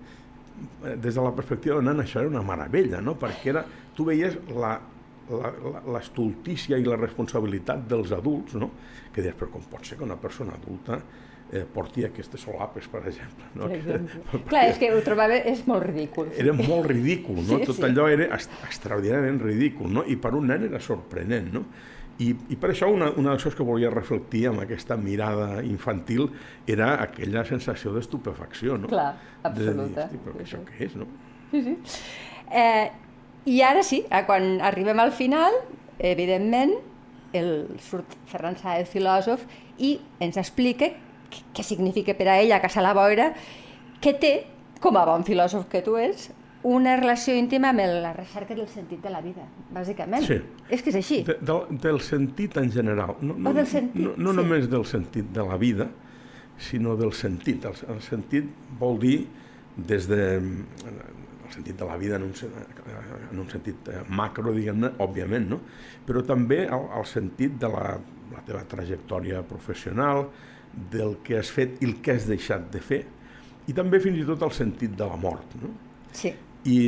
Eh, 0.84 0.96
Des 1.02 1.14
de 1.16 1.22
la 1.22 1.32
perspectiva 1.36 1.78
de 1.80 1.86
nen 1.88 2.02
això 2.04 2.20
era 2.24 2.32
una 2.32 2.42
meravella, 2.46 3.00
no? 3.02 3.14
Perquè 3.20 3.52
era, 3.54 3.64
tu 3.96 4.06
veies 4.08 4.36
la, 4.54 4.74
l'estultícia 5.94 6.78
i 6.78 6.86
la 6.88 6.98
responsabilitat 7.00 7.86
dels 7.90 8.12
adults, 8.16 8.56
no? 8.60 8.72
Que 9.14 9.22
deies, 9.24 9.38
però 9.40 9.52
com 9.54 9.64
pot 9.72 9.86
ser 9.88 9.98
que 10.00 10.06
una 10.08 10.18
persona 10.20 10.56
adulta 10.58 11.00
eh, 11.54 11.64
porti 11.70 12.04
aquestes 12.08 12.42
solapes, 12.44 12.88
per 12.92 13.04
exemple? 13.08 13.50
No? 13.60 13.70
Per 13.70 13.78
exemple. 13.80 14.44
Clar, 14.50 14.66
és 14.72 14.82
que 14.82 14.92
ho 14.94 15.02
trobava, 15.06 15.38
és 15.54 15.64
molt 15.70 15.86
ridícul. 15.88 16.32
Era 16.40 16.56
molt 16.58 16.90
ridícul, 16.92 17.40
no? 17.44 17.60
Sí, 17.62 17.70
Tot 17.70 17.80
sí. 17.80 17.88
allò 17.88 18.10
era 18.12 18.30
extraordinàriament 18.36 19.42
ridícul, 19.46 19.92
no? 20.00 20.06
I 20.10 20.18
per 20.22 20.34
un 20.38 20.50
nen 20.52 20.68
era 20.72 20.82
sorprenent, 20.84 21.52
no? 21.56 21.66
I, 22.22 22.30
i 22.54 22.56
per 22.62 22.70
això 22.70 22.88
una, 22.94 23.08
una 23.18 23.32
de 23.32 23.36
les 23.36 23.44
coses 23.44 23.56
que 23.58 23.64
volia 23.66 23.90
reflectir 23.90 24.44
amb 24.52 24.62
aquesta 24.62 24.96
mirada 24.98 25.64
infantil 25.66 26.28
era 26.70 26.92
aquella 27.02 27.42
sensació 27.46 27.94
d'estupefacció, 27.96 28.78
no? 28.78 28.88
Clar, 28.88 29.14
De 29.44 29.50
dir, 29.50 29.70
absoluta. 29.70 30.06
"Hosti, 30.06 30.18
però 30.24 30.36
Sí, 30.38 30.44
això 30.46 30.60
sí. 30.60 30.66
què 30.70 30.86
és, 30.86 30.96
no? 30.96 31.08
Sí, 31.52 31.62
sí. 31.64 31.78
Eh, 32.52 32.92
I 33.46 33.62
ara 33.62 33.82
sí, 33.84 34.06
eh, 34.10 34.24
quan 34.26 34.62
arribem 34.62 35.00
al 35.00 35.12
final, 35.12 35.52
evidentment, 36.00 36.76
el, 37.34 37.68
surt 37.82 38.14
Ferran 38.30 38.56
Saez, 38.58 38.88
filòsof, 38.94 39.42
i 39.80 40.00
ens 40.22 40.38
explica 40.38 40.86
què, 41.34 41.42
què 41.56 41.64
significa 41.66 42.14
per 42.14 42.28
a 42.30 42.38
ell 42.42 42.52
a 42.54 42.62
Casa 42.62 42.82
la 42.82 42.94
Boira, 42.94 43.34
que 44.00 44.14
té, 44.14 44.46
com 44.80 44.96
a 44.98 45.06
bon 45.06 45.24
filòsof 45.26 45.66
que 45.72 45.82
tu 45.82 45.98
ets, 45.98 46.30
una 46.64 46.96
relació 46.96 47.36
íntima 47.36 47.70
amb 47.74 47.80
el- 47.84 48.02
la 48.02 48.14
recerca 48.14 48.56
del 48.56 48.68
sentit 48.68 49.02
de 49.04 49.10
la 49.10 49.20
vida, 49.22 49.44
bàsicament. 49.74 50.24
Sí. 50.26 50.38
És 50.70 50.82
que 50.82 50.90
és 50.90 50.96
així. 50.96 51.24
De, 51.28 51.36
del, 51.42 51.78
del 51.82 52.00
sentit 52.02 52.56
en 52.58 52.72
general. 52.72 53.18
No, 53.22 53.34
no, 53.36 53.50
O 53.50 53.54
del 53.54 53.68
sentit, 53.68 54.02
no, 54.02 54.14
no 54.18 54.32
sí. 54.32 54.36
només 54.38 54.70
del 54.72 54.86
sentit 54.86 55.26
de 55.36 55.44
la 55.44 55.58
vida, 55.58 55.90
sinó 56.58 56.96
del 56.96 57.12
sentit. 57.14 57.66
El, 57.66 57.76
el 57.96 58.02
sentit 58.02 58.46
vol 58.80 59.00
dir 59.00 59.28
des 59.76 60.08
de 60.08 60.38
el 60.38 61.52
sentit 61.54 61.78
de 61.78 61.86
la 61.86 61.98
vida 61.98 62.16
en 62.16 62.24
un, 62.24 62.34
en 63.32 63.40
un 63.40 63.50
sentit 63.50 63.88
eh, 63.90 64.00
macro, 64.10 64.54
diguem-ne, 64.56 64.94
òbviament, 65.04 65.50
no? 65.50 65.60
però 66.08 66.24
també 66.26 66.64
el, 66.66 66.88
el 66.98 67.06
sentit 67.06 67.60
de 67.62 67.68
la, 67.70 67.98
la 68.32 68.42
teva 68.48 68.64
trajectòria 68.66 69.44
professional, 69.46 70.28
del 70.90 71.18
que 71.24 71.38
has 71.38 71.52
fet 71.54 71.76
i 71.84 71.86
el 71.86 72.00
que 72.02 72.16
has 72.16 72.26
deixat 72.26 72.72
de 72.74 72.80
fer, 72.82 73.04
i 73.68 73.74
també 73.78 74.00
fins 74.02 74.18
i 74.18 74.26
tot 74.26 74.42
el 74.42 74.52
sentit 74.56 74.96
de 74.98 75.06
la 75.06 75.16
mort. 75.20 75.54
No? 75.62 75.70
Sí. 76.12 76.32
I, 76.66 76.80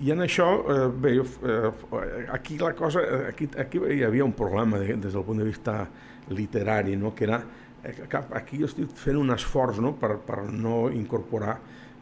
i 0.00 0.12
en 0.12 0.24
això, 0.24 0.46
eh, 0.72 0.86
bé, 0.88 1.16
jo, 1.18 1.26
eh, 1.46 2.26
aquí 2.32 2.58
la 2.58 2.72
cosa, 2.74 3.00
eh, 3.00 3.26
aquí, 3.28 3.48
aquí 3.58 3.78
hi 3.78 4.02
havia 4.06 4.24
un 4.24 4.32
problema 4.32 4.78
de, 4.78 4.96
des 4.96 5.12
del 5.12 5.24
punt 5.24 5.38
de 5.38 5.44
vista 5.44 5.86
literari, 6.30 6.96
no? 6.96 7.14
que 7.14 7.24
era, 7.24 7.42
eh, 7.84 7.94
que 8.08 8.22
aquí 8.38 8.58
jo 8.58 8.66
estic 8.70 8.90
fent 8.96 9.20
un 9.20 9.30
esforç 9.34 9.80
no? 9.84 9.94
per, 10.00 10.16
per 10.26 10.44
no 10.50 10.88
incorporar 10.90 11.58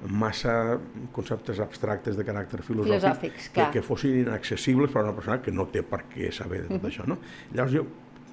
massa 0.09 0.79
conceptes 1.13 1.59
abstractes 1.61 2.17
de 2.17 2.25
caràcter 2.25 2.63
filosòfic 2.65 3.03
Filosòfics, 3.03 3.49
que, 3.51 3.55
clar. 3.59 3.71
que 3.75 3.83
fossin 3.85 4.23
inaccessibles 4.23 4.93
per 4.95 5.03
a 5.03 5.09
una 5.11 5.17
persona 5.17 5.43
que 5.45 5.53
no 5.53 5.67
té 5.69 5.83
per 5.85 6.07
què 6.09 6.31
saber 6.33 6.63
de 6.63 6.71
tot 6.79 6.87
això. 6.89 7.05
No? 7.09 7.19
Llavors 7.53 7.75
jo 7.75 7.85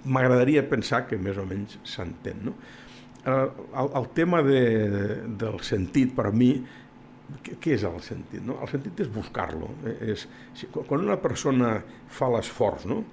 m'agradaria 0.07 0.63
pensar 0.69 1.03
que 1.09 1.19
més 1.19 1.35
o 1.35 1.43
menys 1.43 1.75
s'entén. 1.83 2.45
No? 2.47 2.55
el, 3.27 3.89
el 3.95 4.07
tema 4.15 4.41
de, 4.43 4.61
del 5.39 5.59
sentit, 5.65 6.13
per 6.15 6.29
a 6.29 6.31
mi, 6.31 6.51
què, 7.43 7.57
què 7.61 7.75
és 7.75 7.85
el 7.87 7.99
sentit? 8.05 8.41
No? 8.45 8.57
El 8.63 8.71
sentit 8.71 9.03
és 9.05 9.11
buscar-lo. 9.11 9.69
És, 10.01 10.27
si, 10.57 10.69
quan 10.73 11.03
una 11.03 11.17
persona 11.21 11.77
fa 12.13 12.29
l'esforç 12.33 12.87
no? 12.89 13.03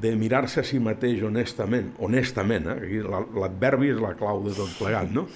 de 0.00 0.14
mirar-se 0.16 0.62
a 0.62 0.64
si 0.64 0.78
mateix 0.80 1.20
honestament, 1.26 1.90
honestament, 2.00 2.70
eh? 2.72 3.02
l'adverbi 3.04 3.90
és 3.92 4.00
la 4.00 4.14
clau 4.16 4.40
de 4.46 4.54
tot 4.56 4.72
plegat, 4.78 5.10
no? 5.12 5.26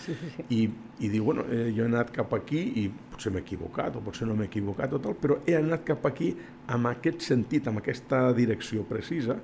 I, 0.48 0.62
i 1.04 1.10
diu, 1.12 1.26
bueno, 1.26 1.44
eh, 1.52 1.66
jo 1.76 1.84
he 1.84 1.90
anat 1.90 2.12
cap 2.14 2.32
aquí 2.38 2.62
i 2.80 2.86
potser 2.88 3.34
m'he 3.34 3.42
equivocat 3.44 3.98
o 3.98 4.04
potser 4.06 4.28
no 4.28 4.36
m'he 4.38 4.48
equivocat 4.48 4.96
o 4.96 5.02
tal, 5.02 5.16
però 5.20 5.42
he 5.44 5.58
anat 5.58 5.84
cap 5.90 6.06
aquí 6.08 6.32
amb 6.72 6.88
aquest 6.94 7.26
sentit, 7.26 7.68
amb 7.68 7.82
aquesta 7.82 8.30
direcció 8.36 8.86
precisa, 8.88 9.36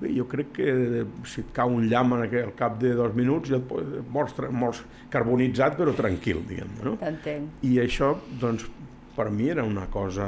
Bé, 0.00 0.10
jo 0.12 0.26
crec 0.28 0.50
que 0.58 0.72
si 1.24 1.40
et 1.40 1.52
cau 1.56 1.72
un 1.72 1.86
llamp 1.88 2.12
al 2.18 2.26
cap 2.58 2.74
de 2.80 2.92
dos 2.98 3.14
minuts 3.16 3.48
ja 3.48 3.56
et 3.56 4.10
mors, 4.12 4.34
mors 4.52 4.82
carbonitzat 5.12 5.78
però 5.78 5.94
tranquil, 5.96 6.42
diguem 6.48 6.74
no? 6.84 6.96
T'entenc. 7.00 7.62
I 7.64 7.78
això, 7.80 8.12
doncs, 8.42 8.66
per 9.16 9.30
mi 9.32 9.48
era 9.48 9.64
una 9.64 9.86
cosa 9.92 10.26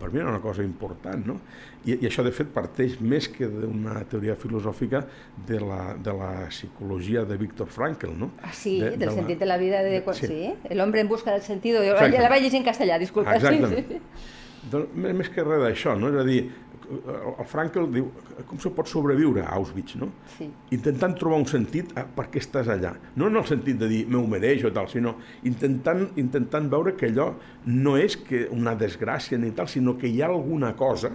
per 0.00 0.12
mi 0.12 0.18
era 0.20 0.28
una 0.28 0.40
cosa 0.40 0.62
important, 0.62 1.24
no? 1.24 1.38
I, 1.84 1.94
i 1.94 2.08
això, 2.08 2.24
de 2.26 2.32
fet, 2.34 2.50
parteix 2.52 2.98
més 3.00 3.28
que 3.32 3.46
d'una 3.48 4.02
teoria 4.10 4.34
filosòfica 4.40 5.04
de 5.48 5.60
la, 5.62 5.94
de 5.96 6.14
la 6.18 6.30
psicologia 6.50 7.24
de 7.28 7.38
Viktor 7.40 7.70
Frankl, 7.72 8.12
no? 8.18 8.32
Ah, 8.42 8.52
sí, 8.52 8.78
de, 8.82 8.94
del 8.98 9.08
de 9.08 9.14
sentit 9.14 9.40
de 9.40 9.48
la 9.48 9.56
vida 9.60 9.82
de... 9.86 10.02
Sí. 10.12 10.26
sí. 10.28 10.52
El 10.68 10.80
hombre 10.84 11.00
en 11.00 11.08
busca 11.08 11.32
del 11.32 11.42
sentido. 11.42 11.84
Jo 11.86 11.94
la 11.94 12.32
vaig 12.32 12.44
llegir 12.44 12.60
en 12.60 12.66
castellà, 12.66 12.98
disculpa. 13.00 13.36
Exactament. 13.36 13.78
Sí, 13.78 14.00
sí. 14.00 14.32
Doncs, 14.70 14.94
més, 14.96 15.28
que 15.32 15.44
res 15.44 15.62
d'això, 15.62 15.96
no? 15.98 16.12
És 16.12 16.20
a 16.20 16.26
dir, 16.26 16.38
el 16.84 17.46
Frankl 17.48 17.86
diu 17.92 18.08
com 18.48 18.58
se 18.60 18.70
pot 18.74 18.88
sobreviure 18.90 19.44
a 19.44 19.54
Auschwitz, 19.56 19.96
no? 20.00 20.10
Sí. 20.36 20.48
Intentant 20.76 21.14
trobar 21.18 21.38
un 21.40 21.46
sentit 21.48 21.94
a 21.98 22.04
per 22.04 22.26
què 22.32 22.42
estàs 22.42 22.68
allà. 22.72 22.94
No 23.16 23.30
en 23.30 23.40
el 23.40 23.46
sentit 23.48 23.78
de 23.80 23.88
dir 23.90 24.02
m'ho 24.10 24.24
mereix 24.30 24.66
o 24.68 24.72
tal, 24.74 24.88
sinó 24.92 25.14
intentant, 25.48 26.04
intentant 26.20 26.68
veure 26.72 26.94
que 26.98 27.08
allò 27.12 27.30
no 27.70 27.96
és 28.00 28.18
que 28.20 28.44
una 28.52 28.76
desgràcia 28.78 29.40
ni 29.40 29.54
tal, 29.56 29.70
sinó 29.72 29.96
que 30.00 30.10
hi 30.10 30.20
ha 30.22 30.28
alguna 30.28 30.74
cosa 30.76 31.14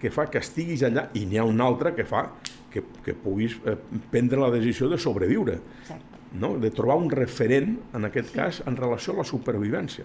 que 0.00 0.12
fa 0.12 0.26
que 0.28 0.42
estiguis 0.42 0.84
allà 0.84 1.08
i 1.16 1.24
n'hi 1.24 1.40
ha 1.40 1.46
una 1.48 1.64
altra 1.64 1.94
que 1.96 2.04
fa 2.04 2.26
que, 2.72 2.82
que 3.04 3.14
puguis 3.16 3.56
eh, 3.64 3.76
prendre 4.10 4.40
la 4.42 4.50
decisió 4.52 4.90
de 4.92 4.98
sobreviure 5.00 5.56
Exacte. 5.56 6.20
no? 6.36 6.56
de 6.60 6.70
trobar 6.70 6.98
un 7.00 7.08
referent, 7.10 7.78
en 7.96 8.04
aquest 8.04 8.34
sí. 8.34 8.36
cas, 8.36 8.62
en 8.68 8.76
relació 8.76 9.14
a 9.14 9.22
la 9.22 9.28
supervivència, 9.28 10.04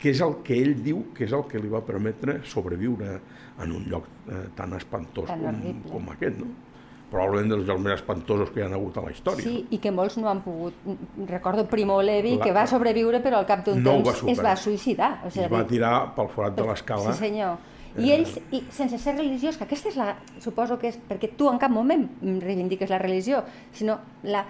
que 0.00 0.10
és 0.10 0.20
el 0.24 0.38
que 0.42 0.56
ell 0.58 0.74
diu 0.82 1.04
que 1.14 1.24
és 1.28 1.32
el 1.32 1.44
que 1.50 1.60
li 1.62 1.68
va 1.70 1.80
permetre 1.86 2.40
sobreviure 2.44 3.20
en 3.62 3.72
un 3.72 3.84
lloc 3.90 4.06
eh, 4.28 4.48
tan 4.56 4.72
espantós 4.74 5.28
Tan 5.28 5.40
com, 5.40 5.48
horrible. 5.54 5.90
com 5.92 6.08
aquest, 6.14 6.38
no? 6.40 6.46
Probablement 7.12 7.50
dels 7.52 7.66
llocs 7.68 7.82
més 7.84 7.92
espantosos 7.98 8.50
que 8.50 8.62
hi 8.62 8.64
ha 8.64 8.70
hagut 8.72 8.96
a 8.96 9.02
la 9.04 9.10
història. 9.12 9.44
Sí, 9.44 9.66
i 9.70 9.78
que 9.78 9.90
molts 9.92 10.16
no 10.16 10.30
han 10.30 10.40
pogut... 10.40 10.72
Recordo 11.28 11.66
Primo 11.68 11.98
Levi, 12.00 12.38
La- 12.38 12.44
que 12.46 12.52
va 12.56 12.62
sobreviure, 12.66 13.20
però 13.20 13.42
al 13.42 13.46
cap 13.46 13.66
d'un 13.66 13.82
No 13.84 13.98
ho 13.98 14.02
va 14.06 14.14
temps 14.16 14.32
es 14.32 14.40
va 14.42 14.54
suïcidar. 14.56 15.10
O 15.26 15.30
sigui, 15.30 15.44
es 15.44 15.52
va 15.52 15.60
tirar 15.68 15.92
pel 16.16 16.30
forat 16.32 16.56
de 16.56 16.64
l'escala. 16.64 17.12
Sí, 17.12 17.18
senyor. 17.26 17.58
I 18.00 18.14
ells, 18.14 18.38
i 18.56 18.62
sense 18.72 18.96
ser 18.96 19.12
religiós, 19.18 19.58
que 19.60 19.66
aquesta 19.68 19.90
és 19.92 19.98
la... 20.00 20.14
Suposo 20.40 20.78
que 20.80 20.88
és 20.88 20.96
perquè 21.10 21.28
tu 21.36 21.50
en 21.52 21.60
cap 21.60 21.70
moment 21.70 22.08
reivindiques 22.40 22.88
la 22.88 22.96
religió, 22.98 23.42
sinó 23.76 23.98
la... 24.24 24.46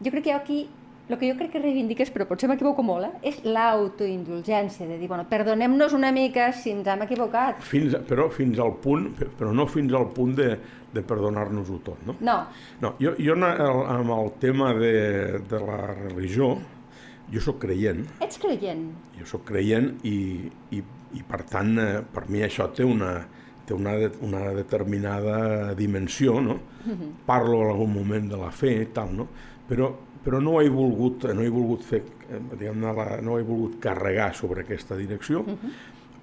Jo 0.00 0.08
crec 0.14 0.24
que 0.30 0.32
aquí 0.32 0.62
el 1.08 1.16
que 1.18 1.30
jo 1.30 1.36
crec 1.38 1.52
que 1.52 1.60
reivindiques, 1.62 2.10
però 2.12 2.26
potser 2.28 2.48
m'equivoco 2.50 2.82
molt, 2.84 3.06
eh, 3.08 3.28
és 3.30 3.38
l'autoindulgència, 3.44 4.86
de 4.86 4.98
dir, 4.98 5.08
bueno, 5.08 5.24
perdonem-nos 5.28 5.92
una 5.96 6.10
mica 6.12 6.50
si 6.52 6.70
ens 6.74 6.86
hem 6.86 7.02
equivocat. 7.06 7.60
Fins, 7.64 7.94
a- 7.94 8.00
però 8.04 8.28
fins 8.30 8.58
al 8.58 8.74
punt, 8.82 9.10
però 9.38 9.52
no 9.54 9.66
fins 9.66 9.92
al 9.94 10.08
punt 10.12 10.34
de, 10.36 10.50
de 10.92 11.02
perdonar-nos-ho 11.02 11.78
tot, 11.84 12.02
no? 12.06 12.16
No, 12.20 12.38
No, 12.80 12.94
jo, 13.00 13.14
jo 13.18 13.34
amb 13.34 14.10
el 14.10 14.32
tema 14.40 14.72
de, 14.74 15.38
de 15.48 15.60
la 15.60 15.78
religió, 15.94 16.56
jo 17.32 17.40
sóc 17.40 17.58
creient, 17.60 18.06
ets 18.24 18.38
creient. 18.38 18.86
jo 19.18 19.26
sóc 19.26 19.44
creient 19.44 19.98
i, 20.04 20.48
i, 20.72 20.82
i 21.14 21.22
per 21.28 21.42
tant, 21.44 21.74
eh, 21.78 22.00
per 22.12 22.28
mi 22.28 22.40
això 22.40 22.70
té 22.72 22.84
una, 22.84 23.26
té 23.66 23.74
una, 23.74 23.92
una 24.24 24.52
determinada 24.56 25.74
dimensió, 25.74 26.40
no? 26.40 26.58
Parlo 27.26 27.62
en 27.64 27.70
algun 27.74 27.92
moment 27.92 28.28
de 28.30 28.36
la 28.40 28.50
fe 28.50 28.70
i 28.82 28.86
tal, 28.96 29.10
no? 29.16 29.26
Però, 29.68 29.90
però 30.24 30.40
no 30.42 30.58
he 30.60 30.68
volgut, 30.72 31.28
no 31.34 31.44
he 31.44 31.52
volgut 31.52 31.84
fer, 31.86 32.02
diguem-ne, 32.28 32.94
no 33.24 33.38
he 33.38 33.46
volgut 33.46 33.78
carregar 33.82 34.32
sobre 34.36 34.64
aquesta 34.66 34.96
direcció, 34.98 35.44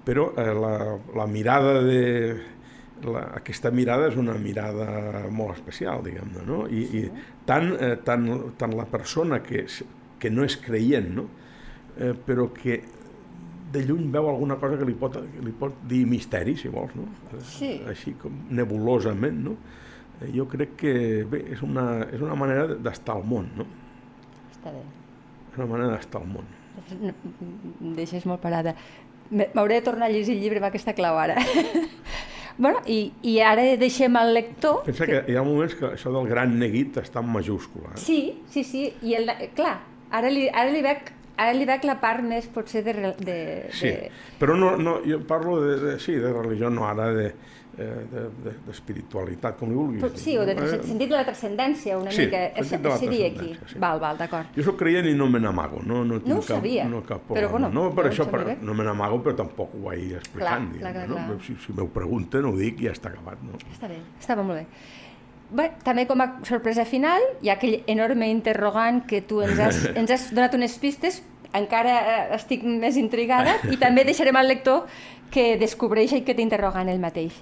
però 0.06 0.28
eh, 0.38 0.52
la, 0.54 0.74
la 1.16 1.26
mirada 1.26 1.80
de, 1.82 2.02
la, 3.04 3.24
aquesta 3.40 3.70
mirada 3.74 4.08
és 4.10 4.18
una 4.20 4.36
mirada 4.40 5.26
molt 5.30 5.56
especial, 5.56 6.04
diguem-ne, 6.06 6.44
no? 6.46 6.64
I, 6.68 6.84
i 7.00 7.02
tant, 7.48 7.72
eh, 7.80 7.96
tant, 8.04 8.28
tant 8.58 8.76
la 8.76 8.86
persona 8.90 9.40
que, 9.44 9.64
és, 9.66 9.80
que 10.20 10.30
no 10.32 10.46
és 10.46 10.56
creient, 10.62 11.10
no? 11.16 11.26
Eh, 11.96 12.12
però 12.26 12.50
que 12.54 12.82
de 13.72 13.82
lluny 13.82 14.06
veu 14.12 14.28
alguna 14.30 14.56
cosa 14.60 14.78
que 14.78 14.86
li 14.86 14.94
pot, 14.96 15.18
li 15.42 15.52
pot 15.56 15.80
dir 15.88 16.04
misteri, 16.08 16.54
si 16.56 16.70
vols, 16.72 16.94
no? 16.96 17.08
Eh, 17.32 17.42
Sí. 17.56 17.72
Així 17.88 18.14
com 18.20 18.44
nebulosament, 18.54 19.42
no? 19.48 19.56
Eh, 20.20 20.30
Jo 20.36 20.46
crec 20.48 20.76
que, 20.80 20.94
bé, 21.28 21.42
és 21.56 21.62
una, 21.66 22.06
és 22.06 22.22
una 22.22 22.38
manera 22.38 22.68
d'estar 22.76 23.16
al 23.18 23.26
món, 23.26 23.50
no? 23.58 23.66
Està 24.66 24.74
bé. 24.74 24.82
És 25.52 25.58
una 25.60 25.66
manera 25.70 25.94
d'estar 25.94 26.20
al 26.20 26.30
món. 26.30 26.46
No, 27.00 27.12
em 27.86 27.92
deixes 27.94 28.24
molt 28.26 28.42
parada. 28.42 28.74
M'hauré 29.30 29.78
de 29.78 29.84
tornar 29.86 30.08
a 30.08 30.12
llegir 30.12 30.34
el 30.34 30.42
llibre 30.42 30.58
amb 30.58 30.68
aquesta 30.68 30.94
clau 30.94 31.18
ara. 31.18 31.36
bueno, 32.62 32.80
i, 32.90 33.12
i 33.22 33.38
ara 33.42 33.62
deixem 33.78 34.18
al 34.18 34.34
lector... 34.34 34.82
Pensa 34.86 35.06
que 35.06 35.22
hi 35.30 35.38
ha 35.38 35.44
moments 35.46 35.76
que 35.78 35.92
això 35.92 36.10
del 36.14 36.26
gran 36.30 36.58
neguit 36.58 36.98
està 37.02 37.22
en 37.22 37.30
majúscula. 37.30 37.94
Eh? 37.94 38.02
Sí, 38.02 38.20
sí, 38.50 38.64
sí, 38.66 38.88
i 39.06 39.14
el, 39.18 39.30
clar, 39.58 39.76
ara 40.10 40.32
li, 40.32 40.48
ara 40.50 40.74
li 40.74 40.82
veig 40.82 41.14
ara 41.36 41.52
li 41.52 41.64
veig 41.68 41.84
la 41.84 41.98
part 42.00 42.22
més 42.24 42.46
potser 42.48 42.82
de... 42.86 42.92
de, 43.18 43.36
Sí, 43.70 43.88
de... 43.92 44.10
però 44.40 44.56
no, 44.56 44.76
no, 44.76 44.98
jo 45.04 45.20
parlo 45.28 45.60
de, 45.60 45.76
de, 45.80 45.98
sí, 46.00 46.14
de 46.16 46.32
religió, 46.32 46.70
no 46.70 46.86
ara 46.88 47.10
de, 47.12 47.26
eh, 47.76 48.06
de, 48.12 48.22
de, 48.44 48.52
d'espiritualitat, 48.66 49.58
com 49.60 49.68
li 49.68 49.76
vulguis 49.76 50.00
Però, 50.02 50.10
dir. 50.14 50.22
sí, 50.22 50.36
o 50.40 50.46
de 50.48 50.54
Eh, 50.56 50.80
sentit 50.82 51.10
de 51.10 51.16
la 51.16 51.24
transcendència, 51.28 51.98
una 51.98 52.10
Sí, 52.10 52.24
mica. 52.26 52.40
de 52.56 52.88
la 52.88 52.96
seria 52.98 53.26
aquí. 53.28 53.50
sí. 53.66 53.78
Val, 53.78 54.00
val, 54.00 54.16
d'acord. 54.16 54.46
Jo 54.56 54.62
sóc 54.64 54.78
creient 54.80 55.06
i 55.10 55.14
no 55.14 55.28
me 55.28 55.40
n'amago, 55.40 55.82
no, 55.84 56.04
no 56.04 56.20
tinc 56.20 56.28
No 56.32 56.38
ho 56.40 56.44
cap, 56.46 56.56
sabia, 56.56 56.88
no, 56.88 57.02
cap 57.04 57.28
però 57.28 57.50
bueno, 57.50 57.68
no, 57.68 57.90
per 57.94 58.06
no 58.06 58.10
això 58.10 58.28
per, 58.30 58.58
no 58.62 58.74
me 58.74 58.84
n'amago, 58.84 59.22
però 59.22 59.36
tampoc 59.36 59.74
ho 59.76 59.84
vaig 59.90 60.12
explicant. 60.16 60.70
Clar, 60.78 60.92
clar, 60.92 60.94
clar, 60.94 61.08
no? 61.08 61.16
clar. 61.36 61.40
Si, 61.44 61.56
si 61.66 61.72
m'ho 61.72 61.88
pregunten, 61.92 62.44
ho 62.46 62.56
dic 62.56 62.80
i 62.80 62.88
ja 62.88 62.92
està 62.96 63.12
acabat. 63.12 63.42
No? 63.42 63.58
Està 63.72 63.88
bé, 63.88 64.00
estava 64.18 64.42
molt 64.42 64.60
bé. 64.62 64.66
Bé, 65.50 65.68
també 65.86 66.06
com 66.10 66.20
a 66.24 66.26
sorpresa 66.48 66.84
final, 66.84 67.22
hi 67.42 67.48
ha 67.50 67.54
aquell 67.54 67.76
enorme 67.86 68.26
interrogant 68.32 69.04
que 69.06 69.20
tu 69.22 69.42
ens 69.46 69.60
has, 69.62 69.76
ens 70.00 70.10
has 70.10 70.24
donat 70.34 70.54
unes 70.58 70.74
pistes, 70.82 71.20
encara 71.54 71.92
eh, 72.00 72.22
estic 72.36 72.64
més 72.66 72.96
intrigada, 72.98 73.54
i 73.72 73.78
també 73.78 74.02
deixarem 74.04 74.36
al 74.36 74.48
lector 74.50 74.88
que 75.30 75.54
descobreix 75.60 76.12
aquest 76.18 76.40
interrogant 76.42 76.90
el 76.90 76.98
mateix. 77.02 77.36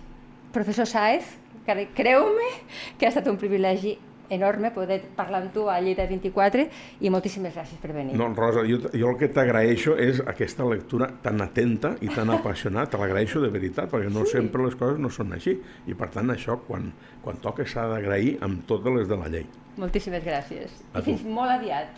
Professor 0.52 0.86
Saez, 0.86 1.24
cre- 1.66 1.88
creu-me 1.96 2.50
que 2.98 3.06
ha 3.08 3.12
estat 3.14 3.26
un 3.32 3.40
privilegi 3.40 3.96
enorme 4.34 4.70
poder 4.74 5.00
parlar 5.16 5.42
amb 5.42 5.52
tu 5.54 5.68
a 5.70 5.78
Lleida 5.80 6.06
24 6.10 6.66
i 7.00 7.10
moltíssimes 7.10 7.54
gràcies 7.54 7.80
per 7.80 7.92
venir. 7.94 8.16
No, 8.18 8.28
Rosa, 8.34 8.64
jo, 8.68 8.78
jo 8.92 9.08
el 9.10 9.16
que 9.20 9.28
t'agraeixo 9.28 9.96
és 9.96 10.20
aquesta 10.26 10.64
lectura 10.68 11.08
tan 11.22 11.40
atenta 11.40 11.94
i 12.02 12.08
tan 12.12 12.30
apassionada. 12.36 12.90
Te 12.90 12.98
l'agraeixo 13.00 13.40
de 13.42 13.48
veritat, 13.54 13.90
perquè 13.92 14.10
no 14.12 14.24
Sí. 14.24 14.32
sempre 14.38 14.62
les 14.64 14.74
coses 14.76 14.98
no 14.98 15.10
són 15.10 15.32
així. 15.32 15.58
I 15.86 15.94
per 15.94 16.08
tant, 16.10 16.30
això, 16.34 16.58
quan, 16.66 16.92
quan 17.22 17.36
toca, 17.42 17.64
s'ha 17.66 17.86
d'agrair 17.88 18.38
amb 18.42 18.64
totes 18.66 18.92
les 18.94 19.08
de 19.08 19.16
la 19.16 19.28
llei. 19.28 19.46
Moltíssimes 19.76 20.22
gràcies. 20.24 20.70
A 20.92 20.98
I 21.00 21.02
tu. 21.02 21.10
fins 21.10 21.24
molt 21.24 21.50
aviat. 21.50 21.88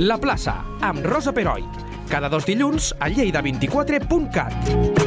La 0.00 0.16
plaça, 0.18 0.62
amb 0.80 1.04
Rosa 1.04 1.32
Peroi. 1.32 1.62
Cada 2.10 2.28
dos 2.28 2.44
dilluns 2.46 2.94
a 2.98 3.08
lleida24.cat. 3.08 4.99